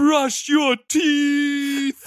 [0.00, 1.94] brush your teeth.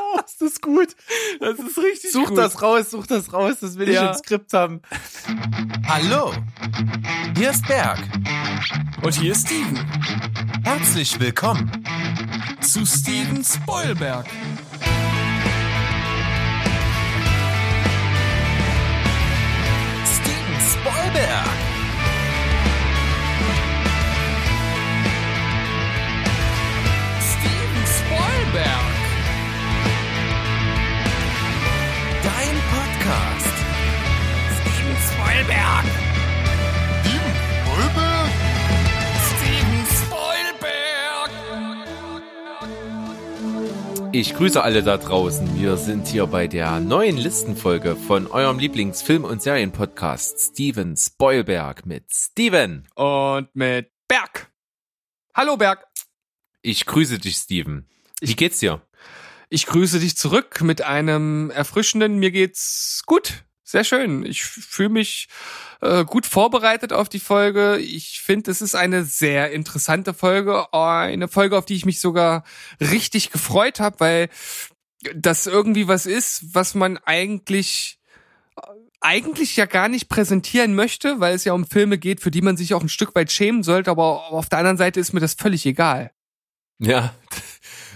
[0.00, 0.94] oh, ist das gut.
[1.40, 2.38] Das ist richtig such gut.
[2.38, 4.02] das raus, such das raus, das will Ja.
[4.04, 4.82] ich im Skript haben.
[5.88, 6.32] Hallo,
[7.36, 7.98] hier ist Berg.
[9.02, 9.78] Und hier ist Steven.
[10.64, 11.70] Herzlich willkommen.
[12.60, 14.26] Zu Steven Spoilberg.
[20.04, 21.71] Steven Spoilberg.
[28.52, 28.84] Spoilberg.
[32.22, 33.56] Dein Podcast.
[34.60, 35.84] Steven Spoilberg.
[39.24, 41.30] Steven Spoilberg.
[44.12, 45.58] Ich grüße alle da draußen.
[45.58, 52.04] Wir sind hier bei der neuen Listenfolge von eurem Lieblingsfilm- und Serienpodcast Steven Spoilberg mit
[52.12, 52.86] Steven.
[52.96, 54.52] Und mit Berg.
[55.34, 55.86] Hallo Berg.
[56.60, 57.88] Ich grüße dich, Steven.
[58.22, 58.80] Wie geht's dir?
[59.48, 63.44] Ich grüße dich zurück mit einem erfrischenden, mir geht's gut.
[63.64, 64.24] Sehr schön.
[64.24, 65.28] Ich fühle mich
[65.80, 67.78] äh, gut vorbereitet auf die Folge.
[67.78, 70.72] Ich finde, es ist eine sehr interessante Folge.
[70.72, 72.44] Eine Folge, auf die ich mich sogar
[72.80, 74.28] richtig gefreut habe, weil
[75.14, 77.98] das irgendwie was ist, was man eigentlich
[79.00, 82.56] eigentlich ja gar nicht präsentieren möchte, weil es ja um Filme geht, für die man
[82.56, 85.34] sich auch ein Stück weit schämen sollte, aber auf der anderen Seite ist mir das
[85.34, 86.12] völlig egal.
[86.78, 87.12] Ja,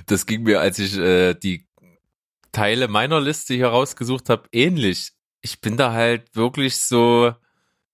[0.07, 1.67] das ging mir, als ich äh, die
[2.53, 5.12] Teile meiner Liste hier rausgesucht habe, ähnlich.
[5.43, 7.35] Ich bin da halt wirklich so,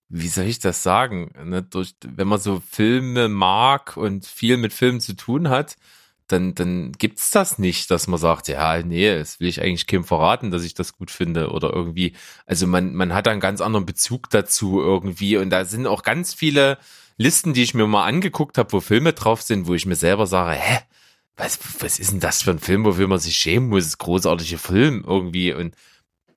[0.09, 1.31] wie soll ich das sagen?
[1.43, 1.63] Ne?
[1.63, 5.75] Durch, wenn man so Filme mag und viel mit Filmen zu tun hat,
[6.27, 10.05] dann, dann gibt's das nicht, dass man sagt, ja, nee, das will ich eigentlich keinem
[10.05, 12.13] verraten, dass ich das gut finde oder irgendwie.
[12.45, 16.33] Also man, man hat einen ganz anderen Bezug dazu irgendwie und da sind auch ganz
[16.33, 16.77] viele
[17.17, 20.25] Listen, die ich mir mal angeguckt habe, wo Filme drauf sind, wo ich mir selber
[20.25, 20.79] sage, hä,
[21.35, 23.97] was, was ist denn das für ein Film, wofür man sich schämen muss?
[23.97, 25.75] Großartiger Film irgendwie und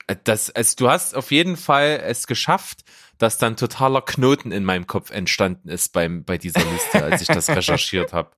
[0.06, 2.82] äh, das, also du hast auf jeden Fall es geschafft,
[3.18, 7.28] dass dann totaler Knoten in meinem Kopf entstanden ist beim, bei dieser Liste, als ich
[7.28, 8.30] das recherchiert habe.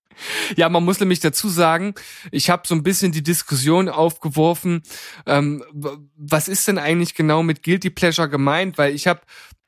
[0.56, 1.94] Ja, man muss nämlich dazu sagen,
[2.32, 4.82] ich habe so ein bisschen die Diskussion aufgeworfen,
[5.26, 5.64] ähm,
[6.16, 8.78] was ist denn eigentlich genau mit Guilty Pleasure gemeint?
[8.78, 9.20] Weil ich habe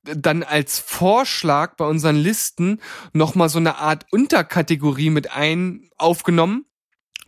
[0.02, 2.80] dann als Vorschlag bei unseren Listen
[3.12, 6.64] nochmal so eine Art Unterkategorie mit ein aufgenommen.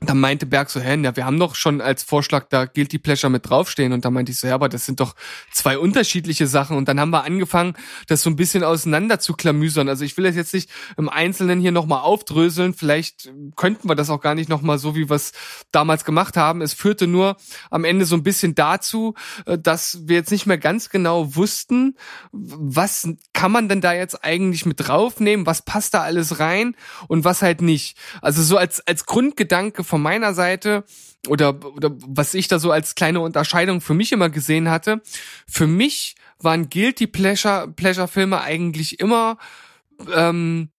[0.05, 3.31] Da meinte Berg so, hä, ja, wir haben doch schon als Vorschlag da Guilty Pleasure
[3.31, 3.93] mit draufstehen.
[3.93, 5.15] Und da meinte ich so, ja, aber das sind doch
[5.53, 6.77] zwei unterschiedliche Sachen.
[6.77, 7.75] Und dann haben wir angefangen,
[8.09, 9.89] das so ein bisschen auseinander zu klamüsern.
[9.89, 12.75] Also ich will das jetzt nicht im Einzelnen hier nochmal aufdröseln.
[12.75, 15.33] Vielleicht könnten wir das auch gar nicht nochmal so, wie wir es
[15.71, 16.63] damals gemacht haben.
[16.63, 17.37] Es führte nur
[17.71, 19.15] am Ende so ein bisschen dazu,
[19.47, 21.97] äh, dass wir jetzt nicht mehr ganz genau wussten,
[22.33, 26.75] was kann man denn da jetzt eigentlich mit draufnehmen, was passt da alles rein
[27.07, 27.97] und was halt nicht.
[28.21, 30.85] Also so als, als Grundgedanke von meiner Seite
[31.29, 35.03] oder, oder was ich da so als kleine Unterscheidung für mich immer gesehen hatte,
[35.47, 39.37] für mich waren Guilty Pleasure, Pleasure Filme eigentlich immer
[40.15, 40.71] ähm,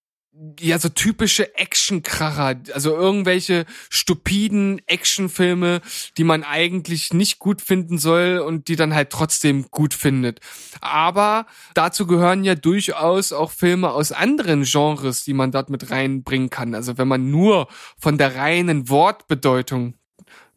[0.59, 5.81] ja so typische Actionkracher, also irgendwelche stupiden Actionfilme,
[6.17, 10.39] die man eigentlich nicht gut finden soll und die dann halt trotzdem gut findet.
[10.81, 11.45] Aber
[11.75, 16.73] dazu gehören ja durchaus auch Filme aus anderen Genres, die man dort mit reinbringen kann.
[16.73, 17.67] Also wenn man nur
[17.99, 19.93] von der reinen Wortbedeutung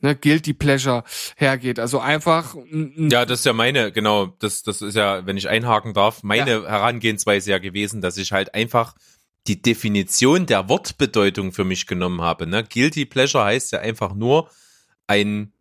[0.00, 1.04] ne, Guilty Pleasure
[1.36, 1.78] hergeht.
[1.78, 5.36] Also einfach ein- ein Ja, das ist ja meine, genau, das, das ist ja, wenn
[5.36, 8.94] ich einhaken darf, meine Herangehensweise ja gewesen, dass ich halt einfach
[9.48, 12.46] die Definition der Wortbedeutung für mich genommen habe.
[12.46, 12.64] Ne?
[12.64, 14.50] Guilty Pleasure heißt ja einfach nur
[15.06, 15.52] ein,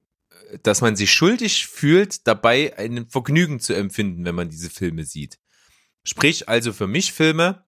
[0.63, 5.39] dass man sich schuldig fühlt, dabei ein Vergnügen zu empfinden, wenn man diese Filme sieht.
[6.03, 7.63] Sprich also für mich Filme,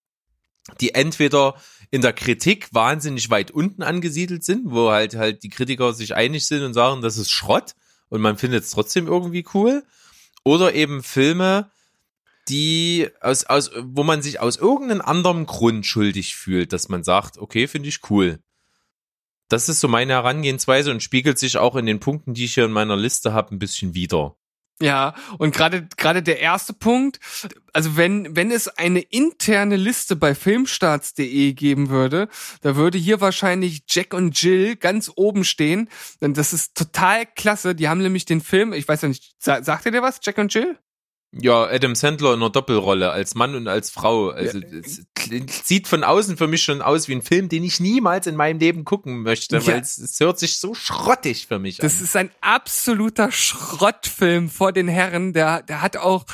[0.82, 1.56] die entweder
[1.90, 6.46] in der Kritik wahnsinnig weit unten angesiedelt sind, wo halt halt die Kritiker sich einig
[6.46, 7.74] sind und sagen, das ist Schrott
[8.10, 9.84] und man findet es trotzdem irgendwie cool,
[10.44, 11.72] oder eben Filme,
[12.50, 17.38] die aus, aus, wo man sich aus irgendeinem anderen Grund schuldig fühlt, dass man sagt,
[17.38, 18.40] okay, finde ich cool.
[19.50, 22.66] Das ist so meine Herangehensweise und spiegelt sich auch in den Punkten, die ich hier
[22.66, 24.36] in meiner Liste habe, ein bisschen wieder.
[24.80, 27.20] Ja, und gerade gerade der erste Punkt,
[27.74, 32.28] also wenn wenn es eine interne Liste bei filmstarts.de geben würde,
[32.62, 35.90] da würde hier wahrscheinlich Jack und Jill ganz oben stehen,
[36.22, 39.64] denn das ist total klasse, die haben nämlich den Film, ich weiß ja nicht, sa
[39.64, 40.78] sagt ihr dir was, Jack und Jill?
[41.32, 44.30] Ja, Adam Sandler in einer Doppelrolle als Mann und als Frau.
[44.30, 45.06] Also es-
[45.64, 48.60] sieht von außen für mich schon aus wie ein Film, den ich niemals in meinem
[48.60, 49.68] Leben gucken möchte, Ja.
[49.68, 52.04] weil es, es hört sich so schrottig für mich Das an.
[52.04, 55.34] ist ein absoluter Schrottfilm vor den Herren.
[55.34, 56.26] Der, der hat auch,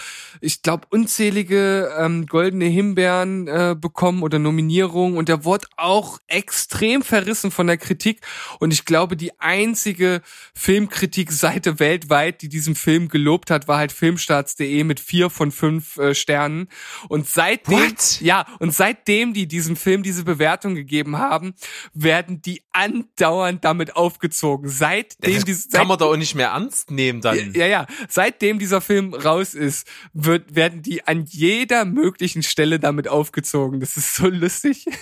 [0.42, 7.02] ich glaube, unzählige ähm, goldene Himbeeren äh, bekommen oder Nominierungen und der wurde auch extrem
[7.02, 8.22] verrissen von der Kritik.
[8.60, 10.22] Und ich glaube, die einzige
[10.54, 16.14] Filmkritikseite weltweit, die diesen Film gelobt hat, war halt filmstarts.de mit vier von fünf äh,
[16.16, 16.68] Sternen.
[17.10, 18.22] Und seitdem, What?
[18.22, 21.54] ja, und seitdem die diesem Film diese Bewertung gegeben haben,
[21.94, 24.70] werden die andauernd damit aufgezogen.
[24.70, 27.54] Seitdem das dies- kann seit, man doch auch nicht mehr ernst nehmen dann.
[27.54, 33.08] ja, ja, seitdem dieser Film raus ist, wird, werden die an jeder möglichen Stelle damit
[33.08, 33.80] aufgezogen.
[33.80, 34.86] Das ist so lustig.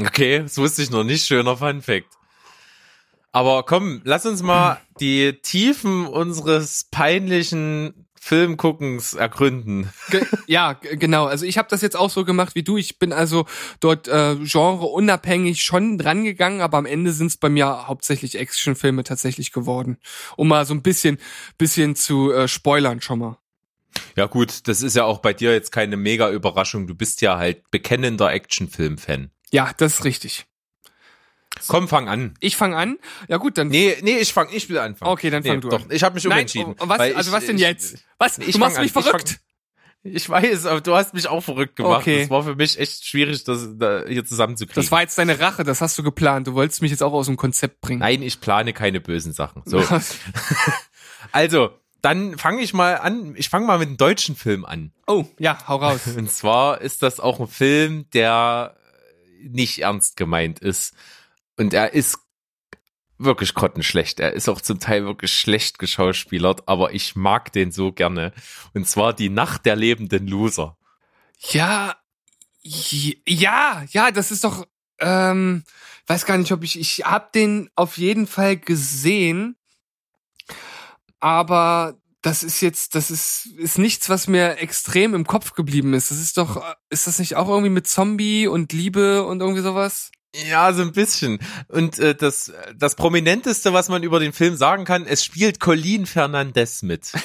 [0.00, 1.24] Okay, das wusste ich noch nicht.
[1.24, 2.08] Schöner Fun Fact.
[3.30, 9.92] Aber komm, lass uns mal die Tiefen unseres peinlichen Filmguckens ergründen.
[10.08, 11.26] Ge ja, genau.
[11.26, 12.78] Also ich habe das jetzt auch so gemacht wie du.
[12.78, 13.44] Ich bin also
[13.80, 19.04] dort äh, genreunabhängig schon dran gegangen, aber am Ende sind es bei mir hauptsächlich Actionfilme
[19.04, 19.98] tatsächlich geworden.
[20.38, 21.18] Um mal so ein bisschen,
[21.58, 23.36] bisschen zu äh, spoilern schon mal.
[24.16, 26.86] Ja gut, das ist ja auch bei dir jetzt keine mega Überraschung.
[26.86, 29.32] Du bist ja halt bekennender Actionfilm-Fan.
[29.50, 30.46] Ja, das ist richtig.
[31.68, 32.34] Komm, fang an.
[32.40, 32.98] Ich fange an.
[33.28, 33.68] Ja gut, dann.
[33.68, 35.10] Nee, nee, ich fang, ich will anfangen.
[35.10, 35.90] Okay, dann fang nee, du doch, an.
[35.90, 36.74] Ich habe mich Nein, umentschieden.
[36.78, 37.98] oh, was, also ich- was denn jetzt?
[38.18, 38.38] Was?
[38.38, 39.02] ich du machst fang mich an.
[39.02, 39.40] Verrückt.
[40.06, 42.02] Ich weiß, aber du hast mich auch verrückt gemacht.
[42.02, 42.20] Okay.
[42.22, 44.82] Das war für mich echt schwierig, das da hier zusammenzukriegen.
[44.82, 46.46] Das war jetzt deine Rache, das hast du geplant.
[46.46, 48.00] Du wolltest mich jetzt auch aus dem Konzept bringen.
[48.00, 49.62] Nein, ich plane keine bösen Sachen.
[49.64, 49.82] So.
[51.32, 51.70] Also,
[52.02, 53.34] dann fange ich mal an.
[53.36, 54.92] Ich fange mal mit einem deutschen Film an.
[55.06, 56.06] oh, ja, hau raus.
[56.16, 58.76] Und zwar ist das auch ein Film, der
[59.42, 60.94] nicht ernst gemeint ist.
[61.56, 62.18] Und er ist
[63.18, 64.20] wirklich grottenschlecht.
[64.20, 68.32] Er ist auch zum Teil wirklich schlecht geschauspielert, aber ich mag den so gerne.
[68.72, 70.76] Und zwar die Nacht der lebenden Loser.
[71.50, 71.96] Ja,
[72.62, 74.66] ja, ja, das ist doch,
[74.98, 75.64] ähm,
[76.06, 79.56] weiß gar nicht, ob ich, ich hab den auf jeden Fall gesehen,
[81.20, 86.10] aber das ist jetzt, das ist, ist nichts, was mir extrem im Kopf geblieben ist.
[86.10, 89.60] Das ist doch, äh, ist das nicht auch irgendwie mit Zombie und Liebe und irgendwie
[89.60, 90.10] sowas?
[90.50, 91.38] Ja, so ein bisschen.
[91.68, 96.06] Und äh, das, das Prominenteste, was man über den Film sagen kann, es spielt Colin
[96.06, 97.12] Fernandez mit.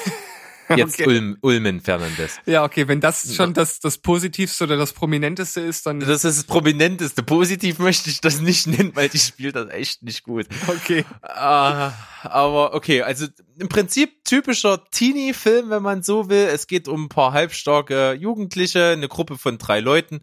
[0.75, 1.07] Jetzt Okay.
[1.07, 2.37] Ulm, Ulmen Fernandez.
[2.45, 6.37] Ja, okay, wenn das schon das, das Positivste oder das Prominenteste ist, dann, Das ist
[6.37, 7.23] das Prominenteste.
[7.23, 10.45] Positiv möchte ich das nicht nennen, weil die spielt das echt nicht gut.
[10.67, 11.05] okay.
[11.21, 13.25] Ah, aber okay, also
[13.57, 16.47] im Prinzip typischer Teenie-Film, wenn man so will.
[16.51, 20.21] Es geht um ein paar halbstarke Jugendliche, eine Gruppe von drei Leuten,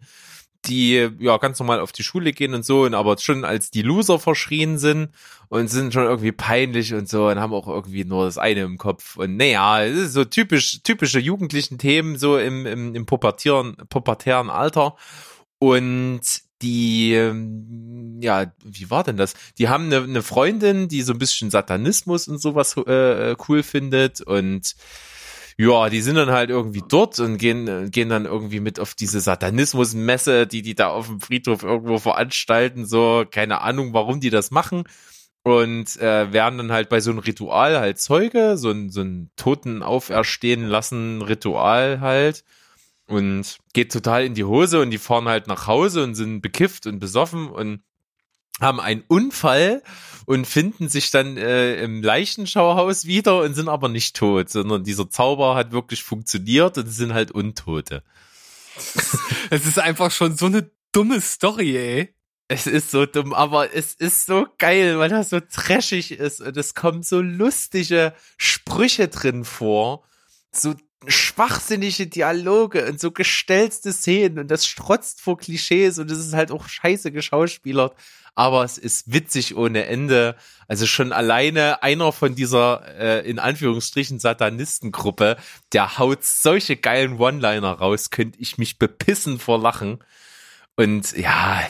[0.67, 3.81] die ja ganz normal auf die Schule gehen und so, und aber schon als die
[3.81, 5.09] Loser verschrien sind
[5.49, 8.77] und sind schon irgendwie peinlich und so und haben auch irgendwie nur das eine im
[8.77, 9.15] Kopf.
[9.17, 14.95] Und naja, so typisch, typische jugendlichen Themen, so im, im, im pubertieren, pubertären Alter.
[15.59, 16.21] Und
[16.61, 19.35] die, ähm, ja, wie war denn das?
[19.57, 24.21] Die haben eine, eine Freundin, die so ein bisschen Satanismus und sowas äh, cool findet
[24.21, 24.75] und
[25.59, 29.19] ja, die sind dann halt irgendwie dort und gehen, gehen dann irgendwie mit auf diese
[29.19, 34.51] Satanismusmesse, die die da auf dem Friedhof irgendwo veranstalten, so, keine Ahnung, warum die das
[34.51, 34.83] machen.
[35.43, 39.31] Und äh, werden dann halt bei so einem Ritual halt Zeuge, so ein, so ein
[39.37, 42.43] Toten auferstehen lassen Ritual halt.
[43.07, 46.85] Und geht total in die Hose und die fahren halt nach Hause und sind bekifft
[46.85, 47.81] und besoffen und
[48.59, 49.83] haben einen Unfall
[50.25, 55.09] und finden sich dann äh, im Leichenschauhaus wieder und sind aber nicht tot, sondern dieser
[55.09, 58.03] Zauber hat wirklich funktioniert und sind halt Untote.
[59.49, 62.13] Es ist einfach schon so eine dumme Story, ey.
[62.49, 66.55] Es ist so dumm, aber es ist so geil, weil das so trashig ist und
[66.55, 70.03] es kommen so lustige Sprüche drin vor,
[70.51, 76.33] so schwachsinnige Dialoge und so gestellte Szenen und das strotzt vor Klischees und es ist
[76.33, 77.95] halt auch scheiße geschauspielert,
[78.33, 80.35] aber es ist witzig ohne Ende.
[80.67, 85.37] Also schon alleine einer von dieser äh, in Anführungsstrichen Satanistengruppe,
[85.73, 89.99] der haut solche geilen One-Liner raus, könnte ich mich bepissen vor Lachen.
[90.79, 91.67] Und ja,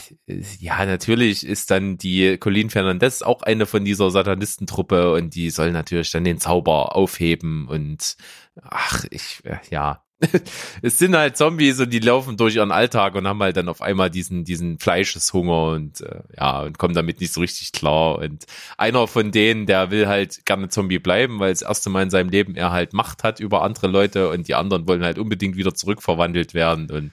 [0.59, 5.71] ja, natürlich ist dann die Colleen Fernandez auch eine von dieser Satanistentruppe und die soll
[5.71, 8.17] natürlich dann den Zauber aufheben und
[8.63, 10.03] ach, ich, äh, ja.
[10.81, 13.81] es sind halt Zombies und die laufen durch ihren Alltag und haben halt dann auf
[13.81, 18.17] einmal diesen, diesen Fleischeshunger und äh, ja, und kommen damit nicht so richtig klar.
[18.17, 18.45] Und
[18.77, 22.29] einer von denen, der will halt gerne Zombie bleiben, weil das erste Mal in seinem
[22.29, 25.75] Leben er halt Macht hat über andere Leute und die anderen wollen halt unbedingt wieder
[25.75, 27.11] zurückverwandelt werden und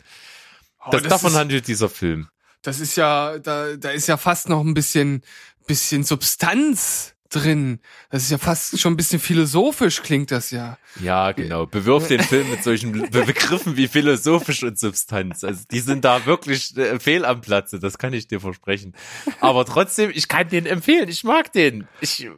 [0.87, 2.29] Oh, das, davon ist, handelt dieser Film.
[2.63, 5.23] das ist ja, da, da ist ja fast noch ein bisschen,
[5.67, 7.81] bisschen Substanz drin.
[8.11, 10.79] Das ist ja fast schon ein bisschen philosophisch, klingt das ja.
[11.01, 11.67] Ja, genau.
[11.67, 15.45] Bewirf den Film mit solchen Be Begriffen wie philosophisch und Substanz.
[15.45, 18.95] Also die sind da wirklich äh, fehl am Platze, das kann ich dir versprechen.
[19.41, 21.09] Aber trotzdem, ich kann den empfehlen.
[21.09, 21.87] Ich mag den.
[22.01, 22.29] Ich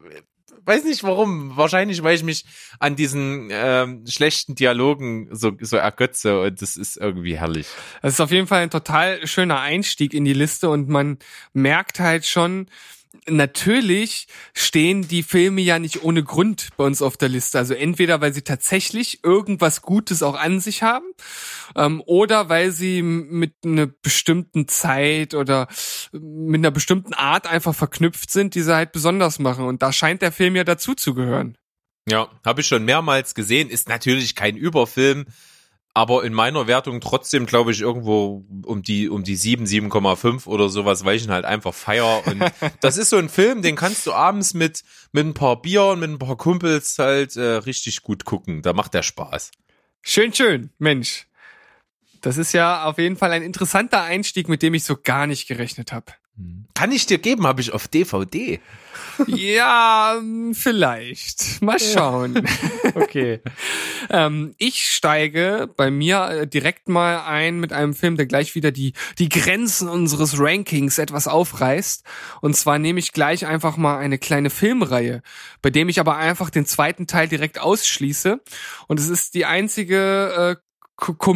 [0.66, 1.56] weiß nicht warum.
[1.56, 2.44] Wahrscheinlich, weil ich mich
[2.78, 7.68] an diesen ähm, schlechten Dialogen so, so ergötze und das ist irgendwie herrlich.
[8.02, 11.18] Das ist auf jeden Fall ein total schöner Einstieg in die Liste und man
[11.52, 12.66] merkt halt schon,
[13.28, 17.58] natürlich stehen die Filme ja nicht ohne Grund bei uns auf der Liste.
[17.58, 21.06] Also entweder, weil sie tatsächlich irgendwas Gutes auch an sich haben,
[21.74, 25.68] ähm, oder weil sie mit einer bestimmten Zeit oder
[26.12, 29.64] mit einer bestimmten Art einfach verknüpft sind, die sie halt besonders machen.
[29.64, 31.56] Und da scheint der Film ja dazu zu gehören.
[32.08, 33.68] Ja, habe ich schon mehrmals gesehen.
[33.68, 35.26] Ist natürlich kein Überfilm,
[35.96, 40.68] aber in meiner Wertung trotzdem, glaube ich, irgendwo um die um die 7, 7,5 oder
[40.68, 42.22] sowas, weil ich ihn halt einfach feier.
[42.26, 42.44] Und
[42.82, 46.00] das ist so ein Film, den kannst du abends mit mit ein paar Bier und
[46.00, 48.60] mit ein paar Kumpels halt äh, richtig gut gucken.
[48.60, 49.52] Da macht der Spaß.
[50.02, 51.28] Schön, schön, Mensch.
[52.20, 55.48] Das ist ja auf jeden Fall ein interessanter Einstieg, mit dem ich so gar nicht
[55.48, 56.12] gerechnet habe.
[56.74, 58.60] Kann ich dir geben, habe ich auf DVD.
[59.26, 60.20] Ja,
[60.52, 61.62] vielleicht.
[61.62, 62.46] Mal schauen.
[62.94, 63.40] Okay.
[64.10, 68.72] ähm, ich steige bei mir äh, direkt mal ein mit einem Film, der gleich wieder
[68.72, 72.04] die, die Grenzen unseres Rankings etwas aufreißt.
[72.40, 75.22] Und zwar nehme ich gleich einfach mal eine kleine Filmreihe,
[75.62, 78.40] bei dem ich aber einfach den zweiten Teil direkt ausschließe.
[78.86, 80.66] Und es ist die einzige äh,
[80.96, 81.34] Ko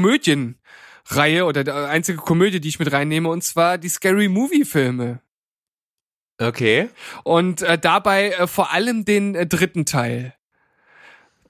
[1.09, 5.21] Komödienreihe oder die einzige Komödie, die ich mit reinnehme, und zwar die Scary Movie Filme.
[6.41, 6.89] Okay.
[7.25, 10.35] Und äh, dabei äh, vor allem den äh, dritten Teil,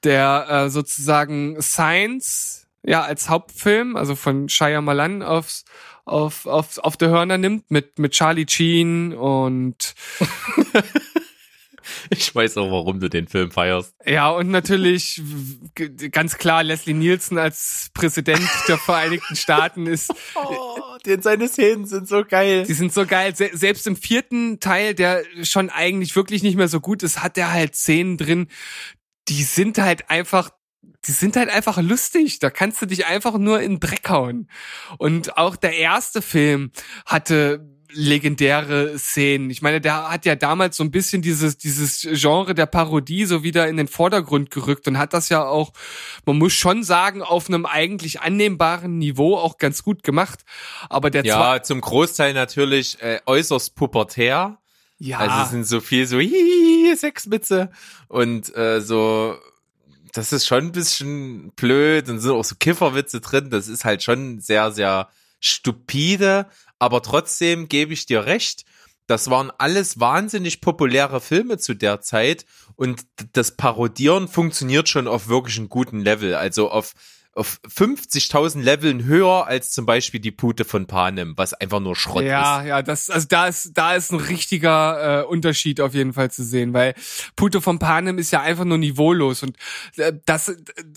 [0.03, 5.65] der äh, sozusagen Science ja als Hauptfilm, also von Shia Malan aufs
[6.07, 9.95] auf auf auf der Hörner nimmt mit mit Charlie Sheen und
[12.11, 13.95] Ich weiß auch, warum du den Film feierst.
[14.05, 15.23] ja und natürlich
[16.11, 20.77] ganz klar Leslie Nielsen als Präsident der Vereinigten Staaten ist Oh,
[21.07, 22.65] denn seine Szenen sind so geil.
[22.67, 23.35] Die sind so geil.
[23.35, 27.39] Se selbst im vierten Teil, der schon eigentlich wirklich nicht mehr so gut ist, hat
[27.39, 28.49] er halt Szenen drin,
[29.29, 30.51] die sind halt einfach,
[31.07, 32.39] die sind halt einfach lustig.
[32.41, 34.49] Da kannst du dich einfach nur in Dreck hauen.
[34.99, 36.73] Und auch der erste Film
[37.07, 39.51] hatte legendäre Szenen.
[39.51, 43.43] Ich meine, der hat ja damals so ein bisschen dieses, dieses Genre der Parodie so
[43.43, 45.73] wieder in den Vordergrund gerückt und hat das ja auch,
[46.27, 50.41] man muss schon sagen, auf einem eigentlich annehmbaren Niveau auch ganz gut gemacht.
[50.89, 54.59] Aber der Ja, zum Großteil natürlich äh, äußerst pubertär.
[54.99, 55.19] ja.
[55.19, 57.71] Also es sind so viel so hihihi, Sexwitze
[58.09, 59.37] und äh, so
[60.13, 63.51] das ist schon ein bisschen blöd und sind auch so Kifferwitze drin.
[63.51, 65.09] Das ist halt schon sehr, sehr
[65.41, 66.47] stupide,
[66.81, 68.65] aber trotzdem gebe ich dir recht.
[69.07, 72.47] Das waren alles wahnsinnig populäre Filme zu der Zeit
[72.77, 76.35] und das Parodieren funktioniert schon auf wirklich einem guten Level.
[76.35, 76.95] Also auf,
[77.33, 82.23] auf 50.000 Leveln höher als zum Beispiel die Pute von Panem, was einfach nur Schrott
[82.23, 82.29] ist.
[82.29, 86.31] Ja, ja, das, also da ist, da ist ein richtiger äh, Unterschied auf jeden Fall
[86.31, 86.95] zu sehen, weil
[87.37, 89.57] Puto von Panem ist ja einfach nur niveaulos und
[89.97, 90.53] äh, das,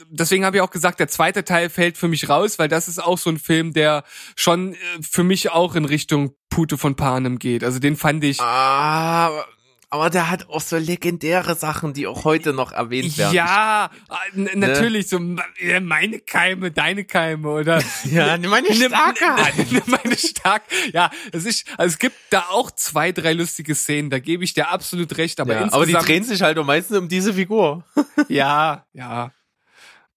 [0.10, 3.02] deswegen habe ich auch gesagt, der zweite Teil fällt für mich raus, weil das ist
[3.02, 4.04] auch so ein Film, der
[4.36, 7.64] schon äh, für mich auch in Richtung Pute von Panem geht.
[7.64, 8.40] Also den fand ich.
[8.40, 9.44] Ah,
[9.94, 13.34] aber- der hat auch so legendäre Sachen, die auch heute noch erwähnt werden.
[13.34, 13.90] Ja,
[14.36, 15.20] äh, n- natürlich so
[15.60, 20.64] äh, meine Keime, deine Keime oder Ja, nimm meine Nimm- starke meine stark.
[20.94, 24.54] Ja, es ist, also es gibt da auch zwei, drei lustige Szenen, da gebe ich
[24.54, 27.84] dir absolut recht, aber Ja, aber die drehen sich halt am meisten um diese Figur.
[28.28, 29.32] Ja, ja.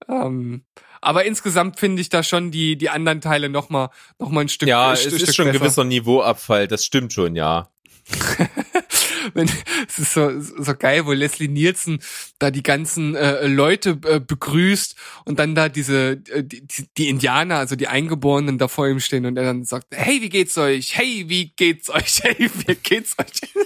[0.09, 0.65] Ähm,
[1.01, 4.49] aber insgesamt finde ich da schon die, die anderen Teile noch mal, noch mal ein
[4.49, 7.69] Stück Ja, ein es Stück ist schon ein gewisser Niveauabfall, das stimmt schon, ja.
[9.35, 9.49] Wenn,
[9.89, 12.01] es ist so, so geil, wo Leslie Nielsen
[12.39, 16.67] da die ganzen äh, Leute äh, begrüßt und dann da diese, äh, die,
[16.97, 20.29] die Indianer, also die Eingeborenen da vor ihm stehen und er dann sagt, hey, wie
[20.29, 20.97] geht's euch?
[20.97, 22.21] Hey, wie geht's euch?
[22.27, 23.53] Hey, wie geht's euch?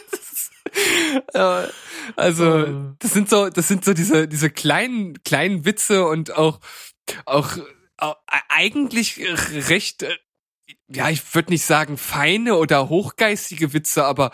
[1.35, 1.67] Äh,
[2.17, 6.61] also, das sind so, das sind so diese, diese kleinen, kleinen Witze und auch,
[7.27, 7.59] auch,
[7.97, 8.17] auch
[8.49, 9.21] eigentlich
[9.69, 10.15] recht, äh,
[10.89, 14.31] ja, ich würde nicht sagen feine oder hochgeistige Witze, aber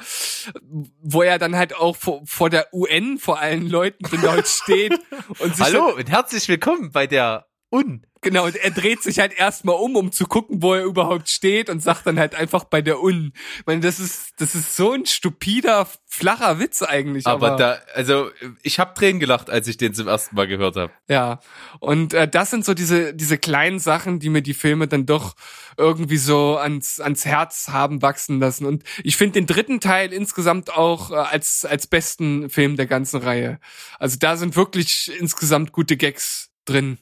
[1.02, 4.98] wo er dann halt auch vor, vor der UN vor allen Leuten genau steht
[5.38, 8.06] und sich Hallo und herzlich willkommen bei der Un.
[8.26, 11.70] Genau, und er dreht sich halt erstmal um, um zu gucken, wo er überhaupt steht
[11.70, 13.32] und sagt dann halt einfach bei der Un.
[13.60, 17.24] Ich meine, das ist, das ist so ein stupider, flacher Witz eigentlich.
[17.24, 18.30] Aber, Aber, da, also
[18.64, 20.92] ich habe Tränen gelacht, als ich den zum ersten Mal gehört habe.
[21.08, 21.38] ja.
[21.78, 25.36] Und äh, das sind so diese, diese kleinen Sachen, die mir die Filme dann doch
[25.76, 28.66] irgendwie so ans, ans Herz haben wachsen lassen.
[28.66, 33.20] Und ich finde den dritten Teil insgesamt auch äh, als, als besten Film der ganzen
[33.20, 33.60] Reihe.
[34.00, 36.98] Also da sind wirklich insgesamt gute Gags drin.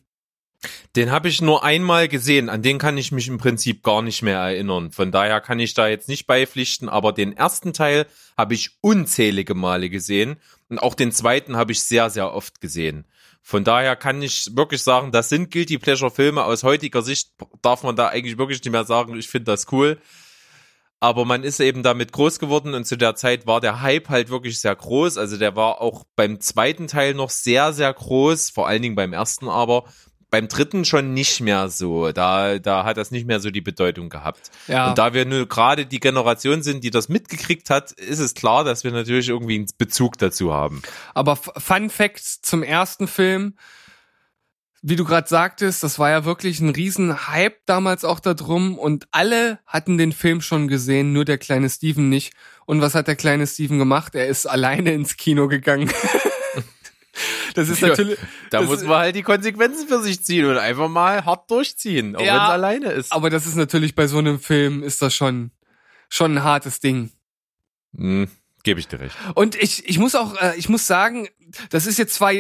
[0.97, 4.23] Den habe ich nur einmal gesehen, an den kann ich mich im Prinzip gar nicht
[4.23, 4.93] mehr erinnern.
[4.93, 8.07] Von daher kann ich da jetzt nicht beipflichten, aber den ersten Teil
[8.37, 10.37] habe ich unzählige Male gesehen
[10.69, 13.05] und auch den zweiten habe ich sehr, sehr oft gesehen.
[13.43, 16.45] Von daher kann ich wirklich sagen, das sind Guilty Pleasure Filme.
[16.45, 19.99] Aus heutiger Sicht darf man da eigentlich wirklich nicht mehr sagen, ich finde das cool.
[20.99, 24.31] Aber man ist eben damit groß geworden und zu der Zeit war der Hype halt
[24.31, 25.19] wirklich sehr groß.
[25.19, 29.13] Also der war auch beim zweiten Teil noch sehr, sehr groß, vor allen Dingen beim
[29.13, 29.85] ersten aber
[30.35, 32.11] beim dritten schon nicht mehr so.
[32.11, 34.51] Da, da hat das nicht mehr so die Bedeutung gehabt.
[34.67, 34.89] Ja.
[34.89, 38.65] Und da wir nur gerade die Generation sind, die das mitgekriegt hat, ist es klar,
[38.65, 40.83] dass wir natürlich irgendwie einen Bezug dazu haben.
[41.15, 43.55] Aber Fun Fact zum ersten Film,
[44.83, 48.77] wie du gerade sagtest, das war ja wirklich ein riesen Hype damals auch da drum
[48.77, 52.33] und alle hatten den Film schon gesehen, nur der kleine Steven nicht.
[52.67, 54.17] Und was hat der kleine Steven gemacht?
[54.17, 55.93] Er ist alleine ins Kino gegangen.
[57.55, 58.19] das ist Ja, natürlich,
[58.51, 62.15] Da das- muss man halt die Konsequenzen für sich ziehen und einfach mal hart durchziehen,
[62.17, 63.13] auch Ja, wenn es alleine ist.
[63.13, 65.51] aber das ist natürlich bei so einem Film ist das schon
[66.11, 67.11] schon ein hartes Ding.
[67.97, 68.29] Hm,
[68.63, 69.17] Gebe ich dir recht.
[69.35, 71.29] Und ich, ich muss auch, äh, ich muss sagen,
[71.71, 72.33] das ist jetzt zwar,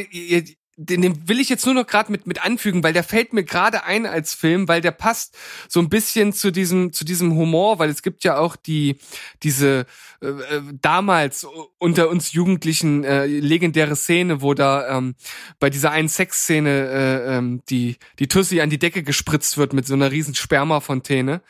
[0.77, 3.45] den, den will ich jetzt nur noch gerade mit, mit anfügen, weil der fällt mir
[3.45, 5.37] gerade ein als Film, weil der passt
[5.69, 8.99] so ein bisschen zu diesem, zu diesem Humor, weil es gibt ja auch die,
[9.43, 9.87] diese
[10.21, 11.47] äh, äh, damals
[11.79, 15.15] unter uns Jugendlichen äh, legendäre Szene, wo da ähm,
[15.61, 19.87] bei dieser einen Sexszene äh, ähm, die, die Tussi an die Decke gespritzt wird mit
[19.87, 21.41] so einer riesen Spermafontäne.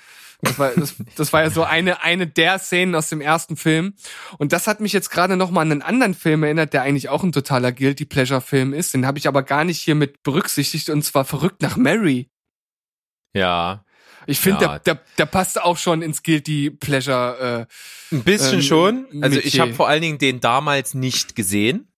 [0.45, 3.95] Das war, das, das war ja so eine, eine der Szenen aus dem ersten Film.
[4.39, 7.09] Und das hat mich jetzt gerade noch mal an einen anderen Film erinnert, der eigentlich
[7.09, 8.95] auch ein totaler Guilty Pleasure Film ist.
[8.95, 12.29] Den habe ich aber gar nicht hier mit berücksichtigt und zwar verrückt nach Mary.
[13.35, 13.85] Ja,
[14.27, 14.79] Ich finde, Ja.
[14.79, 17.67] der, der, der passt auch schon ins Guilty Pleasure.
[18.11, 19.07] Äh, ein bisschen Ähm, schon.
[19.21, 21.89] Also ich habe vor allen Dingen den damals nicht gesehen.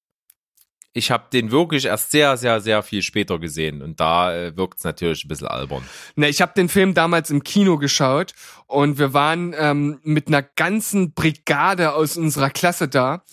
[0.96, 4.78] Ich habe den wirklich erst sehr, sehr, sehr viel später gesehen und da äh, wirkt
[4.78, 5.84] es natürlich ein bisschen albern.
[6.14, 8.32] Ne, ich habe den Film damals im Kino geschaut
[8.66, 13.24] und wir waren ähm, mit einer ganzen Brigade aus unserer Klasse da.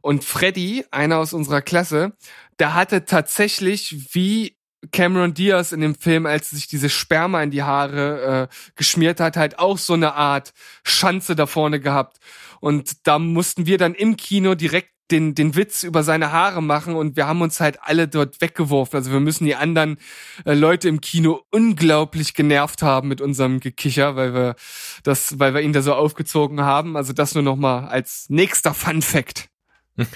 [0.00, 2.16] Und Freddy, einer aus unserer Klasse,
[2.58, 4.56] der hatte tatsächlich wie
[4.90, 9.36] Cameron Diaz in dem Film, als sich diese Sperma in die Haare äh, geschmiert hat,
[9.36, 10.52] halt auch so eine Art
[10.82, 12.18] Schanze da vorne gehabt.
[12.60, 16.94] Und da mussten wir dann im Kino direkt den, den Witz über seine Haare machen
[16.94, 18.96] und wir haben uns halt alle dort weggeworfen.
[18.96, 19.98] Also wir müssen die anderen
[20.44, 24.56] äh, Leute im Kino unglaublich genervt haben mit unserem Gekicher, weil wir
[25.02, 26.96] das, weil wir ihn da so aufgezogen haben.
[26.96, 29.48] Also das nur noch mal als nächster Fun Fact.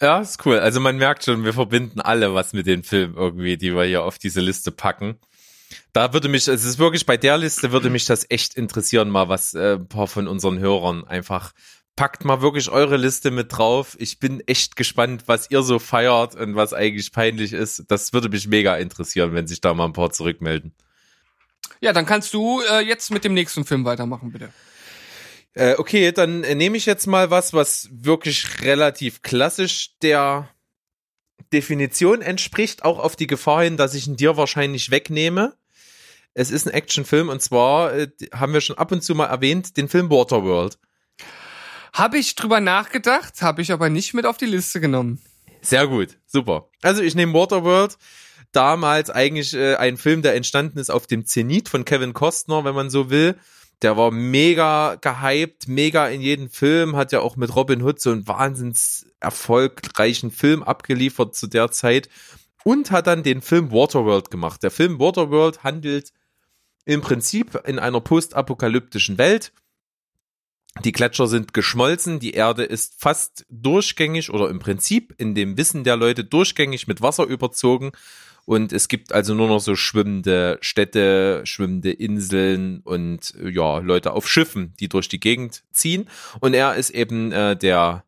[0.00, 0.58] Ja, ist cool.
[0.58, 4.04] Also man merkt schon, wir verbinden alle was mit den Filmen irgendwie, die wir hier
[4.04, 5.18] auf diese Liste packen.
[5.92, 9.28] Da würde mich, es ist wirklich bei der Liste würde mich das echt interessieren, mal
[9.28, 11.52] was äh, ein paar von unseren Hörern einfach
[11.96, 13.96] packt mal wirklich eure Liste mit drauf.
[13.98, 17.84] Ich bin echt gespannt, was ihr so feiert und was eigentlich peinlich ist.
[17.88, 20.74] Das würde mich mega interessieren, wenn sich da mal ein paar zurückmelden.
[21.80, 24.52] Ja, dann kannst du äh, jetzt mit dem nächsten Film weitermachen, bitte.
[25.54, 30.50] Äh, okay, dann äh, nehme ich jetzt mal was, was wirklich relativ klassisch der
[31.52, 35.56] Definition entspricht, auch auf die Gefahr hin, dass ich ihn dir wahrscheinlich wegnehme.
[36.34, 39.78] Es ist ein Actionfilm und zwar äh, haben wir schon ab und zu mal erwähnt,
[39.78, 40.78] den Film Waterworld.
[41.96, 45.18] Habe ich drüber nachgedacht, habe ich aber nicht mit auf die Liste genommen.
[45.62, 46.68] Sehr gut, super.
[46.82, 47.96] Also ich nehme Waterworld.
[48.52, 52.74] Damals eigentlich äh, ein Film, der entstanden ist auf dem Zenit von Kevin Costner, wenn
[52.74, 53.36] man so will.
[53.80, 58.10] Der war mega gehypt, mega in jedem Film, hat ja auch mit Robin Hood so
[58.10, 62.10] einen wahnsinns erfolgreichen Film abgeliefert zu der Zeit
[62.62, 64.62] und hat dann den Film Waterworld gemacht.
[64.62, 66.12] Der Film Waterworld handelt
[66.84, 69.52] im Prinzip in einer postapokalyptischen Welt.
[70.84, 75.84] Die Gletscher sind geschmolzen, die Erde ist fast durchgängig oder im Prinzip in dem Wissen
[75.84, 77.92] der Leute durchgängig mit Wasser überzogen
[78.44, 84.28] und es gibt also nur noch so schwimmende Städte, schwimmende Inseln und ja, Leute auf
[84.28, 86.08] Schiffen, die durch die Gegend ziehen
[86.40, 88.04] und er ist eben äh, der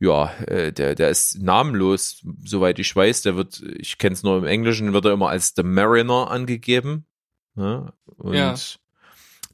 [0.00, 3.22] ja, äh, der, der ist namenlos, soweit ich weiß.
[3.22, 7.06] Der wird, ich kenne es nur im Englischen, wird er immer als The Mariner angegeben.
[7.56, 8.54] Ja, und Ja.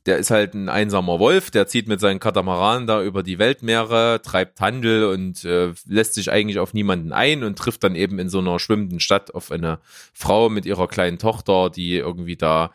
[0.07, 4.21] Der ist halt ein einsamer Wolf, der zieht mit seinen Katamaran da über die Weltmeere,
[4.23, 8.29] treibt Handel und äh, lässt sich eigentlich auf niemanden ein und trifft dann eben in
[8.29, 9.79] so einer schwimmenden Stadt auf eine
[10.15, 12.73] Frau mit ihrer kleinen Tochter, die irgendwie da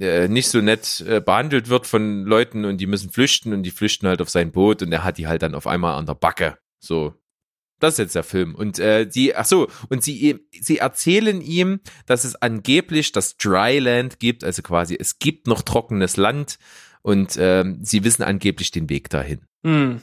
[0.00, 3.70] äh, nicht so nett äh, behandelt wird von Leuten und die müssen flüchten und die
[3.70, 6.14] flüchten halt auf sein Boot und er hat die halt dann auf einmal an der
[6.14, 6.56] Backe.
[6.78, 7.14] So,
[7.82, 8.54] das ist jetzt der Film.
[8.54, 14.20] Und äh, die, ach so, und sie, sie erzählen ihm, dass es angeblich das Dryland
[14.20, 16.58] gibt, also quasi es gibt noch trockenes Land
[17.02, 19.40] und ähm, sie wissen angeblich den Weg dahin.
[19.64, 20.00] Hm.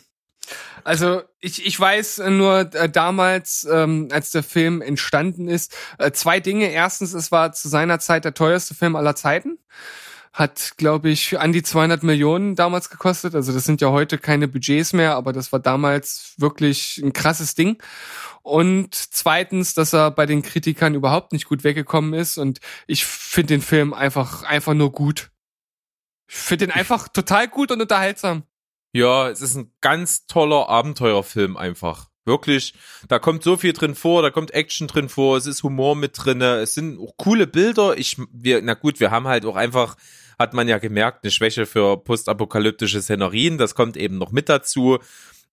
[0.83, 6.39] Also ich, ich weiß nur äh, damals, ähm, als der Film entstanden ist, äh, zwei
[6.39, 6.71] Dinge.
[6.71, 9.59] Erstens, es war zu seiner Zeit der teuerste Film aller Zeiten.
[10.31, 13.35] Hat, glaube ich, an die 200 Millionen damals gekostet.
[13.35, 17.55] Also das sind ja heute keine Budgets mehr, aber das war damals wirklich ein krasses
[17.55, 17.81] Ding.
[18.43, 22.37] Und zweitens, dass er bei den Kritikern überhaupt nicht gut weggekommen ist.
[22.37, 25.31] Und ich finde den Film einfach, einfach nur gut.
[26.27, 28.43] Ich finde den einfach total gut und unterhaltsam.
[28.91, 32.09] Ja, es ist ein ganz toller Abenteuerfilm einfach.
[32.25, 32.73] Wirklich,
[33.07, 36.11] da kommt so viel drin vor, da kommt Action drin vor, es ist Humor mit
[36.15, 37.97] drinne, es sind auch coole Bilder.
[37.97, 39.95] Ich, wir, na gut, wir haben halt auch einfach,
[40.37, 43.57] hat man ja gemerkt, eine Schwäche für postapokalyptische Szenerien.
[43.57, 44.99] Das kommt eben noch mit dazu.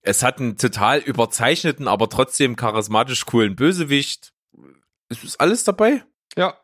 [0.02, 4.32] Es hat einen total überzeichneten, aber trotzdem charismatisch coolen Bösewicht.
[5.08, 6.04] Es ist alles dabei.
[6.36, 6.56] Ja.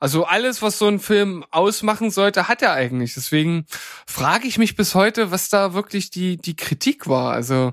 [0.00, 3.14] Also alles, was so ein Film ausmachen sollte, hat er eigentlich.
[3.14, 3.64] Deswegen
[4.06, 7.32] frage ich mich bis heute, was da wirklich die, die Kritik war.
[7.32, 7.72] Also,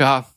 [0.00, 0.28] ja.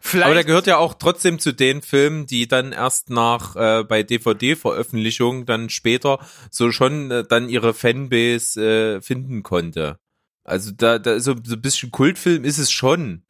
[0.00, 0.26] Vielleicht.
[0.26, 4.02] Aber der gehört ja auch trotzdem zu den Filmen, die dann erst nach äh, bei
[4.02, 6.18] DVD-Veröffentlichung dann später
[6.50, 9.98] so schon äh, dann ihre Fanbase äh, finden konnte.
[10.44, 13.22] Also da, da so, so ein bisschen Kultfilm ist es schon.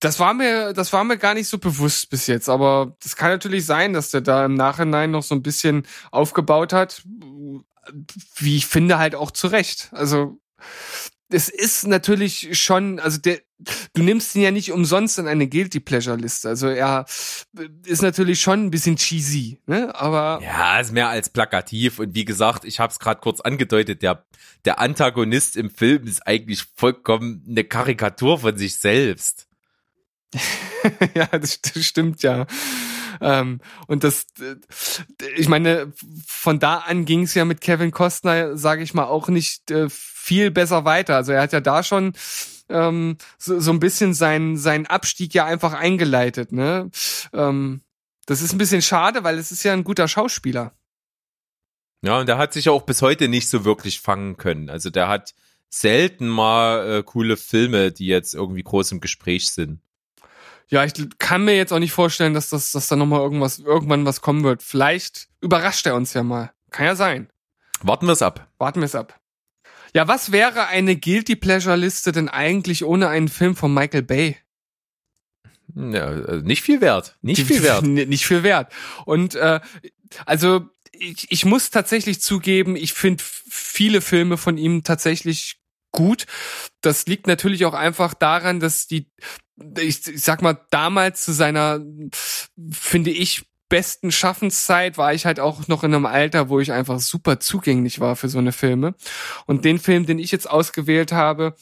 [0.00, 3.30] Das war mir, das war mir gar nicht so bewusst bis jetzt, aber das kann
[3.30, 7.02] natürlich sein, dass der da im Nachhinein noch so ein bisschen aufgebaut hat,
[8.34, 9.88] wie ich finde halt auch zurecht.
[9.92, 10.38] Also
[11.28, 13.40] es ist natürlich schon, also der,
[13.94, 16.48] du nimmst ihn ja nicht umsonst in eine Guilty Pleasure Liste.
[16.48, 17.04] Also er
[17.84, 19.94] ist natürlich schon ein bisschen cheesy, ne?
[19.94, 24.02] Aber ja, ist mehr als plakativ und wie gesagt, ich habe es gerade kurz angedeutet,
[24.02, 24.24] der
[24.64, 29.46] der Antagonist im Film ist eigentlich vollkommen eine Karikatur von sich selbst.
[31.14, 32.46] ja, das, das stimmt ja.
[33.20, 34.26] Ähm, und das,
[35.36, 35.92] ich meine,
[36.26, 39.88] von da an ging es ja mit Kevin Costner, sage ich mal, auch nicht äh,
[39.88, 41.16] viel besser weiter.
[41.16, 42.12] Also er hat ja da schon
[42.68, 46.52] ähm, so, so ein bisschen seinen sein Abstieg ja einfach eingeleitet.
[46.52, 46.90] Ne?
[47.32, 47.82] Ähm,
[48.26, 50.72] das ist ein bisschen schade, weil es ist ja ein guter Schauspieler.
[52.02, 54.68] Ja, und der hat sich ja auch bis heute nicht so wirklich fangen können.
[54.68, 55.34] Also der hat
[55.68, 59.80] selten mal äh, coole Filme, die jetzt irgendwie groß im Gespräch sind.
[60.68, 64.04] Ja, ich kann mir jetzt auch nicht vorstellen, dass das, dass da nochmal irgendwas, irgendwann
[64.04, 64.62] was kommen wird.
[64.62, 66.52] Vielleicht überrascht er uns ja mal.
[66.70, 67.28] Kann ja sein.
[67.82, 68.48] Warten wir es ab.
[68.58, 69.20] Warten wir es ab.
[69.94, 74.36] Ja, was wäre eine Guilty Pleasure Liste denn eigentlich ohne einen Film von Michael Bay?
[75.74, 77.16] Ja, äh, nicht viel wert.
[77.22, 77.84] Nicht viel wert.
[77.84, 78.72] nicht viel wert.
[79.04, 79.60] Und äh,
[80.24, 85.60] also ich, ich muss tatsächlich zugeben, ich finde viele Filme von ihm tatsächlich
[85.92, 86.26] gut.
[86.80, 89.10] Das liegt natürlich auch einfach daran, dass die,
[89.78, 91.80] ich, ich sag mal, damals zu seiner,
[92.70, 97.00] finde ich, besten Schaffenszeit war ich halt auch noch in einem Alter, wo ich einfach
[97.00, 98.94] super zugänglich war für so eine Filme.
[99.46, 101.56] Und den Film, den ich jetzt ausgewählt habe,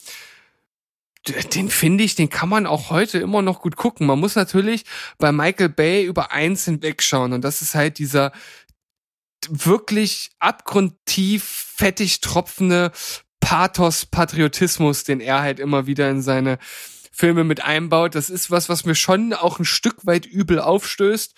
[1.55, 4.05] den finde ich, den kann man auch heute immer noch gut gucken.
[4.05, 4.85] Man muss natürlich
[5.17, 8.31] bei Michael Bay über eins hinwegschauen und das ist halt dieser
[9.49, 12.91] wirklich abgrundtief fettig tropfende
[13.39, 16.57] Pathos, Patriotismus, den er halt immer wieder in seine
[17.15, 18.15] Filme mit einbaut.
[18.15, 21.33] Das ist was, was mir schon auch ein Stück weit übel aufstößt.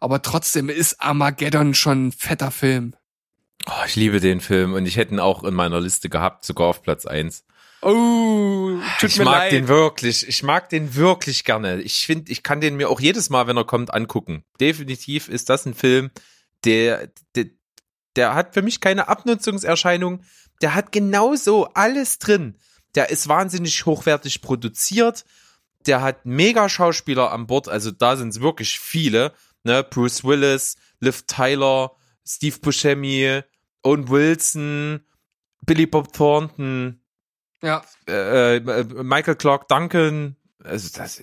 [0.00, 2.94] Aber trotzdem ist Armageddon schon ein fetter Film.
[3.66, 6.66] Oh, ich liebe den Film und ich hätte ihn auch in meiner Liste gehabt, sogar
[6.66, 7.44] auf Platz eins.
[7.80, 9.52] Oh, tut ich mir mag leid.
[9.52, 11.80] den wirklich, ich mag den wirklich gerne.
[11.82, 14.44] Ich finde, ich kann den mir auch jedes Mal, wenn er kommt, angucken.
[14.60, 16.10] Definitiv ist das ein Film,
[16.64, 17.46] der, der,
[18.16, 20.22] der hat für mich keine Abnutzungserscheinung
[20.62, 22.56] der hat genauso alles drin.
[22.94, 25.24] Der ist wahnsinnig hochwertig produziert.
[25.86, 27.68] Der hat mega Schauspieler an Bord.
[27.68, 29.32] Also da sind es wirklich viele.
[29.64, 29.82] Ne?
[29.82, 31.92] Bruce Willis, Liv Tyler,
[32.24, 33.42] Steve Buscemi,
[33.82, 35.00] Owen Wilson,
[35.62, 37.00] Billy Bob Thornton,
[37.62, 40.36] Ja, äh, äh, Michael Clark Duncan.
[40.62, 41.22] Also das,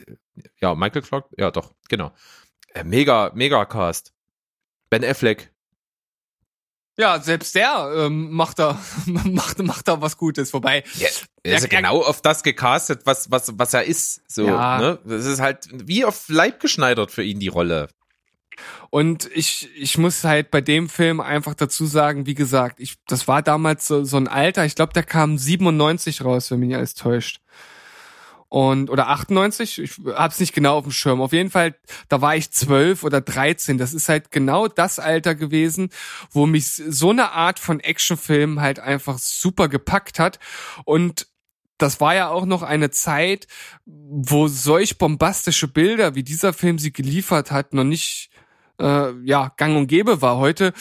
[0.59, 2.13] ja, Michael Clark, ja doch, genau.
[2.73, 4.13] Äh, mega, mega Cast.
[4.89, 5.51] Ben Affleck,
[6.99, 10.53] ja, selbst der ähm, macht da macht macht da was Gutes.
[10.53, 11.07] Wobei Ja,
[11.43, 14.21] er ist ja genau auf das gecastet, was, was, was er ist.
[14.27, 14.79] So, Ja.
[14.79, 14.99] ne?
[15.05, 17.87] Das ist halt wie auf Leib geschneidert für ihn die Rolle.
[18.89, 23.27] Und ich, ich muss halt bei dem Film einfach dazu sagen, wie gesagt, ich, das
[23.27, 26.77] war damals so, so ein Alter, ich glaube, der kam 97 raus, wenn mich nicht
[26.77, 27.39] alles täuscht.
[28.51, 31.21] Und, oder 98, ich hab's nicht genau auf dem Schirm.
[31.21, 31.75] Auf jeden Fall,
[32.09, 33.77] da war ich 12 oder 13.
[33.77, 35.91] Das ist halt genau das Alter gewesen,
[36.31, 40.39] wo mich so eine Art von Actionfilm halt einfach super gepackt hat.
[40.83, 41.27] Und
[41.81, 43.47] das war ja auch noch eine Zeit,
[43.85, 48.29] wo solch bombastische Bilder, wie dieser Film sie geliefert hat, noch nicht
[48.79, 50.37] äh, ja gang und gäbe war.
[50.37, 50.73] Heute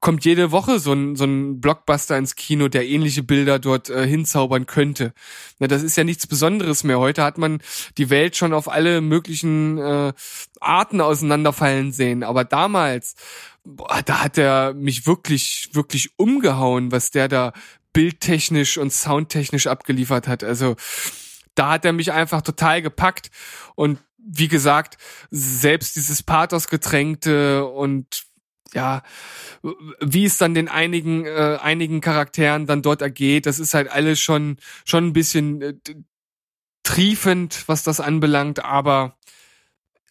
[0.00, 4.06] kommt jede Woche so ein, so ein Blockbuster ins Kino, der ähnliche Bilder dort äh,
[4.06, 5.12] hinzaubern könnte.
[5.58, 6.98] Na, das ist ja nichts Besonderes mehr.
[6.98, 7.60] Heute hat man
[7.98, 10.12] die Welt schon auf alle möglichen äh,
[10.60, 12.22] Arten auseinanderfallen sehen.
[12.22, 13.16] Aber damals,
[13.64, 17.52] boah, da hat er mich wirklich, wirklich umgehauen, was der da
[17.92, 20.44] bildtechnisch und soundtechnisch abgeliefert hat.
[20.44, 20.76] Also
[21.54, 23.30] da hat er mich einfach total gepackt
[23.74, 24.98] und wie gesagt,
[25.30, 28.24] selbst dieses Pathos getränkte und
[28.72, 29.02] ja,
[30.00, 34.20] wie es dann den einigen äh, einigen Charakteren dann dort ergeht, das ist halt alles
[34.20, 35.74] schon schon ein bisschen äh,
[36.82, 39.16] triefend, was das anbelangt, aber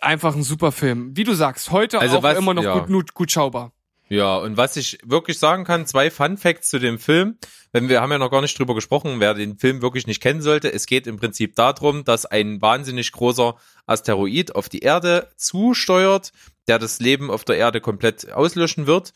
[0.01, 1.15] einfach ein super Film.
[1.15, 2.77] Wie du sagst, heute Also auch was- immer noch ja.
[2.79, 3.71] gut, gut gut schaubar.
[4.11, 7.37] Ja, und was ich wirklich sagen kann, zwei Fun Facts zu dem Film.
[7.71, 10.41] Wenn wir haben ja noch gar nicht drüber gesprochen, wer den Film wirklich nicht kennen
[10.41, 10.73] sollte.
[10.73, 16.31] Es geht im Prinzip darum, dass ein wahnsinnig großer Asteroid auf die Erde zusteuert,
[16.67, 19.13] der das Leben auf der Erde komplett auslöschen wird.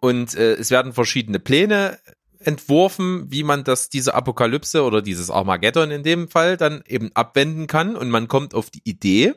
[0.00, 1.98] Und äh, es werden verschiedene Pläne
[2.38, 7.66] entworfen, wie man das diese Apokalypse oder dieses Armageddon in dem Fall dann eben abwenden
[7.66, 7.96] kann.
[7.96, 9.34] Und man kommt auf die Idee,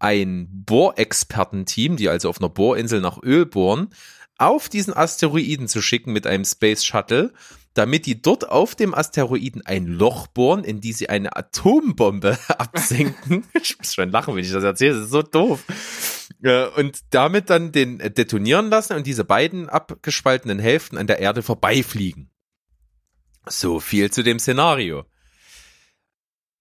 [0.00, 3.90] ein Bohrexpertenteam, die also auf einer Bohrinsel nach Öl bohren,
[4.38, 7.32] auf diesen Asteroiden zu schicken mit einem Space Shuttle,
[7.74, 13.44] damit die dort auf dem Asteroiden ein Loch bohren, in die sie eine Atombombe absenken.
[13.60, 15.64] Ich muss schon lachen, wenn ich das erzähle, das ist so doof.
[16.42, 21.18] Äh, Und damit dann den äh, detonieren lassen und diese beiden abgespaltenen Hälften an der
[21.18, 22.30] Erde vorbeifliegen.
[23.48, 25.04] So viel zu dem Szenario.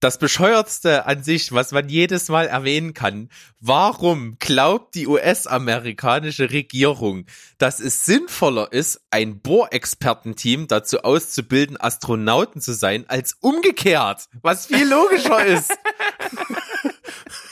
[0.02, 3.30] Das bescheuertste an sich, was man jedes Mal erwähnen kann,
[3.60, 7.26] warum glaubt die US-amerikanische Regierung,
[7.58, 14.88] dass es sinnvoller ist, ein Bohrexpertenteam dazu auszubilden, Astronauten zu sein, als umgekehrt, was viel
[14.88, 15.72] logischer ist.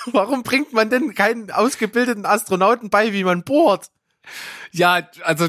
[0.07, 3.89] Warum bringt man denn keinen ausgebildeten Astronauten bei, wie man bohrt?
[4.71, 5.47] Ja, also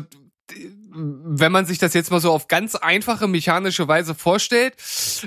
[0.95, 4.75] wenn man sich das jetzt mal so auf ganz einfache mechanische Weise vorstellt,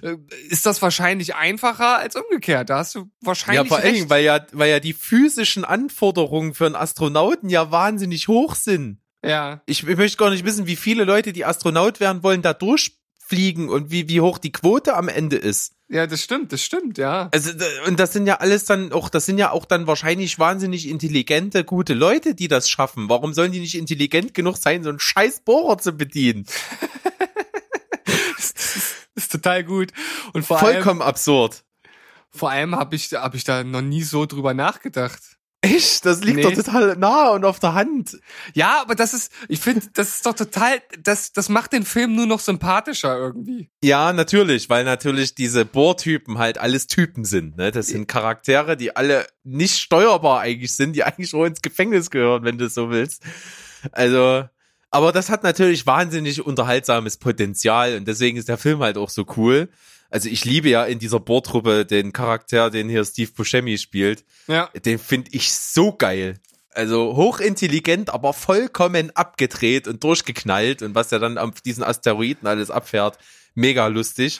[0.02, 0.16] äh,
[0.50, 2.70] ist das wahrscheinlich einfacher als umgekehrt.
[2.70, 6.54] Da hast du Ja, wahrscheinlich vor allen Dingen, weil ja, weil ja die physischen Anforderungen
[6.54, 9.00] für einen Astronauten ja wahnsinnig hoch sind.
[9.24, 12.54] Ja, ich, ich möchte gar nicht wissen, wie viele Leute, die Astronaut werden wollen, da
[12.54, 15.77] durchfliegen und wie, wie hoch die Quote am Ende ist.
[15.90, 17.30] Ja, das stimmt, das stimmt, ja.
[17.32, 17.52] Also,
[17.86, 21.64] und das sind ja alles dann auch, das sind ja auch dann wahrscheinlich wahnsinnig intelligente,
[21.64, 23.08] gute Leute, die das schaffen.
[23.08, 26.46] Warum sollen die nicht intelligent genug sein, so einen scheiß Bohrer zu bedienen?
[29.16, 29.94] ist total gut.
[30.34, 31.64] Und vor allem, Vollkommen absurd.
[32.30, 35.37] vor allem habe ich, hab ich da noch nie so drüber nachgedacht.
[35.76, 36.06] Echt?
[36.06, 36.44] Das liegt Nee.
[36.44, 38.18] doch total nah und auf der Hand.
[38.54, 42.16] Ja, aber das ist, ich finde, das ist doch total, das, das macht den Film
[42.16, 43.70] nur noch sympathischer irgendwie.
[43.84, 47.58] Ja, natürlich, weil natürlich diese Bohrtypen halt alles Typen sind.
[47.58, 47.72] Ne?
[47.72, 52.44] Das sind Charaktere, die alle nicht steuerbar eigentlich sind, die eigentlich schon ins Gefängnis gehören,
[52.44, 53.24] wenn du so willst.
[53.92, 54.46] Also,
[54.90, 59.26] aber das hat natürlich wahnsinnig unterhaltsames Potenzial und deswegen ist der Film halt auch so
[59.38, 59.70] cool.
[60.10, 64.24] Also ich liebe ja in dieser Bohrtruppe den Charakter, den hier Steve Buscemi spielt.
[64.48, 64.70] Ja.
[64.86, 66.40] Den finde ich so geil.
[66.72, 72.70] Also hochintelligent, aber vollkommen abgedreht und durchgeknallt und was er dann auf diesen Asteroiden alles
[72.70, 73.18] abfährt,
[73.56, 74.40] mega lustig.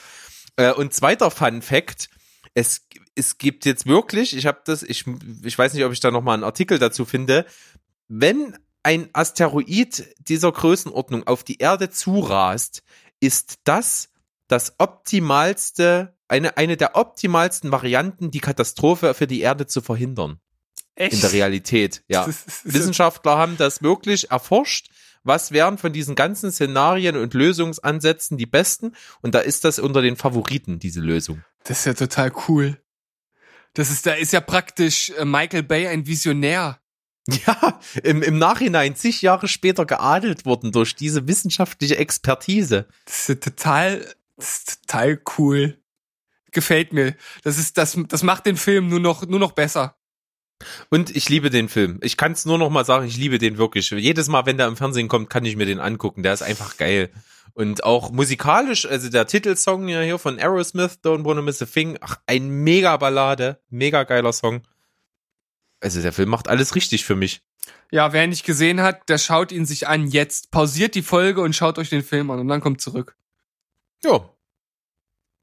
[0.56, 2.10] Äh, und zweiter Fun Fact,
[2.54, 5.06] es, es gibt jetzt wirklich, ich habe das, ich,
[5.44, 7.46] ich weiß nicht, ob ich da nochmal einen Artikel dazu finde,
[8.08, 12.84] wenn ein Asteroid dieser Größenordnung auf die Erde zurast,
[13.20, 14.10] ist das
[14.48, 20.40] das optimalste, eine, eine der optimalsten Varianten, die Katastrophe für die Erde zu verhindern.
[20.96, 21.14] Echt?
[21.14, 22.28] In der Realität, ja.
[22.64, 24.90] Wissenschaftler haben das wirklich erforscht.
[25.24, 28.96] Was wären von diesen ganzen Szenarien und Lösungsansätzen die besten?
[29.22, 31.44] Und da ist das unter den Favoriten, diese Lösung.
[31.66, 32.82] Das ist ja total cool.
[33.74, 36.80] Das ist, da ist ja praktisch äh, Michael Bay ein Visionär.
[37.46, 42.88] Ja, im, im Nachhinein zig Jahre später geadelt worden durch diese wissenschaftliche Expertise.
[43.04, 45.78] Das ist ja total, das ist total cool.
[46.52, 47.16] Gefällt mir.
[47.44, 49.98] Das ist, das, das macht den Film nur noch, nur noch besser.
[50.90, 52.00] Und ich liebe den Film.
[52.02, 53.92] Ich kann es nur noch mal sagen, ich liebe den wirklich.
[53.92, 56.24] Jedes Mal, wenn der im Fernsehen kommt, kann ich mir den angucken.
[56.24, 57.12] Der ist einfach geil.
[57.54, 61.98] Und auch musikalisch, also der Titelsong ja hier von Aerosmith, Don't Wanna Miss a Thing,
[62.02, 64.62] ach, ein mega Ballade, mega geiler Song.
[65.82, 67.42] also der Film macht alles richtig für mich.
[67.92, 70.52] Ja, wer ihn nicht gesehen hat, der schaut ihn sich an jetzt.
[70.52, 73.16] Pausiert die Folge und schaut euch den Film an und dann kommt zurück.
[74.04, 74.34] Ja.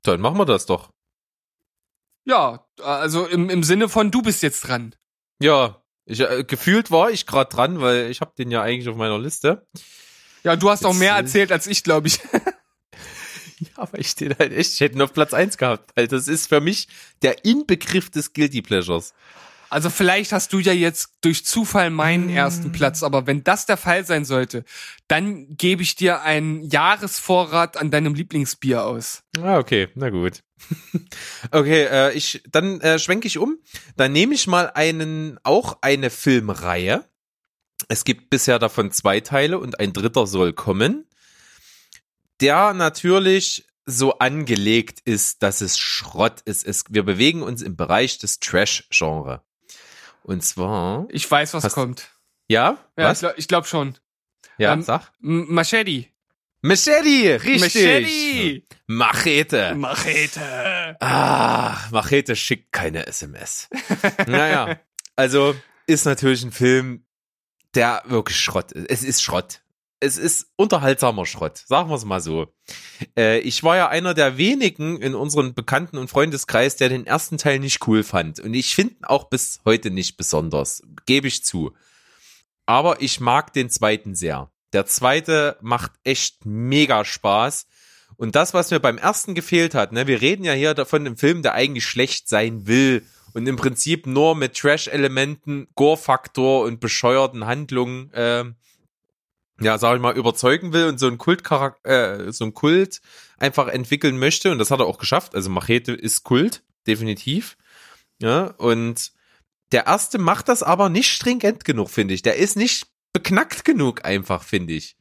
[0.03, 0.91] Dann machen wir das doch.
[2.27, 4.95] Ja, also im, im Sinne von, du bist jetzt dran.
[5.41, 8.97] Ja, ich, äh, gefühlt war ich gerade dran, weil ich habe den ja eigentlich auf
[8.97, 9.67] meiner Liste.
[10.43, 12.21] Ja, du hast auch Jetzt, mehr äh, erzählt als ich, glaube ich.
[13.61, 16.27] Ja, aber ich stehe halt echt, ich hätte ihn auf Platz eins gehabt, weil das
[16.27, 16.89] ist für mich
[17.23, 19.15] der Inbegriff des Guilty Pleasures.
[19.75, 23.77] Also vielleicht hast du ja jetzt durch Zufall meinen ersten Platz, aber wenn das der
[23.77, 24.65] Fall sein sollte,
[25.09, 29.25] dann gebe ich dir einen Jahresvorrat an deinem Lieblingsbier aus.
[29.43, 30.45] Ah, okay, na gut.
[31.51, 33.59] okay, äh, ich dann äh, schwenke ich um.
[33.97, 37.05] Dann nehme ich mal einen auch eine Filmreihe.
[37.89, 41.09] Es gibt bisher davon zwei Teile und ein dritter soll kommen.
[42.41, 46.65] Der natürlich so angelegt ist, dass es Schrott ist.
[46.65, 49.43] Es, wir bewegen uns im Bereich des Trash-Genre.
[50.25, 52.09] Und zwar, Ich weiß, was Hast- kommt.
[52.49, 53.19] ja, Ja, was?
[53.23, 53.99] ich glaube glaub schon.
[54.59, 55.13] Ja, ähm, sag.
[55.21, 56.07] Machete.
[56.63, 57.75] Machete, richtig.
[57.75, 58.65] Machete.
[58.87, 59.75] Machete.
[59.75, 60.97] Machete.
[61.01, 63.69] Ah, Machete schickt keine SMS.
[64.27, 64.81] naja,
[65.15, 65.55] also
[65.87, 67.05] ist natürlich ein Film,
[67.75, 68.89] der wirklich Schrott ist.
[68.91, 69.61] Es ist Schrott.
[70.01, 72.53] Es ist unterhaltsamer Schrott, sagen wir es mal so.
[73.17, 77.39] Äh, ich war ja einer der wenigen in unserem Bekannten- und Freundeskreis, der den ersten
[77.39, 78.41] Teil nicht cool fand.
[78.41, 81.73] Und ich finde ihn auch bis heute nicht besonders, gebe ich zu.
[82.67, 84.51] Aber ich mag den zweiten sehr.
[84.73, 87.67] Der zweite macht echt mega Spaß.
[88.17, 91.17] Und das, was mir beim ersten gefehlt hat, ne, wir reden ja hier davon im
[91.17, 93.05] Film, der eigentlich schlecht sein will
[93.35, 98.55] und im Prinzip nur mit Trash-Elementen, Gore-Faktor und bescheuerten Handlungen, ähm,
[99.61, 103.01] ja, sag ich mal, überzeugen will und so ein Kultcharakter, äh, so ein Kult
[103.39, 104.51] einfach entwickeln möchte.
[104.51, 105.35] Und das hat er auch geschafft.
[105.35, 107.57] Also Machete ist Kult, definitiv.
[108.21, 109.13] Ja, und
[109.73, 112.23] der erste macht das aber nicht stringent genug, finde ich.
[112.23, 114.97] Der ist nicht beknackt genug einfach, finde ich.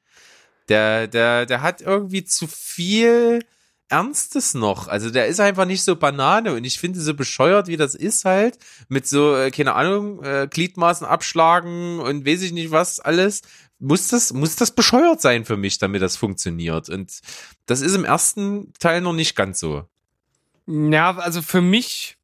[0.70, 3.42] Der, der, der hat irgendwie zu viel
[3.90, 4.88] Ernstes noch.
[4.88, 8.26] Also der ist einfach nicht so Banane und ich finde so bescheuert, wie das ist
[8.26, 13.42] halt, mit so, äh, keine Ahnung, äh, Gliedmaßen abschlagen und weiß ich nicht was alles.
[13.84, 16.88] Muss das, muss das bescheuert sein für mich, damit das funktioniert.
[16.88, 17.20] Und
[17.66, 19.84] das ist im ersten Teil noch nicht ganz so.
[20.66, 22.18] Ja, also für mich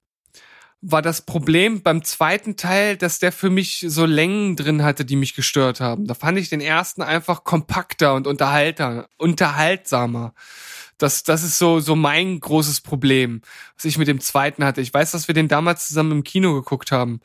[0.82, 5.18] war das Problem beim zweiten Teil, dass der für mich so Längen drin hatte, die
[5.18, 6.08] mich gestört haben.
[6.08, 10.34] Da fand ich den ersten einfach kompakter und unterhalter, unterhaltsamer.
[10.98, 13.42] Das, das ist so, so mein großes Problem,
[13.76, 14.80] was ich mit dem zweiten hatte.
[14.80, 17.20] Ich weiß, dass wir den damals zusammen im Kino geguckt haben.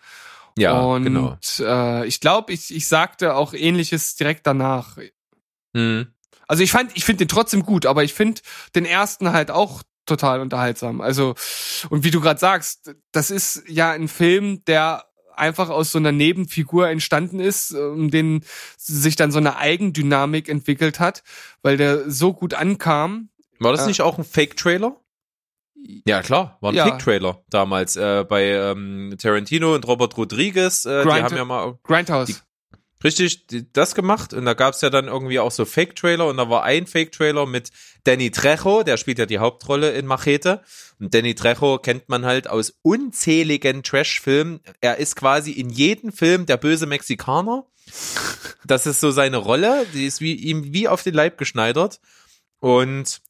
[0.57, 1.37] Ja, und genau.
[1.59, 4.97] äh, ich glaube, ich, ich sagte auch ähnliches direkt danach.
[5.75, 6.07] Hm.
[6.47, 8.41] Also ich fand, ich finde den trotzdem gut, aber ich finde
[8.75, 11.01] den ersten halt auch total unterhaltsam.
[11.01, 11.35] Also
[11.91, 16.13] und wie du gerade sagst, das ist ja ein Film, der einfach aus so einer
[16.13, 18.45] Nebenfigur entstanden ist, um den
[18.77, 21.25] sich dann so eine Eigendynamik entwickelt hat,
[21.63, 23.31] weil der so gut ankam.
[23.59, 23.87] War das Ja.
[23.89, 24.95] nicht auch ein Fake-Trailer?
[26.07, 26.87] Ja, klar, war ein Ja.
[26.87, 30.85] Fake-Trailer damals äh, bei ähm, Tarantino und Robert Rodriguez.
[30.87, 32.29] Äh, die Grind- haben ja mal Grindhouse.
[32.29, 32.37] Die-
[33.03, 36.49] richtig die, das gemacht und da gab's ja dann irgendwie auch so Fake-Trailer und da
[36.49, 37.71] war ein Fake-Trailer mit
[38.05, 40.63] Danny Trejo, der spielt ja die Hauptrolle in Machete
[40.99, 44.61] und Danny Trejo kennt man halt aus unzähligen Trash-Filmen.
[44.81, 47.67] Er ist quasi in jedem Film der böse Mexikaner.
[48.65, 52.01] Das ist so seine Rolle, die ist wie ihm wie auf den Leib geschneidert
[52.61, 53.21] und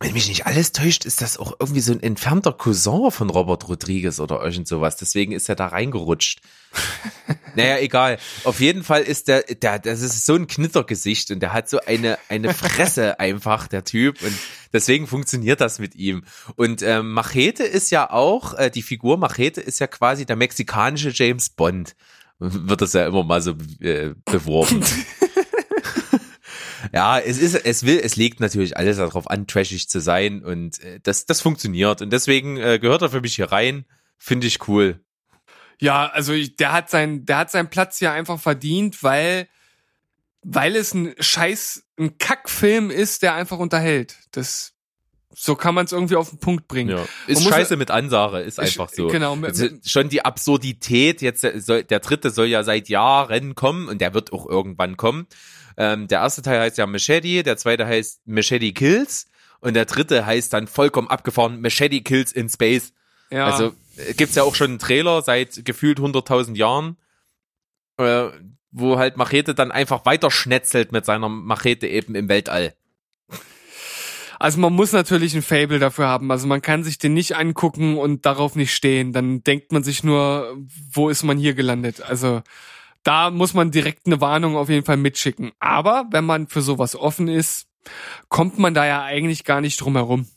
[0.00, 3.68] wenn mich nicht alles täuscht, ist das auch irgendwie so ein entfernter Cousin von Robert
[3.68, 4.96] Rodriguez oder irgend sowas.
[4.96, 6.40] Deswegen ist er da reingerutscht.
[7.56, 8.18] naja, egal.
[8.44, 11.80] Auf jeden Fall ist der, der, das ist so ein Knittergesicht und der hat so
[11.80, 14.22] eine, eine Fresse einfach, der Typ.
[14.22, 14.36] Und
[14.72, 16.22] deswegen funktioniert das mit ihm.
[16.54, 21.10] Und ähm, Machete ist ja auch, äh, die Figur Machete ist ja quasi der mexikanische
[21.12, 21.96] James Bond.
[22.38, 24.84] Wird das ja immer mal so äh, beworben.
[26.92, 30.80] Ja, es ist, es will, es legt natürlich alles darauf an, trashig zu sein und
[30.80, 33.84] äh, das, das funktioniert und deswegen äh, gehört er für mich hier rein.
[34.16, 35.00] Finde ich cool.
[35.80, 39.48] Ja, also ich, der hat sein, der hat seinen Platz hier einfach verdient, weil,
[40.42, 44.16] weil es ein Scheiß, ein Kackfilm ist, der einfach unterhält.
[44.32, 44.72] Das,
[45.32, 46.90] so kann man es irgendwie auf den Punkt bringen.
[46.90, 47.04] Ja.
[47.28, 49.06] Ist muss- scheiße mit Ansage, ist einfach so.
[49.06, 49.36] Genau.
[49.36, 54.00] Also schon die Absurdität, jetzt der, soll, der dritte soll ja seit Jahren kommen und
[54.00, 55.28] der wird auch irgendwann kommen.
[55.80, 59.28] Ähm, der erste Teil heißt ja Machete, der zweite heißt Machete Kills
[59.60, 62.92] und der dritte heißt dann vollkommen abgefahren Machete Kills in Space.
[63.30, 63.46] ja.
[63.46, 66.96] Also äh, gibt's ja auch schon einen Trailer seit gefühlt 100.000 Jahren,
[67.96, 68.26] äh,
[68.72, 72.74] wo halt Machete dann einfach weiter schnetzelt mit seiner Machete eben im Weltall.
[74.40, 76.30] Also man muss natürlich ein Fable dafür haben.
[76.30, 79.12] Also man kann sich den nicht angucken und darauf nicht stehen.
[79.12, 80.56] Dann denkt man sich nur,
[80.92, 82.02] wo ist man hier gelandet?
[82.02, 82.42] Also
[83.08, 85.52] da muss man direkt eine Warnung auf jeden Fall mitschicken.
[85.60, 87.66] Aber wenn man für sowas offen ist,
[88.28, 90.28] kommt man da ja eigentlich gar nicht drum herum.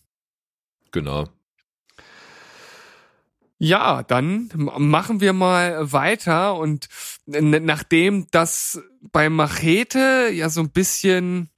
[0.91, 1.27] Genau.
[3.57, 6.87] Ja, dann machen wir mal weiter und
[7.25, 11.49] nachdem das bei Machete ja so ein bisschen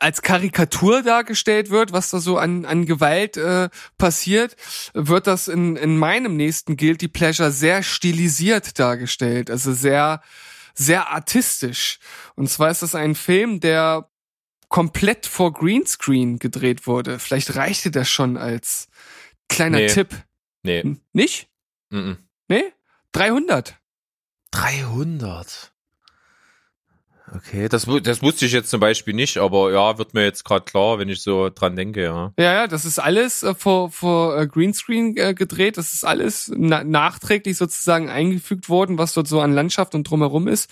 [0.00, 4.56] als Karikatur dargestellt wird, was da so an, an Gewalt äh, passiert,
[4.94, 10.22] wird das in, in meinem nächsten Guilty Pleasure sehr stilisiert dargestellt, also sehr,
[10.74, 11.98] sehr artistisch.
[12.34, 14.08] Und zwar ist das ein Film, der
[14.68, 17.18] komplett vor Greenscreen gedreht wurde.
[17.18, 18.88] Vielleicht reichte das schon als
[19.48, 19.86] kleiner Nee.
[19.86, 20.08] Tipp.
[20.62, 20.82] Nee.
[20.82, 21.00] Hm?
[21.12, 21.48] Nicht?
[21.90, 22.18] Mhm.
[22.48, 22.72] Nee?
[23.12, 23.76] 300.
[24.50, 25.73] 300.
[27.34, 30.64] Okay, das, das wusste ich jetzt zum Beispiel nicht, aber ja, wird mir jetzt gerade
[30.64, 32.32] klar, wenn ich so dran denke, ja.
[32.38, 35.76] Ja, ja, das ist alles äh, vor, vor äh, Greenscreen äh, gedreht.
[35.76, 40.46] Das ist alles na nachträglich sozusagen eingefügt worden, was dort so an Landschaft und drumherum
[40.46, 40.70] ist.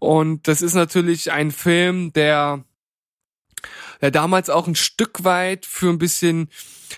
[0.00, 2.64] Und das ist natürlich ein Film, der,
[4.00, 6.48] der damals auch ein Stück weit für ein bisschen,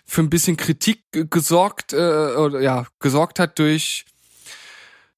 [0.07, 1.97] für ein bisschen Kritik äh, gesorgt, äh,
[2.37, 4.07] oder ja, gesorgt hat durch,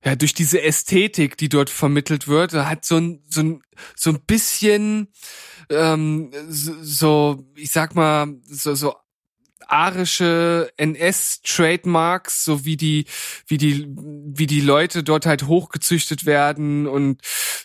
[0.05, 2.55] ja, durch diese Ästhetik, die dort vermittelt wird.
[2.55, 3.63] Hat so ein, so ein,
[3.97, 5.09] so ein bisschen,
[5.69, 8.95] ähm, so, ich sag mal, so, so
[9.67, 13.05] arische NS-Trademarks, so wie die,
[13.47, 17.21] wie die, wie die Leute dort halt hochgezüchtet werden und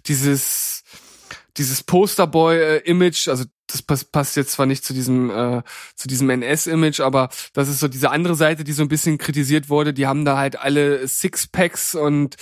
[0.06, 0.84] dieses,
[1.58, 5.62] dieses Posterboy-Image, also das pass passt jetzt zwar nicht zu diesem äh,
[5.96, 9.70] zu diesem NS-Image, aber das ist so diese andere Seite, die so ein bisschen kritisiert
[9.70, 9.94] wurde.
[9.94, 12.36] Die haben da halt alle Sixpacks und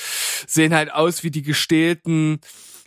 [0.48, 2.40] sehen halt aus wie die gestählten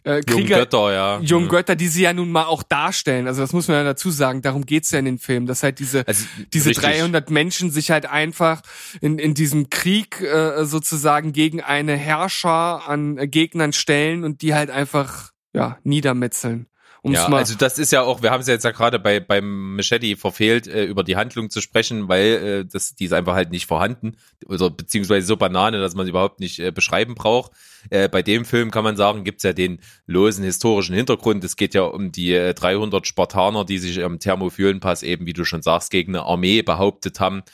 [0.07, 1.19] äh, Krieger, Götter, ja.
[1.19, 1.51] jungen Mhm.
[1.51, 3.27] Götter, die sie ja nun mal auch darstellen.
[3.27, 4.41] Also das muss man ja dazu sagen.
[4.41, 6.85] Darum geht's ja in den Filmen, dass halt diese Also, diese richtig.
[6.87, 8.63] 300 Menschen sich halt einfach
[9.01, 14.55] in, in diesem Krieg äh, sozusagen gegen eine Herrscher an äh, Gegnern stellen und die
[14.55, 16.69] halt einfach ja niedermetzeln.
[17.07, 18.99] Um's Ja, mal, also das ist ja auch, wir haben es ja jetzt ja gerade
[18.99, 23.13] bei beim Machete verfehlt, äh, über die Handlung zu sprechen, weil äh, das die ist
[23.13, 27.15] einfach halt nicht vorhanden oder beziehungsweise so Banane, dass man sie überhaupt nicht äh, beschreiben
[27.15, 27.53] braucht.
[27.91, 31.45] Äh, bei dem Film kann man sagen, gibt's ja den losen historischen Hintergrund.
[31.45, 35.45] Es geht ja um die äh, 300 Spartaner, die sich am Thermophylenpass eben, wie du
[35.45, 37.45] schon sagst, gegen eine Armee behauptet haben.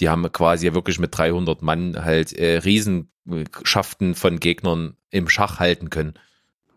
[0.00, 5.60] Die haben quasi ja wirklich mit 300 Mann halt äh, Riesenschaften von Gegnern im Schach
[5.60, 6.12] halten können.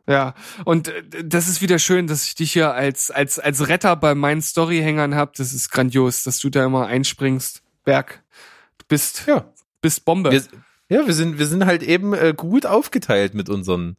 [0.08, 0.34] Ja,
[0.66, 4.16] und äh, das ist wieder schön, dass ich dich hier als, als, als Retter bei
[4.16, 5.34] meinen Storyhängern hab.
[5.36, 7.62] Das ist grandios, dass du da immer einspringst.
[7.84, 8.24] Berg,
[8.78, 9.46] du bist, Ja.
[9.82, 10.32] bist Bombe.
[10.32, 10.44] Wir,
[10.90, 13.98] ja, wir sind, wir sind halt eben äh, gut aufgeteilt mit unseren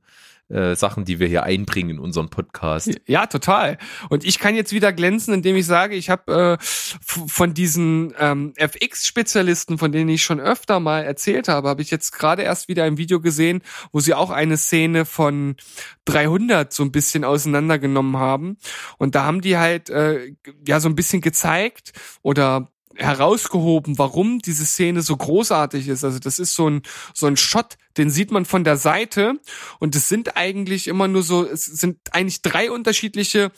[0.53, 2.90] äh, Sachen, die wir hier einbringen in unseren Podcast.
[3.07, 3.78] Ja, total.
[4.11, 8.53] Und ich kann jetzt wieder glänzen, indem ich sage, ich habe äh, von diesen ähm,
[8.57, 12.84] FX-Spezialisten, von denen ich schon öfter mal erzählt habe, habe ich jetzt gerade erst wieder
[12.84, 15.57] ein Video gesehen, wo sie auch eine Szene von
[16.05, 18.59] 300 so ein bisschen auseinandergenommen haben.
[18.98, 20.34] Und da haben die halt äh,
[20.66, 21.92] ja so ein bisschen gezeigt
[22.22, 26.05] oder herausgehoben, warum diese Szene so großartig ist.
[26.05, 26.82] Also das ist so ein
[27.14, 29.34] so ein Shot, den sieht man von der Seite
[29.78, 33.53] und es sind eigentlich immer nur so, es sind eigentlich drei unterschiedliche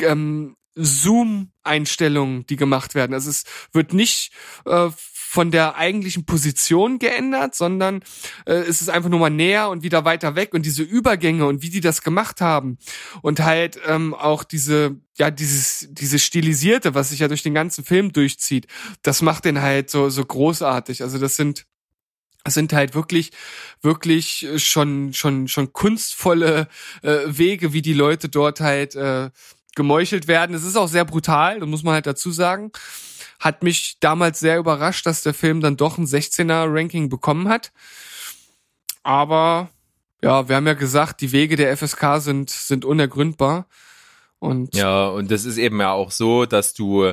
[0.00, 3.12] ähm, Zoom-Einstellungen, die gemacht werden.
[3.12, 4.32] Also es wird nicht
[4.64, 4.88] äh,
[5.32, 8.00] von der eigentlichen Position geändert, sondern
[8.44, 11.62] äh, es ist einfach nur mal näher und wieder weiter weg und diese Übergänge und
[11.62, 12.76] wie die das gemacht haben
[13.22, 17.82] und halt ähm, auch diese ja dieses diese stilisierte, was sich ja durch den ganzen
[17.82, 18.66] Film durchzieht,
[19.00, 21.02] das macht den halt so so großartig.
[21.02, 21.64] Also das sind
[22.44, 23.30] es sind halt wirklich,
[23.80, 26.68] wirklich äh, schon, schon, schon kunstvolle
[27.02, 29.30] äh, Wege, wie die Leute dort halt äh,
[29.74, 30.54] gemeuchelt werden.
[30.54, 32.72] Es ist auch sehr brutal, das muss man halt dazu sagen.
[33.42, 37.72] Hat mich damals sehr überrascht, dass der Film dann doch ein 16er Ranking bekommen hat.
[39.02, 39.68] Aber
[40.22, 43.66] ja, wir haben ja gesagt, die Wege der FSK sind, sind unergründbar.
[44.38, 47.12] Und Ja, und das ist eben ja auch so, dass du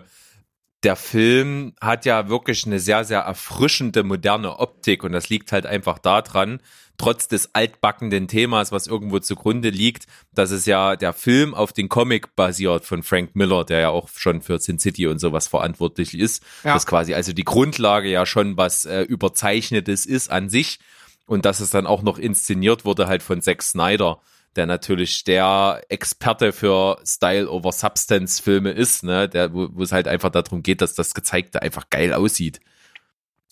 [0.83, 5.65] der Film hat ja wirklich eine sehr, sehr erfrischende, moderne Optik und das liegt halt
[5.65, 6.61] einfach daran,
[6.97, 11.89] trotz des altbackenden Themas, was irgendwo zugrunde liegt, dass es ja der Film auf den
[11.89, 16.17] Comic basiert von Frank Miller, der ja auch schon für Sin City und sowas verantwortlich
[16.17, 16.43] ist.
[16.63, 16.73] Ja.
[16.73, 20.79] Das quasi also die Grundlage ja schon was äh, überzeichnetes ist an sich
[21.25, 24.19] und dass es dann auch noch inszeniert wurde halt von Zack Snyder,
[24.55, 29.91] der natürlich der Experte für Style over Substance Filme ist, ne, der wo, wo es
[29.91, 32.59] halt einfach darum geht, dass das gezeigte einfach geil aussieht.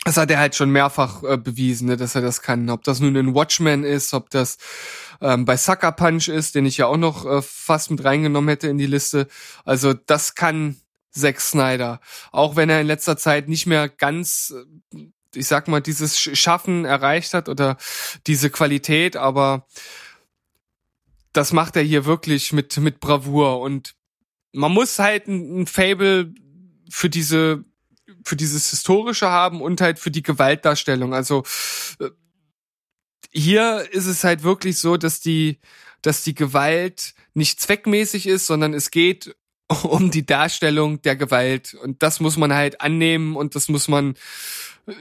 [0.04, 2.70] Das hat er halt schon mehrfach äh, bewiesen, ne, dass er das kann.
[2.70, 4.58] Ob das nun in Watchmen ist, ob das
[5.22, 8.68] ähm, bei Sucker Punch ist, den ich ja auch noch äh, fast mit reingenommen hätte
[8.68, 9.28] in die Liste.
[9.66, 10.78] Also das kann
[11.12, 12.00] Zack Snyder.
[12.32, 14.54] Auch wenn er in letzter Zeit nicht mehr ganz,
[14.94, 17.78] äh, ich sag mal, dieses Schaffen erreicht hat oder
[18.28, 19.68] diese Qualität, aber
[21.38, 23.96] das macht er hier wirklich mit, mit Bravour und
[24.54, 26.34] man muss halt ein, ein Fable
[26.90, 27.64] für diese
[28.26, 31.14] für dieses historische haben und halt für die Gewaltdarstellung.
[31.14, 31.44] Also
[32.00, 32.10] äh,
[33.32, 35.60] hier ist es halt wirklich so, dass die
[36.02, 39.36] dass die Gewalt nicht zweckmäßig ist, sondern es geht
[39.84, 44.16] um die Darstellung der Gewalt und das muss man halt annehmen und das muss man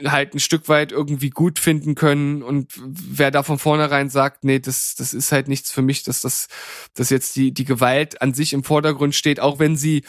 [0.05, 4.59] halt ein Stück weit irgendwie gut finden können und wer da von vornherein sagt, nee,
[4.59, 6.47] das das ist halt nichts für mich, dass das
[6.93, 10.03] dass jetzt die die Gewalt an sich im Vordergrund steht, auch wenn sie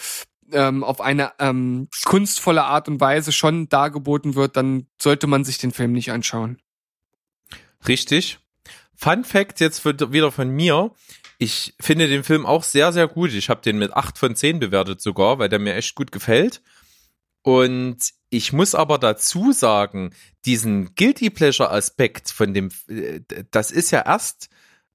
[0.53, 5.59] ähm, auf eine ähm, kunstvolle Art und Weise schon dargeboten wird, dann sollte man sich
[5.59, 6.59] den Film nicht anschauen.
[7.87, 8.39] Richtig.
[8.95, 10.91] Fun Fact jetzt wieder von mir.
[11.39, 13.33] Ich finde den Film auch sehr, sehr gut.
[13.33, 16.63] Ich habe den mit acht von zehn bewertet sogar, weil der mir echt gut gefällt.
[17.43, 17.99] Und
[18.31, 20.11] ich muss aber dazu sagen,
[20.45, 23.21] diesen Guilty Pleasure Aspekt von dem, äh,
[23.51, 24.51] das ist ja erst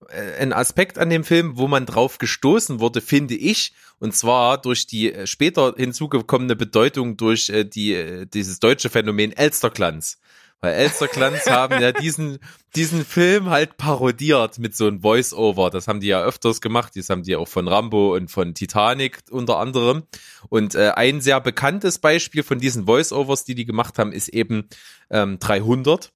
[0.09, 4.61] äh, ein Aspekt an dem Film, wo man drauf gestoßen wurde, finde ich, und zwar
[4.61, 10.19] durch die äh, später hinzugekommene Bedeutung durch die dieses deutsche Phänomen Elsterglanz.
[10.63, 12.39] Weil Elsterglanz haben ja diesen
[12.73, 15.69] diesen Film halt parodiert mit so einem Voice-Over.
[15.69, 16.93] Das haben die ja öfters gemacht.
[16.95, 20.03] Das haben die auch von Rambo und von Titanic unter anderem.
[20.47, 24.69] Und äh, ein sehr bekanntes Beispiel von diesen Voice-Overs, die die gemacht haben, ist eben
[25.09, 26.13] ähm, 300.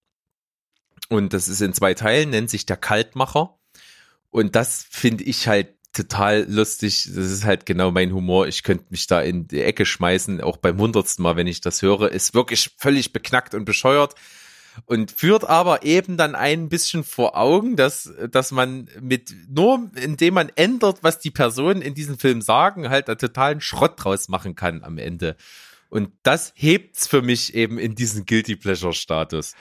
[1.09, 3.57] Und das ist in zwei Teilen, nennt sich der Kaltmacher.
[4.29, 7.09] Und das finde ich halt total lustig.
[7.13, 8.47] Das ist halt genau mein Humor.
[8.47, 11.81] Ich könnte mich da in die Ecke schmeißen, auch beim hundertsten Mal, wenn ich das
[11.81, 12.11] höre.
[12.11, 14.15] Ist wirklich völlig beknackt und bescheuert
[14.85, 20.35] und führt aber eben dann ein bisschen vor Augen, dass, dass man mit, nur indem
[20.35, 24.55] man ändert, was die Personen in diesem Film sagen, halt da totalen Schrott draus machen
[24.55, 25.35] kann am Ende.
[25.89, 29.53] Und das hebt's für mich eben in diesen Guilty Pleasure Status.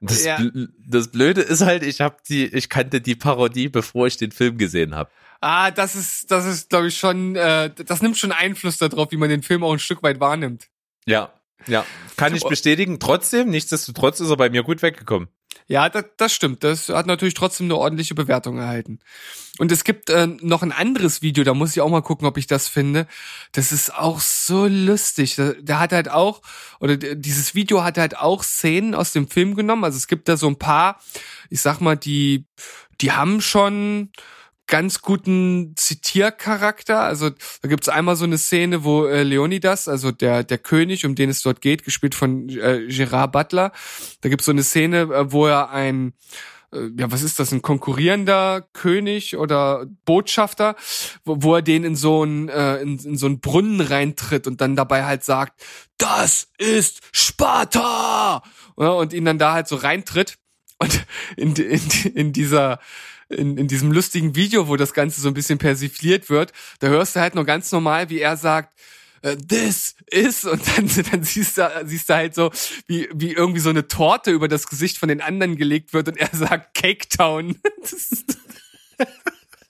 [0.00, 0.38] Das, ja.
[0.86, 4.58] das Blöde ist halt, ich habe die, ich kannte die Parodie, bevor ich den Film
[4.58, 5.10] gesehen habe.
[5.40, 9.16] Ah, das ist, das ist, glaube ich, schon, äh, das nimmt schon Einfluss darauf, wie
[9.16, 10.68] man den Film auch ein Stück weit wahrnimmt.
[11.04, 11.32] Ja,
[11.66, 11.84] ja,
[12.16, 12.98] kann ich bestätigen.
[12.98, 15.28] Trotzdem, nichtsdestotrotz ist er bei mir gut weggekommen.
[15.66, 16.64] Ja, das, das stimmt.
[16.64, 18.98] Das hat natürlich trotzdem eine ordentliche Bewertung erhalten.
[19.58, 22.36] Und es gibt äh, noch ein anderes Video, da muss ich auch mal gucken, ob
[22.38, 23.06] ich das finde.
[23.52, 25.36] Das ist auch so lustig.
[25.36, 26.42] Der, der hat halt auch,
[26.80, 29.84] oder dieses Video hat halt auch Szenen aus dem Film genommen.
[29.84, 31.00] Also es gibt da so ein paar,
[31.50, 32.46] ich sag mal, die,
[33.00, 34.10] die haben schon
[34.72, 37.00] ganz guten Zitiercharakter.
[37.00, 41.14] Also da gibt's einmal so eine Szene, wo äh, Leonidas, also der der König, um
[41.14, 43.72] den es dort geht, gespielt von äh, Gerard Butler,
[44.22, 46.14] da gibt's so eine Szene, äh, wo er ein
[46.72, 50.74] äh, ja, was ist das, ein konkurrierender König oder Botschafter,
[51.26, 54.62] wo, wo er den in so einen äh, in, in so einen Brunnen reintritt und
[54.62, 55.62] dann dabei halt sagt,
[55.98, 58.42] das ist Sparta!
[58.76, 60.38] Und ihn dann da halt so reintritt
[60.78, 61.06] und
[61.36, 62.78] in, in, in dieser
[63.32, 67.16] in, in diesem lustigen Video, wo das Ganze so ein bisschen persifliert wird, da hörst
[67.16, 68.78] du halt nur ganz normal, wie er sagt,
[69.22, 72.50] äh, this is und dann, dann siehst du, siehst du halt so,
[72.86, 76.16] wie, wie irgendwie so eine Torte über das Gesicht von den anderen gelegt wird und
[76.16, 77.56] er sagt Cake Town.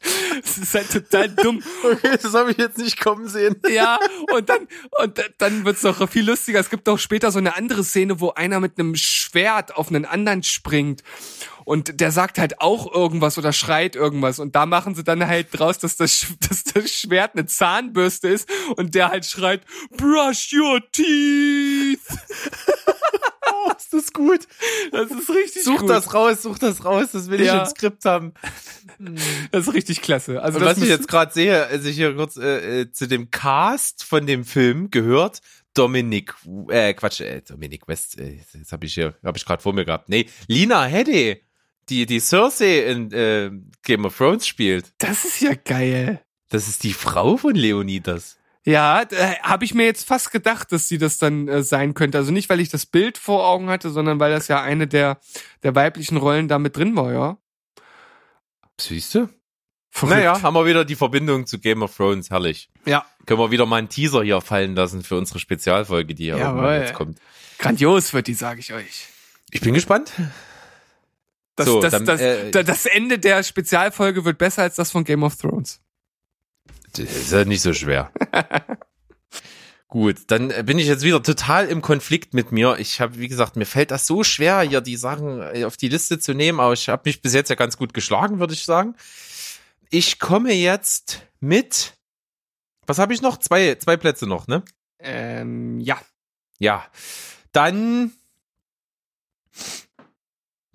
[0.43, 1.63] Das ist halt total dumm.
[1.83, 3.57] Okay, das habe ich jetzt nicht kommen sehen.
[3.69, 3.99] Ja,
[4.35, 4.69] und dann,
[5.03, 6.61] und dann wird's noch viel lustiger.
[6.61, 10.05] Es gibt auch später so eine andere Szene, wo einer mit einem Schwert auf einen
[10.05, 11.03] anderen springt.
[11.65, 14.39] Und der sagt halt auch irgendwas oder schreit irgendwas.
[14.39, 18.49] Und da machen sie dann halt draus, dass das, dass das Schwert eine Zahnbürste ist
[18.77, 19.63] und der halt schreit,
[19.97, 22.01] brush your teeth.
[23.53, 24.47] oh, ist das gut.
[24.91, 25.89] Das ist richtig such gut.
[25.89, 27.55] Such das raus, such das raus, das will ja.
[27.55, 28.35] ich im Skript haben.
[29.51, 30.43] Das ist richtig klasse.
[30.43, 34.05] Also was ich jetzt gerade sehe, also ich hier kurz äh, äh, zu dem Cast
[34.05, 35.41] von dem Film gehört
[35.75, 36.35] Dominic,
[36.69, 39.85] äh, Quatsch, äh, Dominic West, äh, jetzt habe ich hier, habe ich gerade vor mir
[39.85, 40.09] gehabt.
[40.09, 41.43] Nee, Lina Headey
[41.89, 43.51] die, die Cersei in äh,
[43.83, 44.93] Game of Thrones spielt.
[44.99, 46.23] Das ist ja geil.
[46.49, 48.39] Das ist die Frau von Leonidas.
[48.65, 49.05] Ja,
[49.43, 52.19] habe ich mir jetzt fast gedacht, dass sie das dann äh, sein könnte.
[52.19, 55.19] Also nicht, weil ich das Bild vor Augen hatte, sondern weil das ja eine der,
[55.65, 57.39] der weiblichen Rollen da mit drin war, ja.
[58.81, 59.29] Siehst du?
[60.03, 62.71] Naja, haben wir wieder die Verbindung zu Game of Thrones, herrlich.
[62.87, 63.05] Ja.
[63.27, 66.81] Können wir wieder mal einen Teaser hier fallen lassen für unsere Spezialfolge, die ja irgendwann
[66.81, 67.19] jetzt kommt.
[67.59, 69.09] Grandios wird die, sage ich euch.
[69.51, 70.13] Ich bin gespannt.
[71.57, 75.05] Das, so, das, dann, das, äh, das Ende der Spezialfolge wird besser als das von
[75.05, 75.81] Game of Thrones.
[76.93, 78.11] Das ist ja nicht so schwer.
[79.93, 82.79] Gut, dann äh, bin ich jetzt wieder total im Konflikt mit mir.
[82.79, 85.89] Ich habe, wie gesagt, mir fällt das so schwer, hier die Sachen äh, auf die
[85.89, 88.65] Liste zu nehmen, aber ich habe mich bis jetzt ja ganz gut geschlagen, würde ich
[88.65, 88.95] sagen.
[89.91, 91.93] Ich komme jetzt mit.
[92.87, 93.37] Was habe ich noch?
[93.37, 94.65] Zwei, zwei Plätze noch, ne?
[94.99, 96.01] Ähm, ja.
[96.59, 96.87] Ja.
[97.53, 98.13] Dann.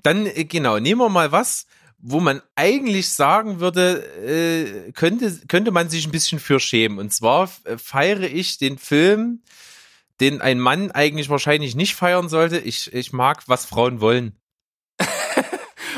[0.07, 1.65] Dann, äh, genau, nehmen wir mal was,
[1.97, 6.97] wo man eigentlich sagen würde, äh, könnte, könnte man sich ein bisschen für schämen.
[6.97, 9.41] Und zwar äh, feiere ich den Film,
[10.21, 12.57] den ein Mann eigentlich wahrscheinlich nicht feiern sollte.
[12.57, 14.39] Ich, ich mag, was Frauen wollen.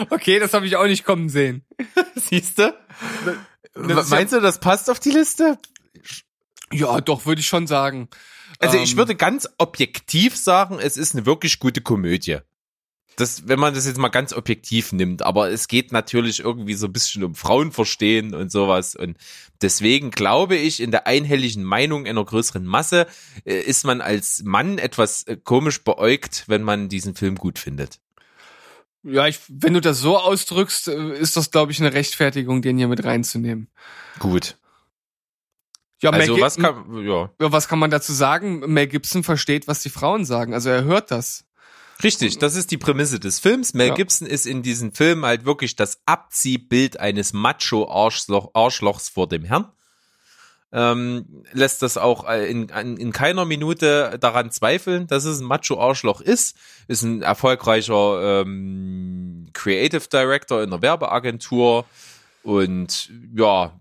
[0.09, 1.65] Okay, das habe ich auch nicht kommen sehen.
[2.15, 2.73] Siehst du?
[3.73, 5.57] Das ist Meinst du, das passt auf die Liste?
[6.71, 8.07] Ja, doch, würde ich schon sagen.
[8.59, 12.39] Also ich Ähm, würde ganz objektiv sagen, es ist eine wirklich gute Komödie.
[13.15, 16.85] Das, wenn man das jetzt mal ganz objektiv nimmt, aber es geht natürlich irgendwie so
[16.87, 18.95] ein bisschen um Frauenverstehen und sowas.
[18.95, 19.17] Und
[19.61, 23.07] deswegen glaube ich, in der einhelligen Meinung einer größeren Masse
[23.43, 27.99] äh, ist man als Mann etwas äh, komisch beäugt, wenn man diesen Film gut findet.
[29.03, 32.77] Ja, ich, wenn du das so ausdrückst, äh, ist das, glaube ich, eine Rechtfertigung, den
[32.77, 33.67] hier mit reinzunehmen.
[34.19, 34.55] Gut.
[36.01, 37.29] Ja, Mel Also Gib- was kann, ja.
[37.41, 38.59] ja, was kann man dazu sagen?
[38.71, 40.53] Mel Gibson versteht, was die Frauen sagen.
[40.53, 41.45] Also er hört das.
[42.03, 43.73] Richtig, das ist die Prämisse des Films.
[43.73, 43.93] Mel Ja.
[43.93, 49.69] Gibson ist in diesem Film halt wirklich das Abziehbild eines Macho-Arschloch, Arschlochs vor dem Herrn.
[50.71, 55.45] Ähm, lässt das auch äh, in, in, in keiner Minute daran zweifeln, dass es ein
[55.45, 56.55] Macho-Arschloch ist.
[56.87, 61.85] Ist ein erfolgreicher ähm, Creative Director in einer Werbeagentur
[62.43, 63.73] und ja,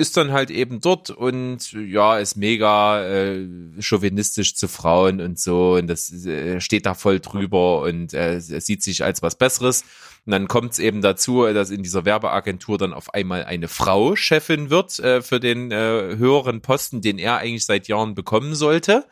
[0.00, 3.46] ist dann halt eben dort und ja, ist mega äh,
[3.78, 8.82] chauvinistisch zu Frauen und so und das äh, steht da voll drüber und äh, sieht
[8.82, 9.84] sich als was Besseres.
[10.26, 14.16] Und dann kommt es eben dazu, dass in dieser Werbeagentur dann auf einmal eine Frau
[14.16, 19.06] Chefin wird äh, für den äh, höheren Posten, den er eigentlich seit Jahren bekommen sollte.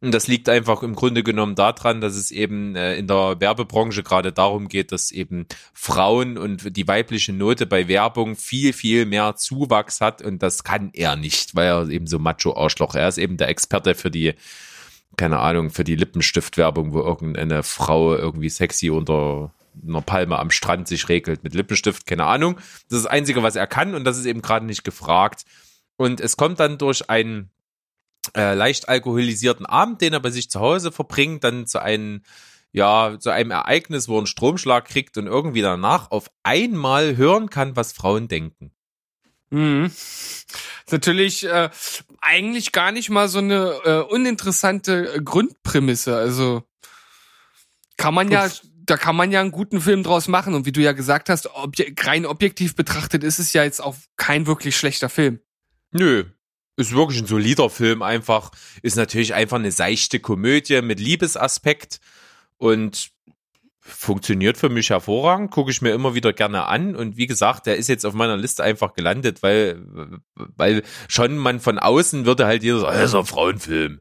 [0.00, 4.02] Und das liegt einfach im Grunde genommen daran, dass es eben äh, in der Werbebranche
[4.02, 9.36] gerade darum geht, dass eben Frauen und die weibliche Note bei Werbung viel, viel mehr
[9.36, 10.20] Zuwachs hat.
[10.20, 12.94] Und das kann er nicht, weil er eben so Macho-Arschloch.
[12.94, 14.34] Er ist eben der Experte für die,
[15.16, 19.52] keine Ahnung, für die Lippenstiftwerbung, wo irgendeine Frau irgendwie sexy unter
[19.86, 22.56] einer Palme am Strand sich regelt mit Lippenstift, keine Ahnung.
[22.88, 25.44] Das ist das Einzige, was er kann und das ist eben gerade nicht gefragt.
[25.96, 27.50] Und es kommt dann durch einen
[28.36, 32.22] äh, leicht alkoholisierten Abend, den er bei sich zu Hause verbringt, dann zu einem,
[32.72, 37.50] ja, zu einem Ereignis, wo er einen Stromschlag kriegt und irgendwie danach auf einmal hören
[37.50, 38.72] kann, was Frauen denken.
[39.50, 39.86] Mhm.
[39.86, 41.70] Ist natürlich äh,
[42.20, 46.16] eigentlich gar nicht mal so eine äh, uninteressante Grundprämisse.
[46.16, 46.64] Also
[47.96, 48.50] kann man ja,
[48.84, 50.54] da kann man ja einen guten Film draus machen.
[50.54, 53.96] Und wie du ja gesagt hast, obje rein objektiv betrachtet ist es ja jetzt auch
[54.16, 55.40] kein wirklich schlechter Film.
[55.92, 56.24] Nö.
[56.76, 58.50] Ist wirklich ein solider Film einfach.
[58.82, 62.00] Ist natürlich einfach eine seichte Komödie mit Liebesaspekt
[62.56, 63.10] und
[63.78, 65.50] funktioniert für mich hervorragend.
[65.50, 66.96] Gucke ich mir immer wieder gerne an.
[66.96, 69.84] Und wie gesagt, der ist jetzt auf meiner Liste einfach gelandet, weil,
[70.34, 74.00] weil schon man von außen würde halt jeder sagen, das ist ein Frauenfilm.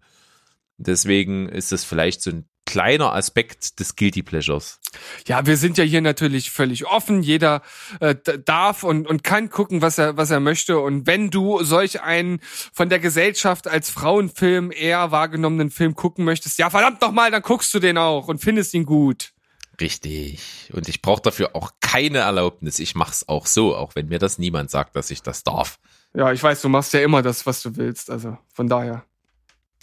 [0.77, 4.79] Deswegen ist das vielleicht so ein kleiner Aspekt des Guilty Pleasures.
[5.27, 7.21] Ja, wir sind ja hier natürlich völlig offen.
[7.21, 7.61] Jeder
[7.99, 10.79] äh, darf und, und kann gucken, was er, was er möchte.
[10.79, 16.57] Und wenn du solch einen von der Gesellschaft als Frauenfilm eher wahrgenommenen Film gucken möchtest,
[16.57, 19.33] ja verdammt nochmal, dann guckst du den auch und findest ihn gut.
[19.79, 20.71] Richtig.
[20.73, 22.79] Und ich brauche dafür auch keine Erlaubnis.
[22.79, 25.77] Ich mach's auch so, auch wenn mir das niemand sagt, dass ich das darf.
[26.15, 28.09] Ja, ich weiß, du machst ja immer das, was du willst.
[28.09, 29.05] Also von daher.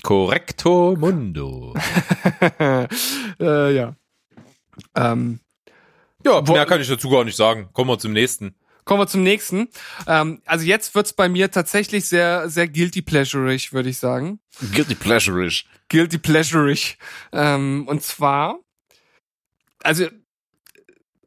[0.03, 1.75] Correcto mundo.
[2.61, 3.95] äh, ja.
[4.95, 5.41] Ähm,
[6.25, 7.69] Ja, Wo- mehr kann ich dazu gar nicht sagen.
[7.73, 8.55] Kommen wir zum nächsten.
[8.85, 9.69] kommen wir zum nächsten.
[10.07, 14.41] Ähm, also jetzt wird's bei mir tatsächlich sehr, sehr guilty pleasureig, würde ich sagen.
[14.73, 15.67] Guilty pleasure-ish.
[15.89, 16.97] Guilty pleasureig.
[17.33, 18.59] Ähm, und zwar,
[19.83, 20.07] also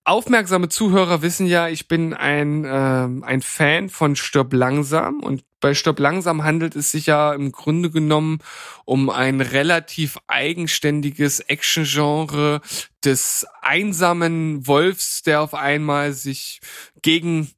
[0.05, 5.73] aufmerksame Zuhörer wissen ja, ich bin ein, ähm, ein Fan von Stirb langsam und bei
[5.73, 8.39] Stirb langsam handelt es sich ja im Grunde genommen
[8.83, 12.59] um ein relativ eigenständiges Action-Genre
[13.05, 16.59] des einsamen Wolfs, der auf einmal sich
[17.01, 17.51] gegen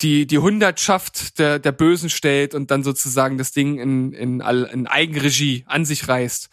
[0.00, 4.86] die, die Hundertschaft der, der Bösen stellt und dann sozusagen das Ding in, in, in
[4.86, 6.50] Eigenregie an sich reißt.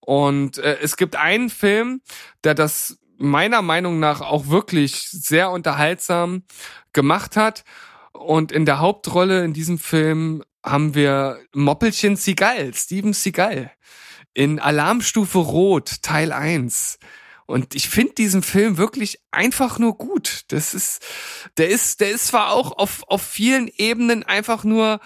[0.00, 2.00] Und äh, es gibt einen Film,
[2.42, 6.44] der das meiner Meinung nach auch wirklich sehr unterhaltsam
[6.92, 7.64] gemacht hat.
[8.12, 13.70] Und in der Hauptrolle in diesem Film haben wir Moppelchen Seagal, Steven Seagal,
[14.34, 16.98] in Alarmstufe Rot, Teil 1.
[17.46, 20.42] Und ich finde diesen Film wirklich einfach nur gut.
[20.48, 21.04] Das ist,
[21.56, 25.00] der ist, der ist zwar auch auf, auf vielen Ebenen einfach nur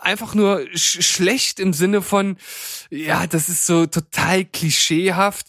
[0.00, 2.38] einfach nur sch schlecht im Sinne von,
[2.90, 5.46] ja, das ist so total klischeehaft,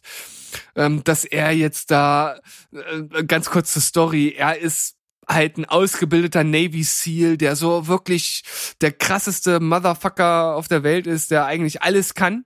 [0.75, 2.39] ähm, dass er jetzt da,
[2.71, 4.95] äh, ganz kurze Story, er ist
[5.27, 8.43] halt ein ausgebildeter Navy SEAL, der so wirklich
[8.81, 12.45] der krasseste Motherfucker auf der Welt ist, der eigentlich alles kann.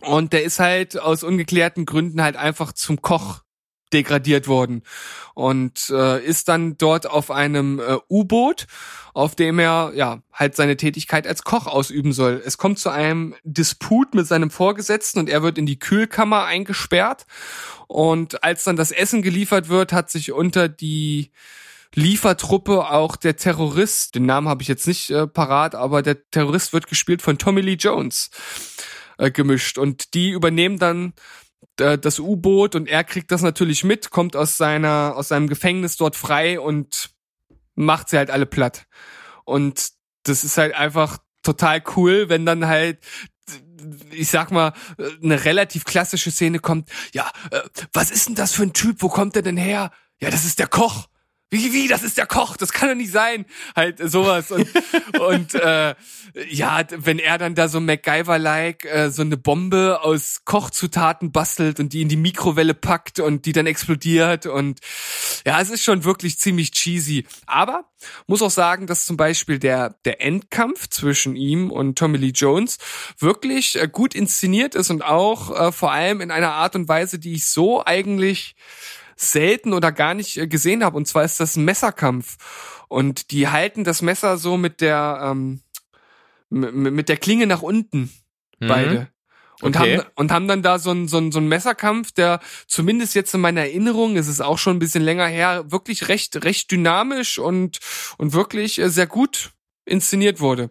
[0.00, 3.43] Und der ist halt aus ungeklärten Gründen halt einfach zum Koch
[3.94, 4.82] degradiert worden
[5.34, 8.66] und äh, ist dann dort auf einem äh, U-Boot,
[9.14, 12.42] auf dem er ja halt seine Tätigkeit als Koch ausüben soll.
[12.44, 17.24] Es kommt zu einem Disput mit seinem Vorgesetzten und er wird in die Kühlkammer eingesperrt
[17.86, 21.30] und als dann das Essen geliefert wird, hat sich unter die
[21.94, 26.72] Liefertruppe auch der Terrorist, den Namen habe ich jetzt nicht äh, parat, aber der Terrorist
[26.72, 28.30] wird gespielt von Tommy Lee Jones
[29.18, 31.12] äh, gemischt und die übernehmen dann
[31.76, 36.16] das U-Boot und er kriegt das natürlich mit, kommt aus seiner aus seinem Gefängnis dort
[36.16, 37.10] frei und
[37.74, 38.86] macht sie halt alle platt.
[39.44, 39.90] Und
[40.24, 42.98] das ist halt einfach total cool, wenn dann halt
[44.10, 44.72] ich sag mal,
[45.22, 46.88] eine relativ klassische Szene kommt.
[47.12, 47.60] Ja, äh,
[47.92, 49.02] was ist denn das für ein Typ?
[49.02, 49.90] Wo kommt der denn her?
[50.20, 51.08] Ja, das ist der Koch.
[51.50, 53.44] Wie, wie, das ist der Koch, das kann doch nicht sein.
[53.76, 54.50] Halt sowas.
[54.50, 54.68] Und,
[55.20, 55.94] und äh,
[56.48, 61.92] ja, wenn er dann da so MacGyver-like äh, so eine Bombe aus Kochzutaten bastelt und
[61.92, 64.46] die in die Mikrowelle packt und die dann explodiert.
[64.46, 64.80] Und
[65.46, 67.26] ja, es ist schon wirklich ziemlich cheesy.
[67.46, 67.84] Aber
[68.26, 72.78] muss auch sagen, dass zum Beispiel der, der Endkampf zwischen ihm und Tommy Lee Jones
[73.18, 77.18] wirklich äh, gut inszeniert ist und auch äh, vor allem in einer Art und Weise,
[77.18, 78.56] die ich so eigentlich
[79.16, 80.96] selten oder gar nicht äh, gesehen habe.
[80.96, 82.36] Und zwar ist das ein Messerkampf.
[82.88, 85.60] Und die halten das Messer so mit der, ähm,
[86.50, 88.12] mit der Klinge nach unten,
[88.60, 88.66] mhm.
[88.66, 89.08] beide.
[89.62, 89.98] Und, okay.
[89.98, 93.34] haben, und haben dann da so ein, so, ein, so ein Messerkampf, der zumindest jetzt
[93.34, 97.38] in meiner Erinnerung, es ist auch schon ein bisschen länger her, wirklich recht, recht dynamisch
[97.38, 97.78] und,
[98.18, 99.52] und wirklich äh, sehr gut
[99.84, 100.70] inszeniert wurde.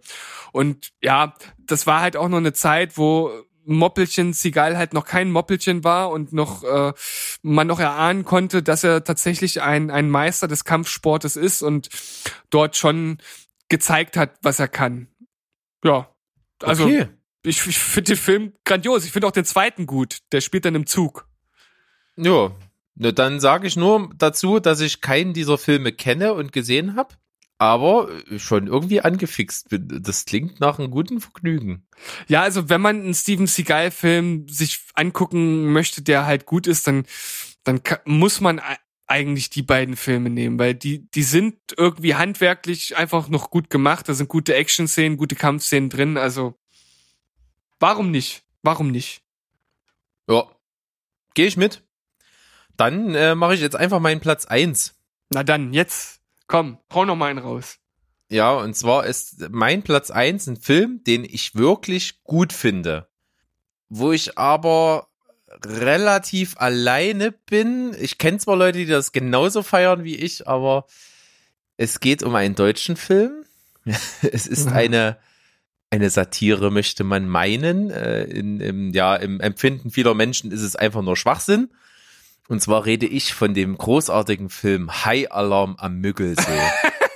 [0.51, 3.31] Und ja, das war halt auch noch eine Zeit, wo
[3.66, 6.93] Moppelchen Seagal halt noch kein Moppelchen war und noch äh,
[7.41, 11.89] man noch erahnen konnte, dass er tatsächlich ein, ein Meister des Kampfsportes ist und
[12.49, 13.18] dort schon
[13.70, 15.07] gezeigt hat, was er kann.
[15.84, 16.09] Ja,
[16.61, 17.07] also okay.
[17.43, 19.05] ich, ich finde den Film grandios.
[19.05, 20.20] Ich finde auch den zweiten gut.
[20.32, 21.28] Der spielt dann im Zug.
[22.16, 22.51] Ja,
[22.95, 27.16] dann sage ich nur dazu, dass ich keinen dieser Filme kenne und gesehen habe
[27.64, 30.01] aber schon irgendwie angefixt bin.
[30.03, 31.88] Das klingt nach einem guten Vergnügen.
[32.28, 37.05] Ja, also wenn man einen Steven Seagal-Film sich angucken möchte, der halt gut ist, dann,
[37.64, 38.61] dann muss man
[39.07, 44.09] eigentlich die beiden Filme nehmen, weil die, die sind irgendwie handwerklich einfach noch gut gemacht.
[44.09, 46.18] Da sind gute Action-Szenen, gute Kampfszenen drin.
[46.18, 46.59] Also
[47.80, 48.43] warum nicht?
[48.61, 49.22] Warum nicht?
[50.30, 50.49] Ja,
[51.34, 51.82] gehe ich mit.
[52.76, 54.95] Dann äh, mache ich jetzt einfach meinen Platz eins.
[55.30, 57.79] Na dann, jetzt Komm, hau noch mal einen raus.
[58.29, 63.07] Ja, und zwar ist mein Platz eins ein Film, den ich wirklich gut finde.
[63.89, 65.07] Wo ich aber
[65.65, 67.95] relativ alleine bin.
[67.99, 70.87] Ich kenne zwar Leute, die das genauso feiern wie ich, aber
[71.77, 73.45] es geht um einen deutschen Film.
[74.21, 74.73] es ist ja.
[74.73, 75.17] eine,
[75.89, 77.91] eine Satire, möchte man meinen.
[77.91, 81.69] Äh, in, im, ja, im Empfinden vieler Menschen ist es einfach nur Schwachsinn.
[82.47, 86.71] Und zwar rede ich von dem großartigen Film High Alarm am Müggelsee.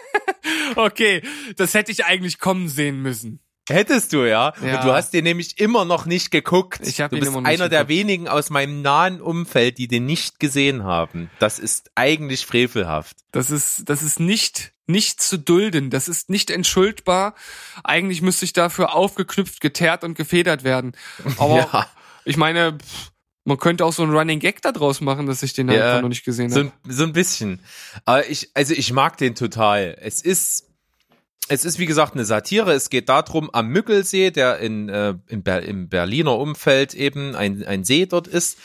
[0.75, 1.21] okay,
[1.57, 3.41] das hätte ich eigentlich kommen sehen müssen.
[3.69, 4.53] Hättest du, ja?
[4.63, 4.81] ja.
[4.81, 6.79] Du hast den nämlich immer noch nicht geguckt.
[6.87, 7.71] Ich hab du bist einer geguckt.
[7.73, 11.29] der wenigen aus meinem nahen Umfeld, die den nicht gesehen haben.
[11.39, 13.17] Das ist eigentlich frevelhaft.
[13.33, 15.89] Das ist, das ist nicht, nicht zu dulden.
[15.89, 17.35] Das ist nicht entschuldbar.
[17.83, 20.93] Eigentlich müsste ich dafür aufgeknüpft, geteert und gefedert werden.
[21.37, 21.87] Aber ja.
[22.23, 23.11] ich meine, pff,
[23.47, 26.01] man könnte auch so einen Running Gag da draus machen, dass ich den ja, einfach
[26.01, 26.73] noch nicht gesehen habe.
[26.85, 27.61] So, so ein bisschen.
[28.03, 29.97] Aber ich, also ich mag den total.
[30.01, 30.67] Es ist,
[31.47, 32.73] es ist wie gesagt eine Satire.
[32.73, 37.65] Es geht darum, am Müggelsee, der in, äh, in Ber im Berliner Umfeld eben ein,
[37.65, 38.57] ein See dort ist,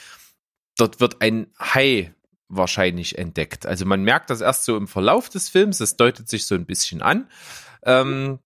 [0.77, 2.13] dort wird ein Hai
[2.49, 3.67] wahrscheinlich entdeckt.
[3.67, 6.67] Also man merkt das erst so im Verlauf des Films, es deutet sich so ein
[6.67, 7.31] bisschen an.
[7.85, 8.41] Ähm,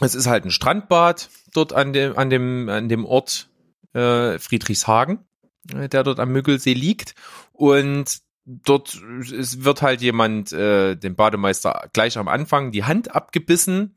[0.00, 3.50] es ist halt ein Strandbad dort an dem, an dem, an dem Ort
[3.92, 5.26] äh, Friedrichshagen.
[5.74, 7.14] Äh, der dort am Müggelsee liegt.
[7.52, 9.00] Und dort
[9.32, 13.96] es wird halt jemand äh, dem Bademeister gleich am Anfang die Hand abgebissen.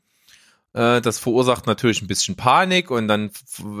[0.74, 3.30] Äh, das verursacht natürlich ein bisschen Panik und dann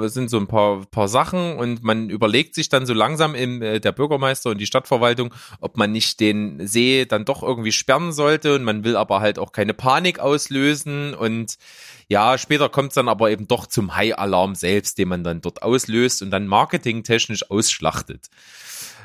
[0.06, 3.80] sind so ein paar, paar Sachen und man überlegt sich dann so langsam im, äh,
[3.80, 8.54] der Bürgermeister und die Stadtverwaltung, ob man nicht den See dann doch irgendwie sperren sollte
[8.54, 11.58] und man will aber halt auch keine Panik auslösen und
[12.08, 15.62] Ja, später kommt es dann aber eben doch zum High-Alarm selbst, den man dann dort
[15.62, 18.28] auslöst und dann marketingtechnisch ausschlachtet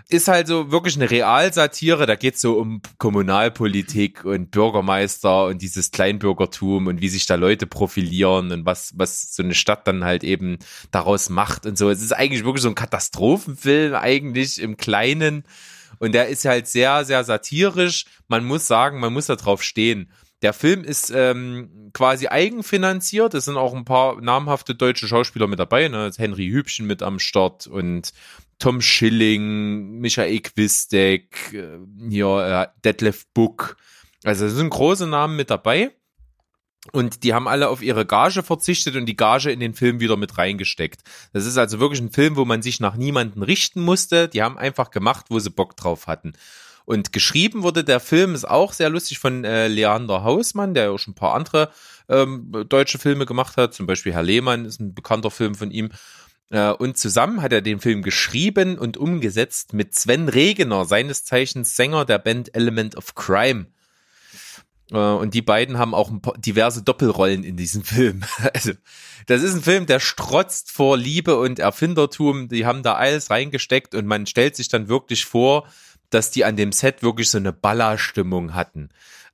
[0.09, 2.07] ist halt so wirklich eine Realsatire.
[2.07, 7.67] Da geht's so um Kommunalpolitik und Bürgermeister und dieses Kleinbürgertum und wie sich da Leute
[7.67, 10.57] profilieren und was, was so eine Stadt dann halt eben
[10.89, 11.91] daraus macht und so.
[11.91, 15.43] Es ist eigentlich wirklich so ein Katastrophenfilm eigentlich im Kleinen.
[15.99, 18.05] Und der ist halt sehr, sehr satirisch.
[18.27, 20.11] Man muss sagen, man muss da drauf stehen.
[20.41, 23.33] Der Film ist ähm, quasi eigenfinanziert.
[23.33, 25.87] Es sind auch ein paar namhafte deutsche Schauspieler mit dabei.
[25.89, 26.09] Ne?
[26.17, 28.13] Henry Hübchen mit am Start und
[28.59, 31.79] Tom Schilling, Michael Quistek, äh,
[32.09, 33.77] hier äh, Detlef Book.
[34.23, 35.91] Also es sind große Namen mit dabei.
[36.93, 40.15] Und die haben alle auf ihre Gage verzichtet und die Gage in den Film wieder
[40.15, 41.01] mit reingesteckt.
[41.33, 44.29] Das ist also wirklich ein Film, wo man sich nach niemanden richten musste.
[44.29, 46.33] Die haben einfach gemacht, wo sie Bock drauf hatten.
[46.85, 50.89] Und geschrieben wurde der Film, ist auch sehr lustig von äh, Leander Hausmann, der ja
[50.89, 51.69] auch schon ein paar andere
[52.07, 53.75] ähm, deutsche Filme gemacht hat.
[53.75, 55.89] Zum Beispiel Herr Lehmann ist ein bekannter Film von ihm.
[56.49, 61.75] Äh, und zusammen hat er den Film geschrieben und umgesetzt mit Sven Regener, seines Zeichens
[61.75, 63.67] Sänger der Band Element of Crime.
[64.91, 68.23] Äh, und die beiden haben auch diverse Doppelrollen in diesem Film.
[68.53, 68.73] Also,
[69.27, 72.49] das ist ein Film, der strotzt vor Liebe und Erfindertum.
[72.49, 75.67] Die haben da alles reingesteckt und man stellt sich dann wirklich vor,
[76.09, 78.89] dass die an dem Set wirklich so eine Ballerstimmung hatten.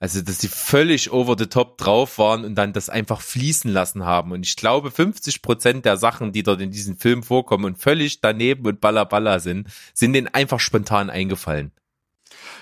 [0.05, 4.05] Also, dass sie völlig over the top drauf waren und dann das einfach fließen lassen
[4.05, 4.33] haben.
[4.33, 8.21] Und ich glaube, 50 Prozent der Sachen, die dort in diesem Film vorkommen und völlig
[8.21, 11.71] daneben und baller sind, sind denen einfach spontan eingefallen.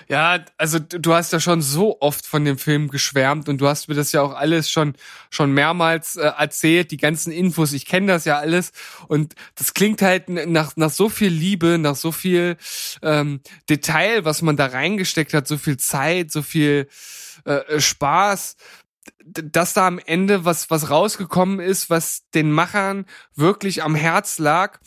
[0.08, 3.88] Ja, also du hast ja schon so oft von dem Film geschwärmt und du hast
[3.88, 4.94] mir das ja auch alles schon
[5.28, 8.72] schon mehrmals äh, erzählt, die ganzen Infos, ich kenne das ja alles
[9.08, 12.56] und das klingt halt nach nach so viel Liebe, nach so viel
[13.02, 16.88] ähm, Detail, was man da reingesteckt hat, so viel Zeit, so viel
[17.44, 18.56] äh, Spaß,
[19.24, 24.78] dass da am Ende was, was rausgekommen ist, was den Machern wirklich am Herz lag.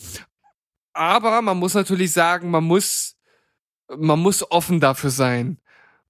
[0.94, 3.16] Aber man muss natürlich sagen, man muss,
[3.96, 5.60] man muss offen dafür sein.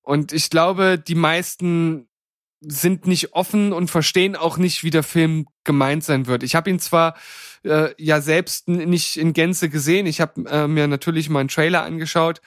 [0.01, 2.07] Und ich glaube, die meisten
[2.61, 6.43] sind nicht offen und verstehen auch nicht, wie der Film gemeint sein wird.
[6.43, 7.15] Ich habe ihn zwar
[7.63, 11.83] äh, ja selbst nicht in Gänze gesehen, ich habe äh, mir natürlich mal einen Trailer
[11.83, 12.41] angeschaut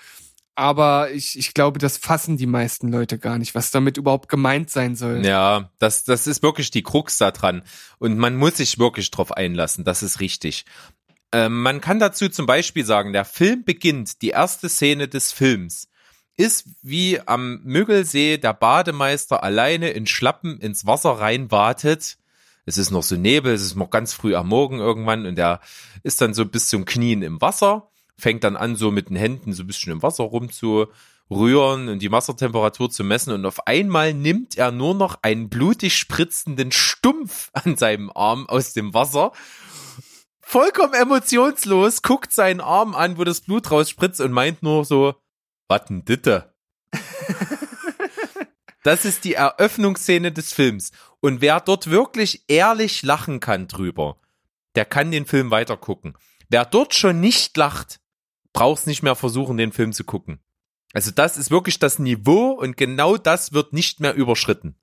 [0.61, 4.69] aber ich, ich glaube, das fassen die meisten Leute gar nicht, was damit überhaupt gemeint
[4.69, 5.25] sein soll.
[5.25, 7.63] Ja, das, das ist wirklich die Krux da dran.
[7.99, 10.67] Und man muss sich wirklich drauf einlassen, das ist richtig.
[11.33, 15.89] Ähm, man kann dazu zum Beispiel sagen, der Film beginnt, die erste Szene des Films
[16.37, 22.19] ist wie am Müggelsee der Bademeister alleine in Schlappen ins Wasser reinwartet.
[22.67, 25.61] Es ist noch so Nebel, es ist noch ganz früh am Morgen irgendwann und er
[26.03, 27.90] ist dann so bis zum Knien im Wasser
[28.21, 32.13] fängt dann an, so mit den Händen so ein bisschen im Wasser rumzurühren und die
[32.13, 37.77] Wassertemperatur zu messen und auf einmal nimmt er nur noch einen blutig spritzenden Stumpf an
[37.77, 39.33] seinem Arm aus dem Wasser.
[40.41, 45.15] Vollkommen emotionslos, guckt seinen Arm an, wo das Blut rausspritzt und meint nur so,
[45.69, 46.53] was denn ditte?
[48.83, 50.93] Das ist die Eröffnungsszene des Films.
[51.21, 54.17] Und wer dort wirklich ehrlich lachen kann drüber,
[54.75, 56.17] der kann den Film weitergucken.
[56.49, 58.01] Wer dort schon nicht lacht,
[58.53, 60.41] brauchst nicht mehr versuchen, den Film zu gucken.
[60.93, 64.77] Also das ist wirklich das Niveau und genau das wird nicht mehr überschritten.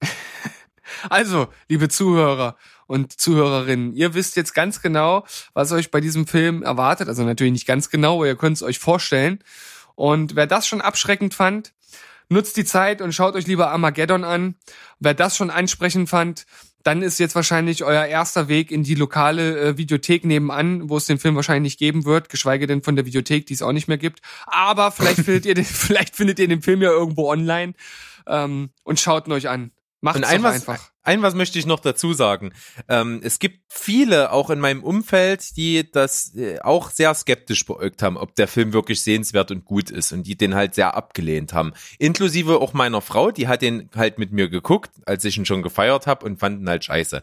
[1.08, 2.56] Also, liebe Zuhörer
[2.86, 7.08] und Zuhörerinnen, ihr wisst jetzt ganz genau, was euch bei diesem Film erwartet.
[7.08, 9.42] Also natürlich nicht ganz genau, aber ihr könnt es euch vorstellen.
[9.94, 11.72] Und wer das schon abschreckend fand,
[12.28, 14.56] nutzt die Zeit und schaut euch lieber Armageddon an.
[15.00, 16.46] Wer das schon ansprechend fand,
[16.84, 21.06] dann ist jetzt wahrscheinlich euer erster Weg in die lokale äh, Videothek nebenan, wo es
[21.06, 23.88] den Film wahrscheinlich nicht geben wird, geschweige denn von der Videothek, die es auch nicht
[23.88, 24.20] mehr gibt.
[24.46, 27.74] Aber vielleicht findet ihr den, vielleicht findet ihr den Film ja irgendwo online
[28.26, 29.72] ähm, und schaut ihn euch an.
[30.02, 30.90] Macht es einfach.
[31.04, 32.52] Ein was möchte ich noch dazu sagen.
[32.88, 38.02] Ähm, es gibt viele auch in meinem Umfeld, die das äh, auch sehr skeptisch beäugt
[38.02, 41.52] haben, ob der Film wirklich sehenswert und gut ist und die den halt sehr abgelehnt
[41.52, 41.72] haben.
[41.98, 45.62] Inklusive auch meiner Frau, die hat den halt mit mir geguckt, als ich ihn schon
[45.62, 47.22] gefeiert habe und fanden halt scheiße.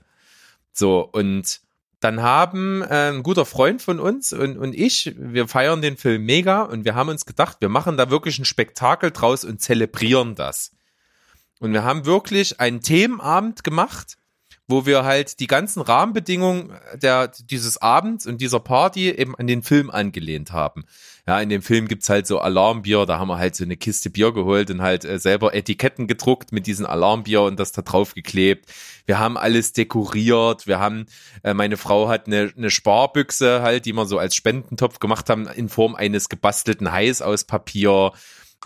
[0.72, 1.62] So, und
[2.00, 6.26] dann haben äh, ein guter Freund von uns und, und ich, wir feiern den Film
[6.26, 10.36] mega und wir haben uns gedacht, wir machen da wirklich ein Spektakel draus und zelebrieren
[10.36, 10.72] das.
[11.60, 14.18] Und wir haben wirklich einen Themenabend gemacht,
[14.70, 19.64] wo wir halt die ganzen Rahmenbedingungen der, dieses Abends und dieser Party eben an den
[19.64, 20.86] Film angelehnt haben.
[21.28, 24.12] Ja, in dem Film gibt's halt so Alarmbier, da haben wir halt so eine Kiste
[24.12, 28.14] Bier geholt und halt äh, selber Etiketten gedruckt mit diesen Alarmbier und das da drauf
[28.14, 28.72] geklebt.
[29.05, 31.07] Wir haben alles dekoriert, wir haben,
[31.43, 35.47] äh, meine Frau hat eine, eine Sparbüchse halt, die wir so als Spendentopf gemacht haben,
[35.47, 38.12] in Form eines gebastelten Hais aus Papier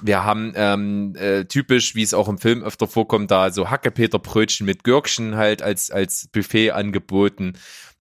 [0.01, 4.65] Wir haben ähm, äh, typisch, wie es auch im Film öfter vorkommt, da so Hackepeterbrötchen
[4.65, 7.53] mit Gürkchen halt als als Buffet angeboten.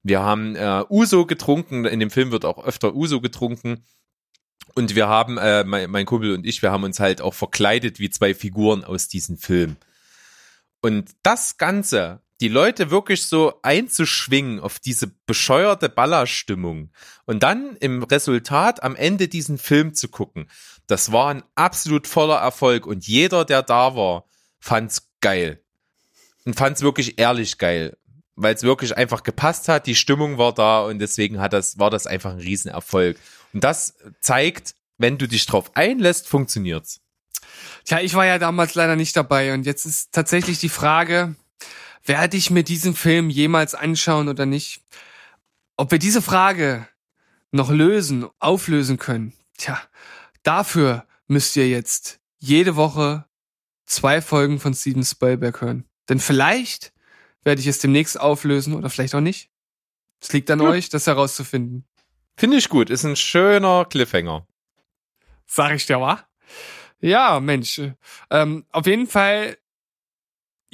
[0.03, 1.85] Wir haben äh, Uso getrunken.
[1.85, 3.85] In dem Film wird auch öfter Uso getrunken.
[4.75, 7.99] Und wir haben, äh, mein, mein Kumpel und ich, wir haben uns halt auch verkleidet
[7.99, 9.77] wie zwei Figuren aus diesem Film.
[10.81, 16.91] Und das Ganze, die Leute wirklich so einzuschwingen auf diese bescheuerte Ballerstimmung
[17.25, 20.51] und dann im Resultat am Ende diesen Film zu gucken,
[20.89, 24.25] das war ein absolut voller Erfolg und jeder, der da war,
[24.59, 25.63] fand's geil.
[26.45, 27.97] Und fand's wirklich ehrlich geil
[28.35, 31.91] weil es wirklich einfach gepasst hat, die Stimmung war da und deswegen hat das, war
[31.91, 33.19] das einfach ein Riesenerfolg.
[33.53, 37.03] Und das zeigt, wenn du dich drauf einlässt, funktioniert's.
[37.85, 41.37] Tja, ich war ja damals leider nicht dabei und jetzt ist tatsächlich die Frage,
[42.05, 44.83] werde ich mir diesen Film jemals anschauen oder nicht?
[45.77, 46.87] Ob wir diese Frage
[47.51, 49.81] noch lösen, auflösen können, tja,
[50.43, 53.27] dafür müsst ihr jetzt jede Woche
[53.87, 55.85] zwei Folgen von Steven Spielberg hören.
[56.09, 56.93] Denn vielleicht
[57.45, 59.51] werde ich es demnächst auflösen oder vielleicht auch nicht.
[60.21, 60.69] Es liegt an ja.
[60.69, 61.85] euch, das herauszufinden.
[62.37, 64.47] Finde ich gut, ist ein schöner Cliffhanger.
[65.47, 66.25] Sag ich dir, wa?
[67.01, 67.81] Ja, Mensch.
[68.31, 69.59] Ähm, auf jeden Fall,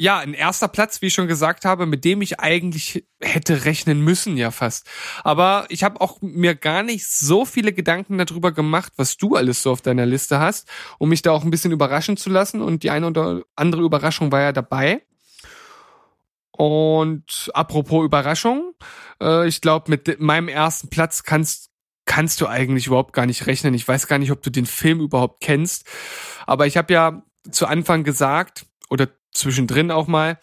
[0.01, 4.01] ja, ein erster Platz, wie ich schon gesagt habe, mit dem ich eigentlich hätte rechnen
[4.01, 4.86] müssen, ja fast.
[5.24, 9.61] Aber ich habe auch mir gar nicht so viele Gedanken darüber gemacht, was du alles
[9.61, 10.68] so auf deiner Liste hast,
[10.99, 12.62] um mich da auch ein bisschen überraschen zu lassen.
[12.62, 15.03] Und die eine oder andere Überraschung war ja dabei.
[16.53, 18.74] Und apropos Überraschung,
[19.20, 21.70] äh, ich glaube, mit meinem ersten Platz kannst,
[22.05, 23.74] kannst du eigentlich überhaupt gar nicht rechnen.
[23.74, 25.86] Ich weiß gar nicht, ob du den Film überhaupt kennst.
[26.46, 30.38] Aber ich habe ja zu Anfang gesagt, oder zwischendrin auch mal,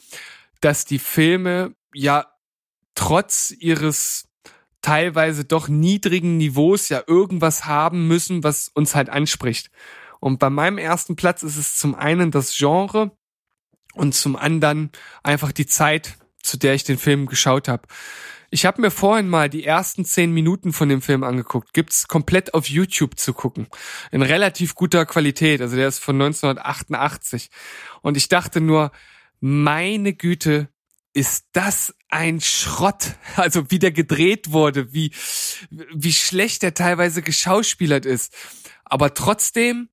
[0.61, 2.27] dass die Filme ja
[2.95, 4.27] trotz ihres
[4.81, 9.71] teilweise doch niedrigen Niveaus ja irgendwas haben müssen, was uns halt anspricht.
[10.19, 13.11] Und bei meinem ersten Platz ist es zum einen das Genre,
[13.95, 14.91] und zum anderen
[15.23, 17.87] einfach die Zeit, zu der ich den Film geschaut habe.
[18.55, 21.73] Ich habe mir vorhin mal die ersten zehn Minuten von dem Film angeguckt.
[21.73, 23.67] Gibt's komplett auf YouTube zu gucken.
[24.13, 25.59] In relativ guter Qualität.
[25.59, 27.49] Also der ist von 1988.
[28.01, 28.93] Und ich dachte nur,
[29.41, 30.69] meine Güte,
[31.11, 33.15] ist das ein Schrott.
[33.35, 35.11] Also wie der gedreht wurde, wie,
[35.93, 38.33] wie schlecht der teilweise geschauspielert ist.
[38.85, 39.89] Aber trotzdem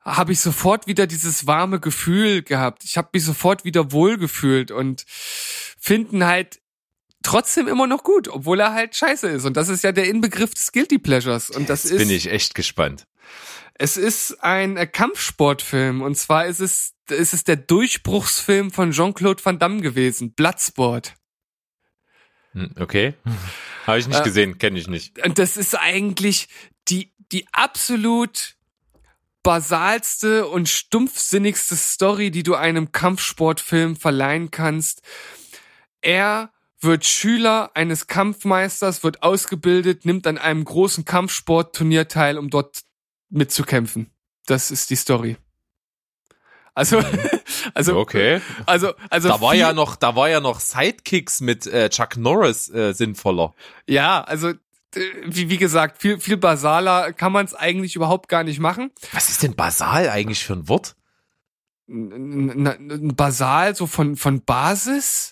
[0.00, 2.84] habe ich sofort wieder dieses warme Gefühl gehabt.
[2.84, 6.61] Ich habe mich sofort wieder wohlgefühlt und finden halt
[7.22, 9.44] trotzdem immer noch gut, obwohl er halt scheiße ist.
[9.44, 11.50] Und das ist ja der Inbegriff des Guilty Pleasures.
[11.50, 11.98] Und das Jetzt ist.
[11.98, 13.06] bin ich echt gespannt.
[13.74, 19.44] Es ist ein äh, Kampfsportfilm und zwar ist es, ist es der Durchbruchsfilm von Jean-Claude
[19.44, 21.14] Van Damme gewesen, Bloodsport.
[22.52, 23.14] Hm, okay.
[23.86, 25.24] Habe ich nicht äh, gesehen, kenne ich nicht.
[25.24, 26.48] Und das ist eigentlich
[26.88, 28.56] die, die absolut
[29.42, 35.02] basalste und stumpfsinnigste Story, die du einem Kampfsportfilm verleihen kannst.
[36.00, 36.52] Er
[36.82, 42.82] wird Schüler eines Kampfmeisters, wird ausgebildet, nimmt an einem großen Kampfsportturnier teil, um dort
[43.30, 44.10] mitzukämpfen.
[44.46, 45.36] Das ist die Story.
[46.74, 47.02] Also,
[47.74, 48.40] also, okay.
[48.66, 52.68] Also, also da war ja noch, da war ja noch Sidekicks mit äh, Chuck Norris
[52.70, 53.54] äh, sinnvoller.
[53.86, 54.52] Ja, also
[54.94, 58.90] wie, wie gesagt, viel, viel basaler kann man es eigentlich überhaupt gar nicht machen.
[59.12, 60.96] Was ist denn basal eigentlich für ein Wort?
[61.88, 65.31] N basal, so von, von Basis?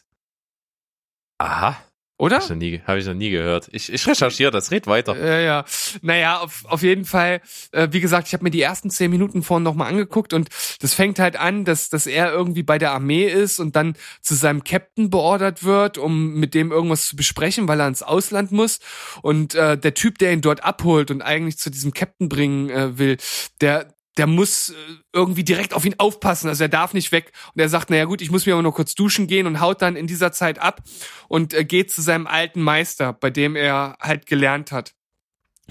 [1.41, 1.77] Aha.
[2.19, 2.37] Oder?
[2.37, 3.71] Habe ich, noch nie, hab ich noch nie gehört.
[3.73, 5.17] Ich, ich recherchiere das, red weiter.
[5.17, 5.65] Ja, ja.
[6.03, 7.41] Naja, auf, auf jeden Fall,
[7.73, 10.51] äh, wie gesagt, ich habe mir die ersten zehn Minuten vorhin nochmal angeguckt und
[10.83, 14.35] das fängt halt an, dass, dass er irgendwie bei der Armee ist und dann zu
[14.35, 18.81] seinem Captain beordert wird, um mit dem irgendwas zu besprechen, weil er ins Ausland muss.
[19.23, 22.99] Und äh, der Typ, der ihn dort abholt und eigentlich zu diesem Captain bringen äh,
[22.99, 23.17] will,
[23.63, 24.75] der, der muss äh,
[25.13, 27.33] irgendwie direkt auf ihn aufpassen, also er darf nicht weg.
[27.55, 29.83] Und er sagt, naja gut, ich muss mir aber nur kurz duschen gehen und haut
[29.83, 30.83] dann in dieser Zeit ab
[31.29, 34.95] und äh, geht zu seinem alten Meister, bei dem er halt gelernt hat.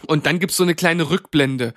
[0.07, 1.73] Und dann gibt's so eine kleine Rückblende.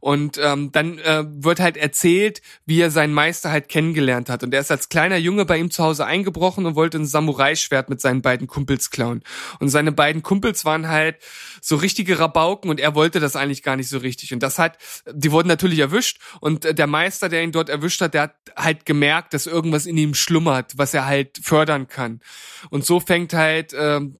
[0.00, 4.42] Und ähm, dann äh, wird halt erzählt, wie er seinen Meister halt kennengelernt hat.
[4.42, 7.88] Und er ist als kleiner Junge bei ihm zu Hause eingebrochen und wollte ein Samurai-Schwert
[7.88, 9.22] mit seinen beiden Kumpels klauen.
[9.60, 11.16] Und seine beiden Kumpels waren halt
[11.62, 14.34] so richtige Rabauken und er wollte das eigentlich gar nicht so richtig.
[14.34, 14.76] Und das hat,
[15.10, 16.18] die wurden natürlich erwischt.
[16.40, 19.86] Und äh, der Meister, der ihn dort erwischt hat, der hat halt gemerkt, dass irgendwas
[19.86, 22.20] in ihm schlummert, was er halt fördern kann.
[22.68, 24.18] Und so fängt halt ähm,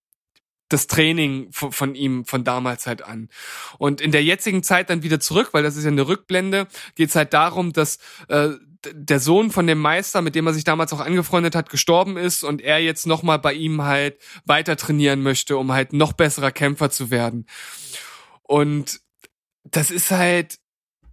[0.68, 3.28] das Training von, von, ihm von damals halt an.
[3.78, 7.10] Und in der jetzigen Zeit dann wieder zurück, weil das ist ja eine Rückblende, geht
[7.10, 7.98] es halt darum, dass
[8.28, 8.50] äh,
[8.92, 12.44] der Sohn von dem Meister, mit dem er sich damals auch angefreundet hat, gestorben ist
[12.44, 16.90] und er jetzt nochmal bei ihm halt weiter trainieren möchte, um halt noch besserer Kämpfer
[16.90, 17.46] zu werden.
[18.42, 19.00] Und
[19.64, 20.58] das ist halt,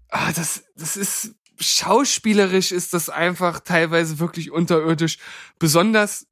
[0.09, 5.17] ah, das, das ist schauspielerisch ist das einfach teilweise wirklich unterirdisch.
[5.59, 6.27] Besonders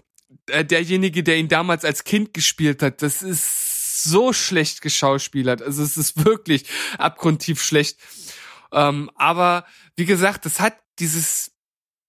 [0.47, 5.61] derjenige, der ihn damals als Kind gespielt hat, das ist so schlecht geschauspielert.
[5.61, 6.65] Also es ist wirklich
[6.97, 7.99] abgrundtief schlecht.
[8.71, 9.65] Ähm, aber
[9.95, 11.51] wie gesagt, das hat dieses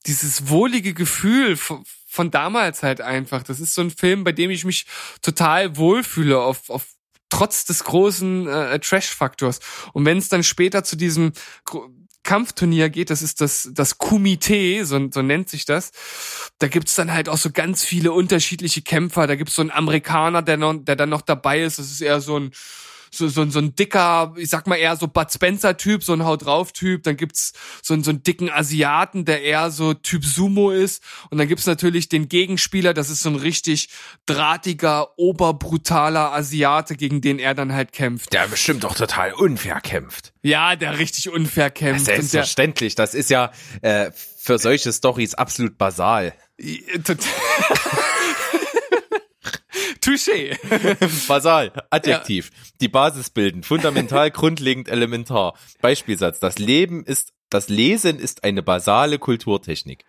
[0.06, 3.42] dieses wohlige Gefühl von, von damals halt einfach.
[3.42, 4.86] Das ist so ein Film, bei dem ich mich
[5.22, 6.86] total wohlfühle auf, auf
[7.28, 9.60] trotz des großen äh, Trash-Faktors.
[9.92, 11.32] Und wenn es dann später zu diesem
[12.22, 15.90] Kampfturnier geht, das ist das, das Kumite, so, so nennt sich das.
[16.58, 19.26] Da gibt's dann halt auch so ganz viele unterschiedliche Kämpfer.
[19.26, 21.78] Da gibt's so einen Amerikaner, der, noch, der dann noch dabei ist.
[21.78, 22.52] Das ist eher so ein
[23.11, 26.44] so, so, so ein dicker, ich sag mal eher so Bud Spencer-Typ, so ein Haut
[26.44, 27.02] drauf-Typ.
[27.02, 27.52] Dann gibt's
[27.82, 31.02] so, einen so einen dicken Asiaten, der eher so Typ Sumo ist.
[31.30, 33.88] Und dann gibt's natürlich den Gegenspieler, das ist so ein richtig
[34.26, 38.32] drahtiger, oberbrutaler Asiate, gegen den er dann halt kämpft.
[38.32, 40.32] Der bestimmt doch total unfair kämpft.
[40.42, 42.06] Ja, der richtig unfair kämpft.
[42.06, 42.94] Selbstverständlich.
[42.94, 43.52] Das ist ja
[43.82, 46.32] äh, für solche Stories absolut basal.
[50.01, 50.57] Touché.
[51.28, 52.51] Basal, Adjektiv.
[52.51, 52.70] Ja.
[52.80, 55.55] Die Basis bilden, fundamental, grundlegend, elementar.
[55.80, 56.40] Beispielsatz.
[56.40, 60.05] Das Leben ist, das Lesen ist eine basale Kulturtechnik.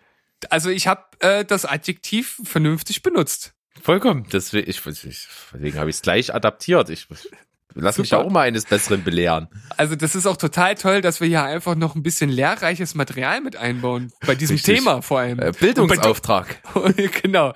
[0.49, 3.53] Also ich habe äh, das Adjektiv vernünftig benutzt.
[3.81, 4.27] Vollkommen.
[4.31, 6.89] Deswegen, ich, deswegen habe ich es gleich adaptiert.
[6.89, 7.07] Ich,
[7.75, 8.01] Lass Super.
[8.03, 9.47] mich auch mal eines Besseren belehren.
[9.77, 13.41] Also das ist auch total toll, dass wir hier einfach noch ein bisschen lehrreiches Material
[13.41, 14.11] mit einbauen.
[14.25, 14.77] Bei diesem Richtig.
[14.77, 15.39] Thema vor allem.
[15.39, 16.61] Äh, Bildungsauftrag.
[17.21, 17.53] genau.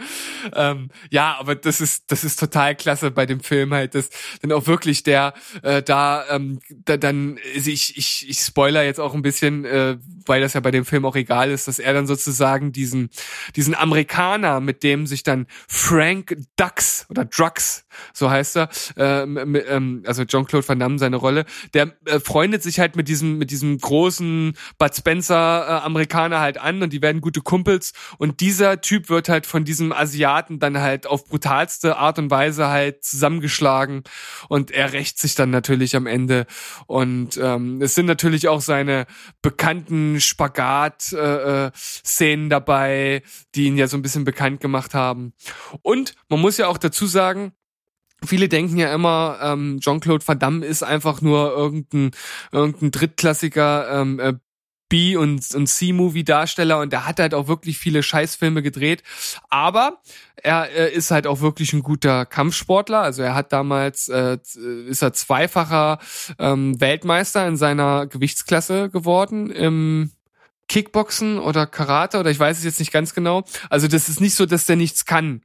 [0.53, 4.09] Ähm, ja, aber das ist, das ist total klasse bei dem Film halt, dass
[4.41, 8.99] dann auch wirklich der äh, da, ähm, da dann, also ich, ich, ich spoiler jetzt
[8.99, 11.93] auch ein bisschen, äh, weil das ja bei dem Film auch egal ist, dass er
[11.93, 13.09] dann sozusagen diesen,
[13.55, 20.03] diesen Amerikaner, mit dem sich dann Frank Dux oder Drux, so heißt er, äh, ähm,
[20.05, 23.77] also Jean-Claude Van Damme seine Rolle, der äh, freundet sich halt mit diesem, mit diesem
[23.77, 27.93] großen Bud Spencer äh, Amerikaner halt an und die werden gute Kumpels.
[28.17, 32.67] Und dieser Typ wird halt von diesem Asiaten dann halt auf brutalste Art und Weise
[32.67, 34.03] halt zusammengeschlagen.
[34.49, 36.45] Und er rächt sich dann natürlich am Ende.
[36.87, 39.05] Und ähm, es sind natürlich auch seine
[39.41, 41.71] bekannten Spagat-Szenen
[42.43, 43.23] äh, äh dabei,
[43.55, 45.33] die ihn ja so ein bisschen bekannt gemacht haben.
[45.81, 47.53] Und man muss ja auch dazu sagen,
[48.24, 52.11] Viele denken ja immer, ähm, Jean-Claude Van ist einfach nur irgendein,
[52.51, 54.34] irgendein drittklassiger ähm, äh,
[54.89, 59.03] B- und, und C-Movie-Darsteller und der hat halt auch wirklich viele Scheißfilme gedreht.
[59.49, 60.01] Aber
[60.36, 63.01] er, er ist halt auch wirklich ein guter Kampfsportler.
[63.01, 64.38] Also er hat damals, äh,
[64.88, 65.99] ist er zweifacher
[66.38, 70.11] ähm, Weltmeister in seiner Gewichtsklasse geworden im
[70.68, 73.43] Kickboxen oder Karate oder ich weiß es jetzt nicht ganz genau.
[73.70, 75.41] Also das ist nicht so, dass der nichts kann.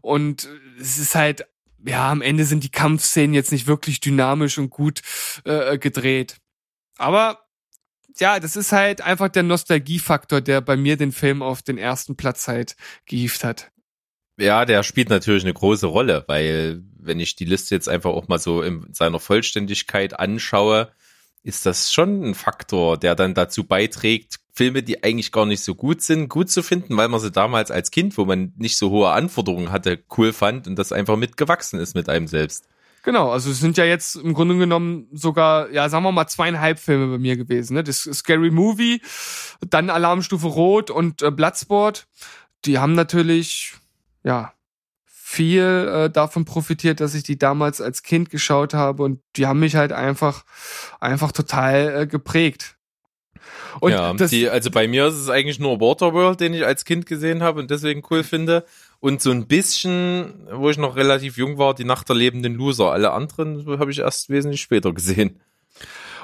[0.00, 0.48] Und
[0.80, 1.46] es ist halt
[1.84, 5.02] ja, am Ende sind die Kampfszenen jetzt nicht wirklich dynamisch und gut
[5.44, 6.36] äh, gedreht.
[6.96, 7.40] Aber
[8.18, 12.16] ja, das ist halt einfach der Nostalgiefaktor, der bei mir den Film auf den ersten
[12.16, 12.74] Platz halt
[13.06, 13.70] gehievt hat.
[14.38, 18.28] Ja, der spielt natürlich eine große Rolle, weil wenn ich die Liste jetzt einfach auch
[18.28, 20.92] mal so in seiner Vollständigkeit anschaue,
[21.42, 25.76] ist das schon ein Faktor, der dann dazu beiträgt, Filme, die eigentlich gar nicht so
[25.76, 28.90] gut sind, gut zu finden, weil man sie damals als Kind, wo man nicht so
[28.90, 32.64] hohe Anforderungen hatte, cool fand und das einfach mitgewachsen ist mit einem selbst.
[33.04, 36.80] Genau, also es sind ja jetzt im Grunde genommen sogar, ja, sagen wir mal zweieinhalb
[36.80, 37.74] Filme bei mir gewesen.
[37.74, 37.84] Ne?
[37.84, 39.00] Das Scary Movie,
[39.60, 42.08] dann Alarmstufe Rot und äh, Bloodsport.
[42.64, 43.74] Die haben natürlich,
[44.24, 44.52] ja,
[45.04, 49.60] viel äh, davon profitiert, dass ich die damals als Kind geschaut habe und die haben
[49.60, 50.44] mich halt einfach,
[50.98, 52.77] einfach total äh, geprägt.
[53.80, 56.84] Und ja, das, die, also bei mir ist es eigentlich nur Waterworld, den ich als
[56.84, 58.64] Kind gesehen habe und deswegen cool finde.
[59.00, 62.92] Und so ein bisschen, wo ich noch relativ jung war, die Nacht der lebenden Loser.
[62.92, 65.40] Alle anderen habe ich erst wesentlich später gesehen.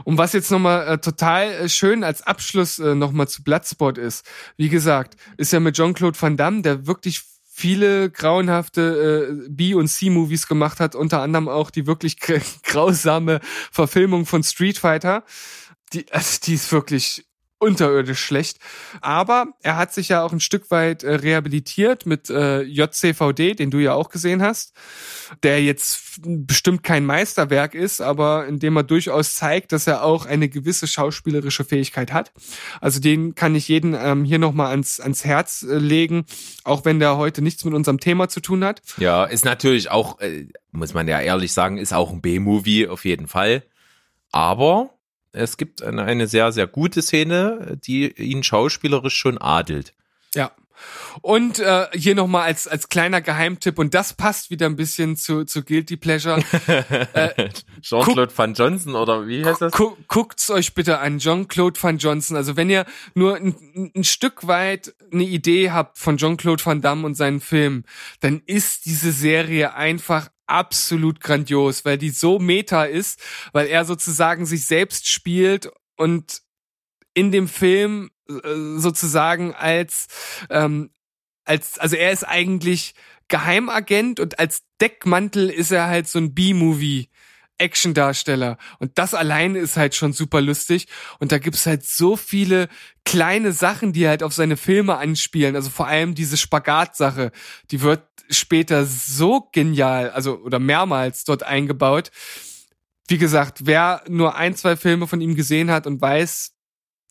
[0.03, 4.27] Und was jetzt nochmal äh, total äh, schön als Abschluss äh, nochmal zu Bloodsport ist,
[4.57, 7.23] wie gesagt, ist ja mit Jean-Claude Van Damme, der wirklich
[7.57, 12.19] viele grauenhafte äh, B- und C-Movies gemacht hat, unter anderem auch die wirklich
[12.65, 13.39] grausame
[13.71, 15.23] Verfilmung von Street Fighter.
[15.95, 17.25] Die, also die ist wirklich
[17.65, 18.59] unterirdisch schlecht.
[19.01, 23.71] Aber er hat sich ja auch ein Stück weit äh, rehabilitiert mit äh, JCVD, den
[23.71, 24.75] du ja auch gesehen hast,
[25.43, 30.27] der jetzt bestimmt kein Meisterwerk ist, aber in dem er durchaus zeigt, dass er auch
[30.27, 32.33] eine gewisse schauspielerische Fähigkeit hat.
[32.81, 36.27] Also den kann ich jeden ähm, hier nochmal ans, ans Herz äh, legen,
[36.65, 38.83] auch wenn der heute nichts mit unserem Thema zu tun hat.
[38.99, 43.05] Ja, ist natürlich auch, äh, muss man ja ehrlich sagen, ist auch ein B-Movie auf
[43.05, 43.63] jeden Fall.
[44.33, 44.94] Aber
[45.35, 49.93] es gibt eine, eine sehr, sehr gute Szene, die ihn schauspielerisch schon adelt.
[50.35, 50.53] Ja.
[51.23, 55.45] Und äh, hier nochmal als, als kleiner Geheimtipp, und das passt wieder ein bisschen zu,
[55.45, 56.43] zu Guilty Pleasure.
[57.13, 59.73] äh, Jean-Claude Van Johnson oder wie heißt das?
[59.73, 62.37] gu guckt's euch bitte an, Jean-Claude Van Johnson.
[62.37, 67.07] Also wenn ihr nur ein, ein Stück weit eine Idee habt von Jean-Claude Van Damme
[67.07, 67.85] und seinen Filmen,
[68.21, 73.21] dann ist diese Serie einfach absolut grandios, weil die so meta ist,
[73.53, 76.43] weil er sozusagen sich selbst spielt und
[77.15, 80.07] in dem Film äh, sozusagen als
[80.51, 80.91] ähm,
[81.45, 82.95] als also er ist eigentlich
[83.29, 87.09] Geheimagent und als Deckmantel ist er halt so ein B-Movie
[87.59, 88.59] Action-Darsteller.
[88.79, 90.87] Und das alleine ist halt schon super lustig.
[91.19, 92.69] Und da gibt's halt so viele
[93.05, 95.57] kleine Sachen, die halt auf seine Filme anspielen.
[95.57, 97.33] Also vor allem diese Spagat-Sache,
[97.71, 102.11] die wird später so genial, also oder mehrmals dort eingebaut.
[103.07, 106.54] Wie gesagt, wer nur ein, zwei Filme von ihm gesehen hat und weiß,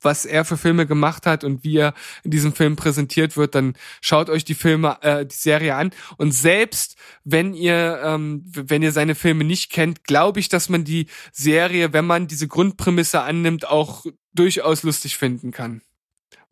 [0.04, 1.94] was er für Filme gemacht hat und wie er
[2.24, 5.92] in diesem Film präsentiert wird, dann schaut euch die Filme, äh, die Serie an.
[6.18, 10.84] Und selbst wenn ihr, ähm, wenn ihr seine Filme nicht kennt, glaube ich, dass man
[10.84, 15.82] die Serie, wenn man diese Grundprämisse annimmt, auch durchaus lustig finden kann.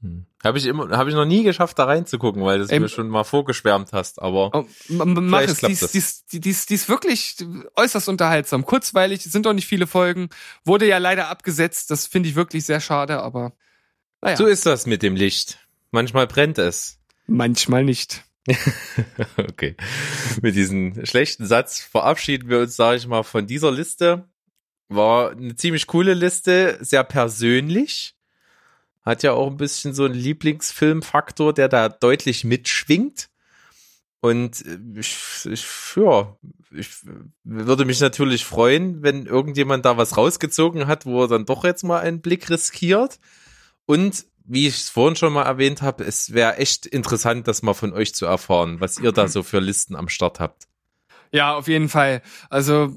[0.02, 0.26] Hm.
[0.44, 3.08] Habe ich immer, habe ich noch nie geschafft, da reinzugucken, weil du Ähm, mir schon
[3.08, 4.22] mal vorgeschwärmt hast.
[4.22, 7.38] Aber Oh, mach es, die die, ist, die, die, ist, die ist wirklich
[7.76, 8.66] äußerst unterhaltsam.
[8.66, 10.30] Kurzweilig, sind auch nicht viele Folgen.
[10.66, 13.54] Wurde ja leider abgesetzt, das finde ich wirklich sehr schade, aber
[14.22, 15.60] naja, so ist das mit dem Licht.
[15.92, 17.00] Manchmal brennt es.
[17.28, 18.24] manchmal nicht.
[19.38, 19.76] Okay.
[20.42, 24.28] Mit diesem schlechten Satz verabschieden wir uns, sage ich mal, von dieser Liste.
[24.90, 28.16] War eine ziemlich coole Liste, sehr persönlich.
[29.04, 33.30] Hat ja auch ein bisschen so einen Lieblingsfilmfaktor, der da deutlich mitschwingt.
[34.22, 35.66] Und äh, ich, ich,
[35.96, 36.38] ja,
[36.72, 36.90] ich
[37.44, 41.84] würde mich natürlich freuen, wenn irgendjemand da was rausgezogen hat, wo er dann doch jetzt
[41.84, 43.20] mal einen Blick riskiert.
[43.86, 47.74] Und wie ich es vorhin schon mal erwähnt habe, es wäre echt interessant, das mal
[47.74, 50.68] von euch zu erfahren, was ihr da so für Listen am Start habt.
[51.32, 52.22] Ja, auf jeden Fall.
[52.50, 52.96] Also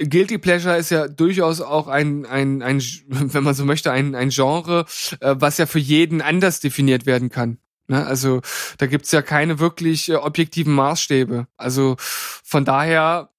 [0.00, 4.30] Guilty Pleasure ist ja durchaus auch ein, ein, ein wenn man so möchte, ein, ein
[4.30, 4.86] Genre,
[5.20, 7.58] äh, was ja für jeden anders definiert werden kann.
[7.88, 8.06] Ne?
[8.06, 8.40] Also
[8.78, 11.46] da gibt's ja keine wirklich äh, objektiven Maßstäbe.
[11.56, 13.30] Also von daher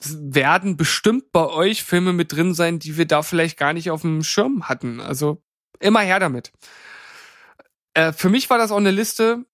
[0.00, 4.02] werden bestimmt bei euch Filme mit drin sein, die wir da vielleicht gar nicht auf
[4.02, 5.00] dem Schirm hatten.
[5.00, 5.42] Also
[5.80, 6.52] immer her damit.
[7.94, 9.44] Äh, für mich war das auch eine Liste,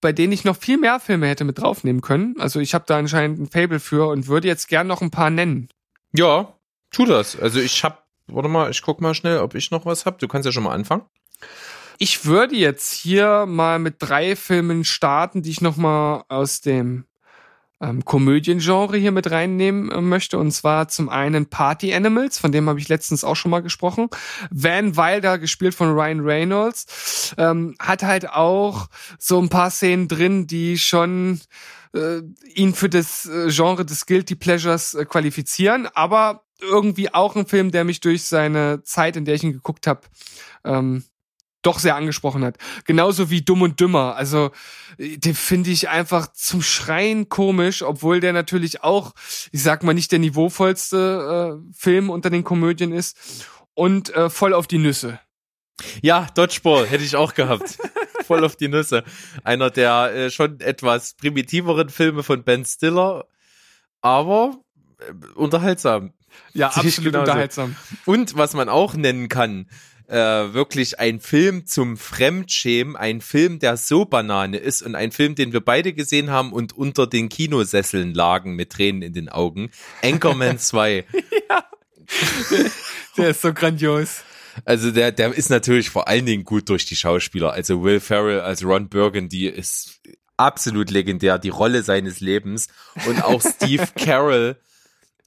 [0.00, 2.36] bei denen ich noch viel mehr Filme hätte mit draufnehmen können.
[2.38, 5.28] Also ich habe da anscheinend ein Fable für und würde jetzt gern noch ein paar
[5.30, 5.68] nennen.
[6.12, 6.54] Ja,
[6.90, 7.38] tu das.
[7.38, 10.18] Also ich hab, warte mal, ich guck mal schnell, ob ich noch was hab.
[10.18, 11.04] Du kannst ja schon mal anfangen.
[11.98, 17.04] Ich würde jetzt hier mal mit drei Filmen starten, die ich noch mal aus dem
[17.80, 20.38] ähm, Komödiengenre hier mit reinnehmen äh, möchte.
[20.38, 24.08] Und zwar zum einen Party Animals, von dem habe ich letztens auch schon mal gesprochen.
[24.50, 28.88] Van Wilder, gespielt von Ryan Reynolds, ähm, hat halt auch
[29.18, 31.40] so ein paar Szenen drin, die schon
[31.94, 32.20] äh,
[32.54, 37.84] ihn für das äh, Genre des Guilty Pleasures qualifizieren, aber irgendwie auch ein Film, der
[37.84, 40.02] mich durch seine Zeit, in der ich ihn geguckt habe,
[40.64, 41.04] ähm,
[41.62, 42.56] doch sehr angesprochen hat.
[42.84, 44.16] Genauso wie Dumm und Dümmer.
[44.16, 44.50] Also,
[44.98, 49.12] den finde ich einfach zum Schreien komisch, obwohl der natürlich auch,
[49.52, 53.16] ich sag mal, nicht der niveauvollste äh, Film unter den Komödien ist.
[53.74, 55.20] Und äh, voll auf die Nüsse.
[56.02, 57.78] Ja, Dodgeball hätte ich auch gehabt.
[58.26, 59.02] Voll auf die Nüsse.
[59.44, 63.24] Einer der äh, schon etwas primitiveren Filme von Ben Stiller,
[64.02, 64.58] aber
[64.98, 66.12] äh, unterhaltsam.
[66.52, 67.18] Ja, absolut genauso.
[67.20, 67.76] unterhaltsam.
[68.04, 69.68] Und was man auch nennen kann,
[70.10, 75.34] äh, wirklich ein Film zum Fremdschämen, ein Film, der so Banane ist und ein Film,
[75.34, 79.70] den wir beide gesehen haben und unter den Kinosesseln lagen mit Tränen in den Augen.
[80.02, 81.04] Anchorman 2.
[83.16, 84.24] Der ist so grandios.
[84.64, 87.52] Also der, der ist natürlich vor allen Dingen gut durch die Schauspieler.
[87.52, 90.00] Also Will Ferrell als Ron Burgundy ist
[90.36, 92.68] absolut legendär, die Rolle seines Lebens.
[93.06, 94.56] Und auch Steve Carroll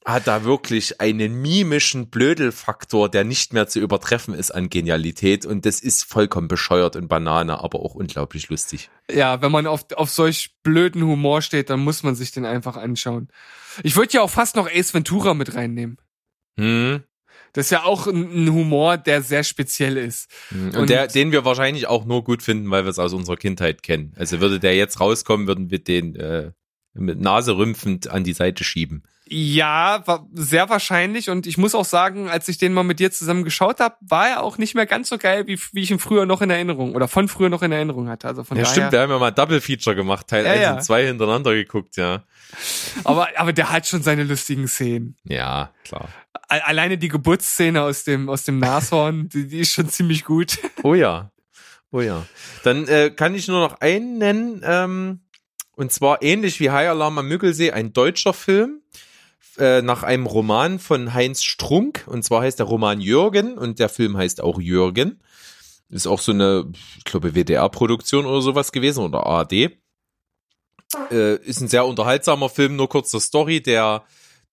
[0.05, 5.45] hat da wirklich einen mimischen Blödelfaktor, der nicht mehr zu übertreffen ist an Genialität.
[5.45, 8.89] Und das ist vollkommen bescheuert und Banane, aber auch unglaublich lustig.
[9.09, 12.75] Ja, wenn man auf, auf solch blöden Humor steht, dann muss man sich den einfach
[12.75, 13.29] anschauen.
[13.83, 15.97] Ich würde ja auch fast noch Ace Ventura mit reinnehmen.
[16.59, 17.03] Hm.
[17.53, 20.29] Das ist ja auch ein, Humor, der sehr speziell ist.
[20.51, 23.37] Und, Und- der, den wir wahrscheinlich auch nur gut finden, weil wir es aus unserer
[23.37, 24.13] Kindheit kennen.
[24.17, 26.51] Also würde der jetzt rauskommen, würden wir den äh,
[26.93, 29.03] mit Nase rümpfend an die Seite schieben.
[29.29, 31.29] Ja, war sehr wahrscheinlich.
[31.29, 34.27] Und ich muss auch sagen, als ich den mal mit dir zusammen geschaut habe, war
[34.27, 36.93] er auch nicht mehr ganz so geil, wie, wie ich ihn früher noch in Erinnerung
[36.93, 38.27] oder von früher noch in Erinnerung hatte.
[38.27, 38.73] Also von Ja, daher.
[38.75, 40.73] stimmt, wir haben ja mal Double Feature gemacht, Teil Ja, 1 ja.
[40.73, 42.23] und 2 hintereinander geguckt, ja.
[43.05, 45.15] Aber, aber der hat schon seine lustigen Szenen.
[45.23, 46.09] Ja, klar.
[46.49, 50.59] Alleine die Geburtsszene aus dem, aus dem Nashorn, die, die ist schon ziemlich gut.
[50.83, 51.31] Oh ja.
[51.91, 52.25] Oh ja.
[52.63, 55.21] Dann äh, kann ich nur noch einen nennen, ähm,
[55.75, 58.81] und zwar ähnlich wie High Alarm am Müggelsee, ein deutscher Film
[59.57, 62.05] äh, nach einem Roman von Heinz Strunk.
[62.07, 65.19] Und zwar heißt der Roman Jürgen und der Film heißt auch Jürgen.
[65.89, 69.77] Ist auch so eine, ich glaube, WDR-Produktion oder sowas gewesen oder ARD.
[71.11, 73.61] Äh, ist ein sehr unterhaltsamer Film, nur kurz zur Story.
[73.61, 74.03] Der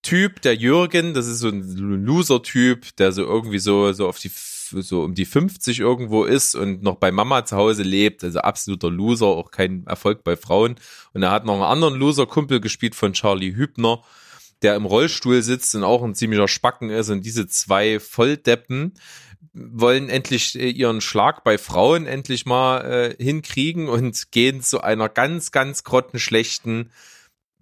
[0.03, 1.63] Typ, der Jürgen, das ist so ein
[2.05, 6.83] Loser-Typ, der so irgendwie so, so auf die, so um die 50 irgendwo ist und
[6.83, 10.77] noch bei Mama zu Hause lebt, also absoluter Loser, auch kein Erfolg bei Frauen.
[11.13, 14.03] Und er hat noch einen anderen Loser-Kumpel gespielt von Charlie Hübner,
[14.63, 17.11] der im Rollstuhl sitzt und auch ein ziemlicher Spacken ist.
[17.11, 18.95] Und diese zwei Volldeppen
[19.53, 22.81] wollen endlich äh, ihren Schlag bei Frauen endlich mal
[23.19, 26.91] äh, hinkriegen und gehen zu einer ganz, ganz grottenschlechten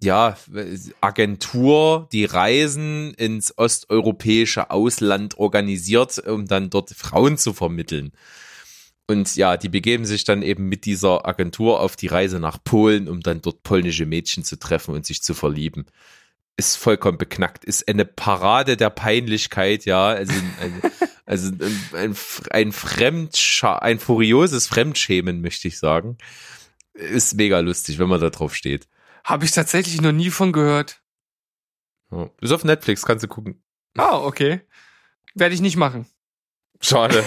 [0.01, 0.37] ja,
[1.01, 8.13] Agentur, die Reisen ins osteuropäische Ausland organisiert, um dann dort Frauen zu vermitteln.
[9.07, 13.09] Und ja, die begeben sich dann eben mit dieser Agentur auf die Reise nach Polen,
[13.09, 15.87] um dann dort polnische Mädchen zu treffen und sich zu verlieben.
[16.59, 20.07] Ist vollkommen beknackt, ist eine Parade der Peinlichkeit, ja.
[20.07, 20.81] Also, ein,
[21.25, 21.51] also
[21.93, 22.17] ein,
[22.51, 26.17] ein Fremdscha ein furioses Fremdschämen, möchte ich sagen.
[26.93, 28.89] Ist mega lustig, wenn man da drauf steht.
[29.23, 31.01] Habe ich tatsächlich noch nie von gehört.
[32.11, 32.29] Ja.
[32.41, 33.63] Ist auf Netflix, kannst du gucken.
[33.95, 34.59] Ah, okay.
[35.35, 36.07] Werde ich nicht machen.
[36.81, 37.23] Schade.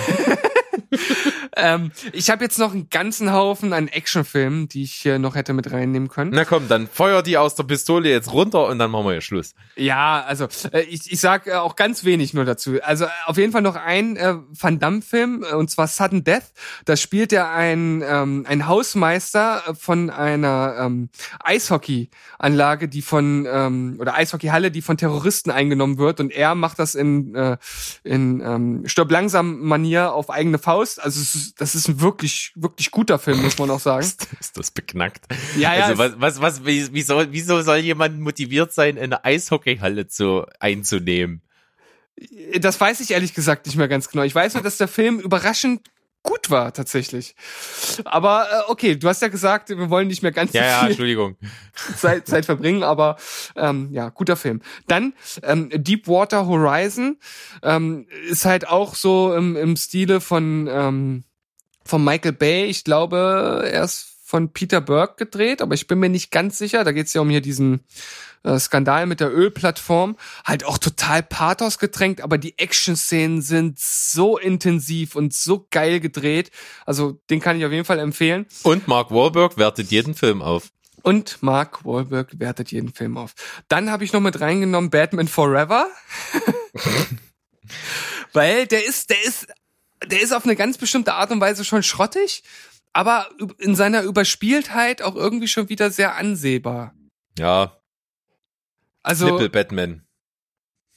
[1.56, 5.52] ähm, ich habe jetzt noch einen ganzen Haufen an Actionfilmen, die ich hier noch hätte
[5.52, 6.32] mit reinnehmen können.
[6.34, 9.20] Na komm, dann feuer die aus der Pistole jetzt runter und dann machen wir ja
[9.20, 9.54] Schluss.
[9.76, 12.82] Ja, also äh, ich, ich sag äh, auch ganz wenig nur dazu.
[12.82, 16.52] Also äh, auf jeden Fall noch ein äh, Van Damme-Film, äh, und zwar Sudden Death.
[16.84, 21.10] Da spielt er ein, ähm, ein Hausmeister von einer ähm,
[21.44, 26.20] Eishockey-Anlage, die von, ähm, oder Eishockeyhalle, die von Terroristen eingenommen wird.
[26.20, 27.56] Und er macht das in, äh,
[28.04, 31.02] in ähm, Stirb langsam Manier auf eigene Faust.
[31.02, 34.02] Also es ist, das ist ein wirklich, wirklich guter Film, muss man auch sagen.
[34.06, 35.24] ist, ist das beknackt?
[35.56, 35.86] Ja, ja.
[35.86, 40.46] Also was, was, was, wie, wie soll, wieso soll jemand motiviert sein, eine Eishockeyhalle zu,
[40.60, 41.42] einzunehmen?
[42.58, 44.22] Das weiß ich ehrlich gesagt nicht mehr ganz genau.
[44.22, 45.80] Ich weiß nur, dass der Film überraschend
[46.22, 47.34] gut war tatsächlich.
[48.04, 51.36] Aber äh, okay, du hast ja gesagt, wir wollen nicht mehr ganz Ja, ja, Entschuldigung.
[51.96, 53.16] Zeit, Zeit verbringen, aber
[53.56, 54.62] ähm, ja, guter Film.
[54.86, 57.18] Dann ähm, Deepwater Horizon
[57.62, 61.24] ähm, ist halt auch so im, im Stile von ähm,
[61.84, 62.66] von Michael Bay.
[62.66, 66.84] Ich glaube, er ist von Peter Burke gedreht, aber ich bin mir nicht ganz sicher.
[66.84, 67.80] Da geht es ja um hier diesen
[68.44, 70.16] äh, Skandal mit der Ölplattform.
[70.44, 76.50] Halt auch total Pathos getränkt, aber die Action-Szenen sind so intensiv und so geil gedreht.
[76.86, 78.46] Also den kann ich auf jeden Fall empfehlen.
[78.62, 80.70] Und Mark Wahlberg wertet jeden Film auf.
[81.02, 83.34] Und Mark Wahlberg wertet jeden Film auf.
[83.68, 85.86] Dann habe ich noch mit reingenommen Batman Forever.
[88.32, 89.46] Weil der ist, der ist,
[90.06, 92.42] der ist auf eine ganz bestimmte Art und Weise schon schrottig,
[92.92, 96.94] aber in seiner Überspieltheit auch irgendwie schon wieder sehr ansehbar.
[97.38, 97.78] Ja,
[99.02, 100.06] Also, Nippel Batman.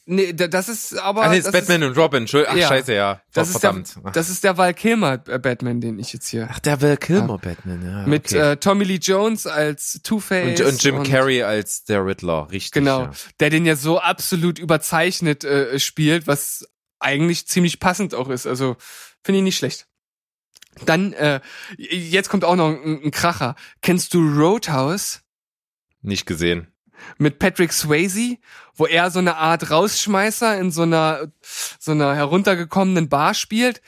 [0.04, 1.22] nee, da- das ist aber.
[1.24, 2.22] Ach, nee, ist Batman und Robin.
[2.22, 2.54] Entschuldigung.
[2.54, 2.68] Ach, Ja.
[2.68, 3.20] scheiße, ja.
[3.32, 4.16] das ist der, Verdammt.
[4.16, 6.48] das ist der Val Kilmer äh, Batman, den ich jetzt hier.
[6.50, 8.06] Ach, der Val Kilmer Batman, ja.
[8.06, 8.52] mit okay.
[8.52, 10.60] äh, Tommy Lee Jones als Two-Face.
[10.60, 12.72] und, und Jim Carrey als der Riddler, richtig.
[12.72, 13.10] Genau, Ja.
[13.40, 16.68] der den ja so absolut überzeichnet äh, spielt, was
[16.98, 18.46] eigentlich ziemlich passend auch ist.
[18.46, 18.76] Also
[19.22, 19.86] finde ich nicht schlecht.
[20.84, 21.40] Dann, äh,
[21.78, 23.54] jetzt kommt auch noch ein, ein Kracher.
[23.80, 25.22] Kennst du Roadhouse
[26.02, 26.68] Nicht gesehen.
[27.18, 28.36] mit Patrick Swayze,
[28.74, 31.32] wo er so eine Art Rausschmeißer in so einer,
[31.78, 33.80] so einer heruntergekommenen Bar spielt?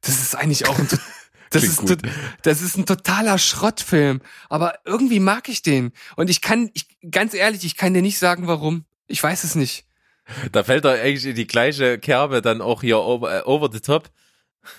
[0.00, 0.88] Das ist eigentlich auch ein,
[1.50, 1.98] das ist, gut.
[2.42, 4.20] das ist ein totaler Schrottfilm.
[4.48, 5.92] Aber irgendwie mag ich den.
[6.14, 8.84] Und ich kann, ich, ganz ehrlich, ich kann dir nicht sagen, warum.
[9.08, 9.87] Ich weiß es nicht.
[10.52, 13.80] Da fällt er eigentlich in die gleiche Kerbe dann auch hier over, äh, over the
[13.80, 14.10] top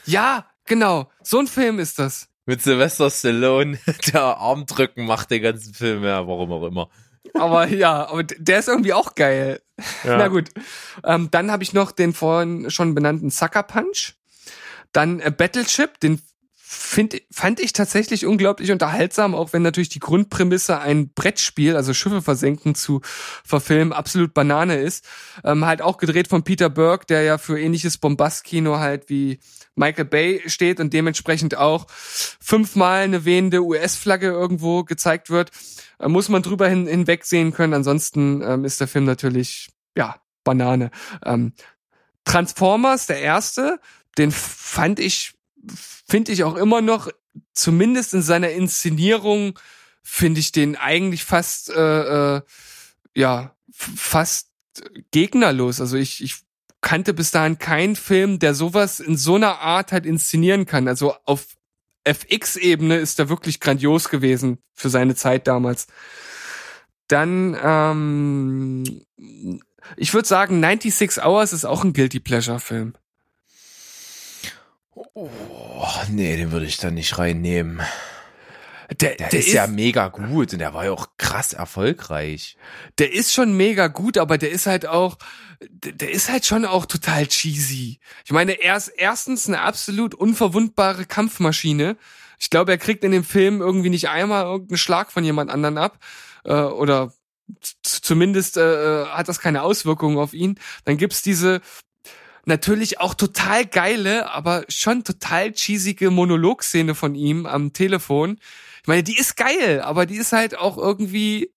[0.05, 1.09] Ja, genau.
[1.23, 2.27] So ein Film ist das.
[2.45, 3.79] mit Sylvester Stallone,
[4.13, 6.89] der Armdrücken macht den ganzen Film, ja, warum auch immer.
[7.33, 9.61] Aber ja, aber der ist irgendwie auch geil.
[10.03, 10.17] Ja.
[10.17, 10.49] Na gut.
[11.03, 14.15] Ähm, dann habe ich noch den vorhin schon benannten Sucker Punch.
[14.93, 16.21] Dann äh, Battleship, den
[16.71, 22.21] find, fand ich tatsächlich unglaublich unterhaltsam, auch wenn natürlich die Grundprämisse ein Brettspiel, also Schiffe
[22.21, 23.01] versenken zu
[23.43, 25.03] verfilmen, absolut Banane ist.
[25.43, 29.39] Ähm, halt auch gedreht von Peter Burke, der ja für ähnliches Bombastkino halt wie
[29.73, 35.49] Michael Bay steht und dementsprechend auch fünfmal eine wehende US-Flagge irgendwo gezeigt wird,
[35.97, 37.73] äh, muss man drüber hin, hinwegsehen können.
[37.73, 40.91] Ansonsten ähm, ist der Film natürlich, ja, Banane.
[41.25, 41.53] Ähm,
[42.25, 43.79] Transformers, der erste,
[44.19, 45.33] den fand ich,
[45.75, 47.09] finde ich auch immer noch,
[47.53, 49.59] zumindest in seiner Inszenierung,
[50.01, 52.41] finde ich den eigentlich fast, äh, äh,
[53.15, 54.49] ja, fast
[55.11, 55.81] gegnerlos.
[55.81, 56.37] Also ich, ich
[56.81, 60.87] kannte bis dahin keinen Film, der sowas in so einer Art halt inszenieren kann.
[60.87, 61.57] Also auf
[62.03, 65.87] FX-Ebene ist da wirklich grandios gewesen für seine Zeit damals.
[67.07, 69.03] Dann, ähm,
[69.97, 72.93] ich würde sagen, 96 Hours ist auch ein Guilty Pleasure-Film.
[75.13, 75.29] Oh,
[76.09, 77.81] nee, den würde ich da nicht reinnehmen.
[78.99, 82.57] Der, Der, ist, ja mega gut und der war ja auch krass erfolgreich.
[82.97, 85.17] der ist schon mega gut, aber der ist halt auch,
[85.61, 87.99] der der ist halt schon auch total cheesy.
[88.25, 91.97] Ich meine, er ist erstens eine absolut unverwundbare Kampfmaschine.
[92.39, 95.77] Ich glaube, er kriegt in dem Film irgendwie nicht einmal irgendeinen Schlag von jemand anderen
[95.77, 95.99] ab.
[96.43, 97.13] Äh, oder
[97.83, 100.59] zumindest äh, hat das keine Auswirkungen auf ihn.
[100.85, 101.61] Dann gibt's diese
[102.49, 108.39] natürlich auch total geile, aber schon total cheesige Monologszene von ihm am Telefon.
[108.81, 111.53] Ich meine, die ist geil, aber die ist halt auch irgendwie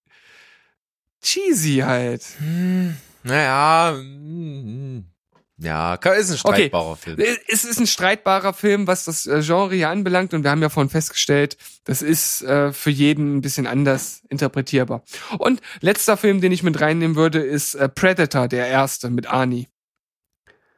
[1.22, 2.22] cheesy halt.
[2.38, 5.06] Hm, naja, hm,
[5.58, 6.66] ja, ist ein Okay.
[6.66, 7.18] streitbarer Film.
[7.46, 10.68] Es ist ein streitbarer Film, was das äh, Genre hier anbelangt und wir haben ja
[10.68, 15.04] vorhin festgestellt, das ist äh, für jeden ein bisschen anders interpretierbar.
[15.38, 19.68] Und letzter Film, den ich mit reinnehmen würde, ist äh, Predator, der erste mit Arnie.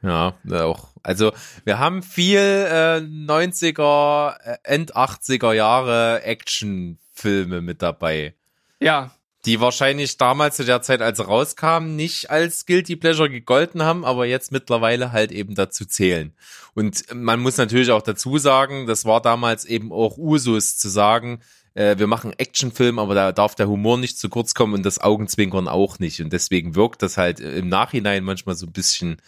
[0.04, 0.88] Ja, auch.
[1.02, 1.32] Also
[1.64, 8.34] wir haben viel äh, 90er, äh, End 80er Jahre Actionfilme mit dabei,
[8.80, 9.12] Ja,
[9.46, 14.04] die wahrscheinlich damals zu der Zeit, als sie rauskamen, nicht als Guilty Pleasure gegolten haben,
[14.04, 16.32] aber jetzt mittlerweile halt eben dazu zählen.
[16.74, 21.40] Und man muss natürlich auch dazu sagen, das war damals eben auch Usus zu sagen,
[21.74, 25.00] äh, wir machen Actionfilm, aber da darf der Humor nicht zu kurz kommen und das
[25.00, 26.20] Augenzwinkern auch nicht.
[26.20, 29.18] Und deswegen wirkt das halt im Nachhinein manchmal so ein bisschen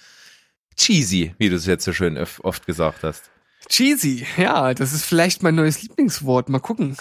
[0.76, 3.30] cheesy, wie du es jetzt so schön oft gesagt hast.
[3.68, 4.26] cheesy.
[4.36, 6.48] Ja, das ist vielleicht mein neues Lieblingswort.
[6.48, 6.96] Mal gucken.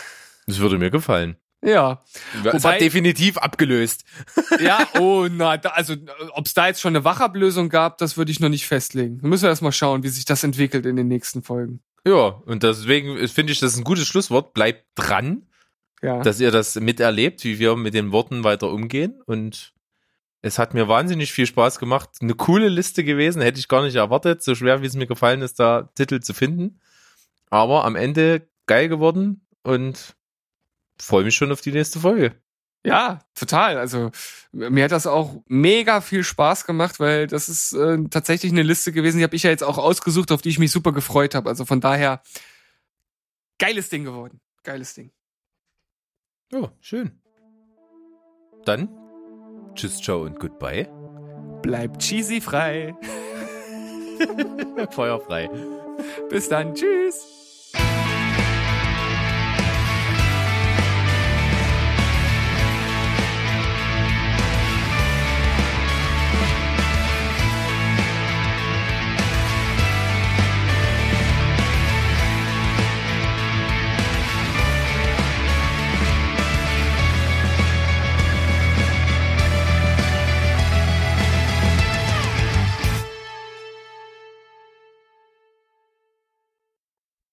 [0.47, 1.35] Das würde mir gefallen.
[1.63, 2.03] Ja,
[2.43, 4.03] Es Wobei- hat definitiv abgelöst.
[4.59, 5.95] ja, oh na, da, also
[6.33, 9.19] ob es da jetzt schon eine Wachablösung gab, das würde ich noch nicht festlegen.
[9.23, 11.79] Wir müssen erst mal schauen, wie sich das entwickelt in den nächsten Folgen.
[12.05, 14.53] Ja, und deswegen finde ich das ist ein gutes Schlusswort.
[14.53, 15.47] Bleibt dran,
[16.03, 16.21] Ja.
[16.21, 19.19] dass ihr das miterlebt, wie wir mit den Worten weiter umgehen.
[19.25, 19.73] Und
[20.45, 22.09] es hat mir wahnsinnig viel Spaß gemacht.
[22.21, 24.43] Eine coole Liste gewesen, hätte ich gar nicht erwartet.
[24.43, 26.79] So schwer, wie es mir gefallen ist, da Titel zu finden.
[27.49, 30.15] Aber am Ende geil geworden und
[30.99, 32.35] freue mich schon auf die nächste Folge.
[32.83, 33.79] Ja, total.
[33.79, 34.11] Also
[34.51, 38.91] mir hat das auch mega viel Spaß gemacht, weil das ist äh, tatsächlich eine Liste
[38.91, 41.49] gewesen, die habe ich ja jetzt auch ausgesucht, auf die ich mich super gefreut habe.
[41.49, 42.21] Also von daher
[43.57, 44.39] geiles Ding geworden.
[44.61, 45.09] Geiles Ding.
[46.51, 47.19] Ja, schön.
[48.65, 49.04] Dann
[49.75, 50.87] tschüss, ciao und goodbye.
[51.61, 52.95] Bleibt cheesy frei.
[54.91, 55.49] Feuerfrei.
[56.29, 56.73] Bis dann.
[56.73, 57.44] Tschüss.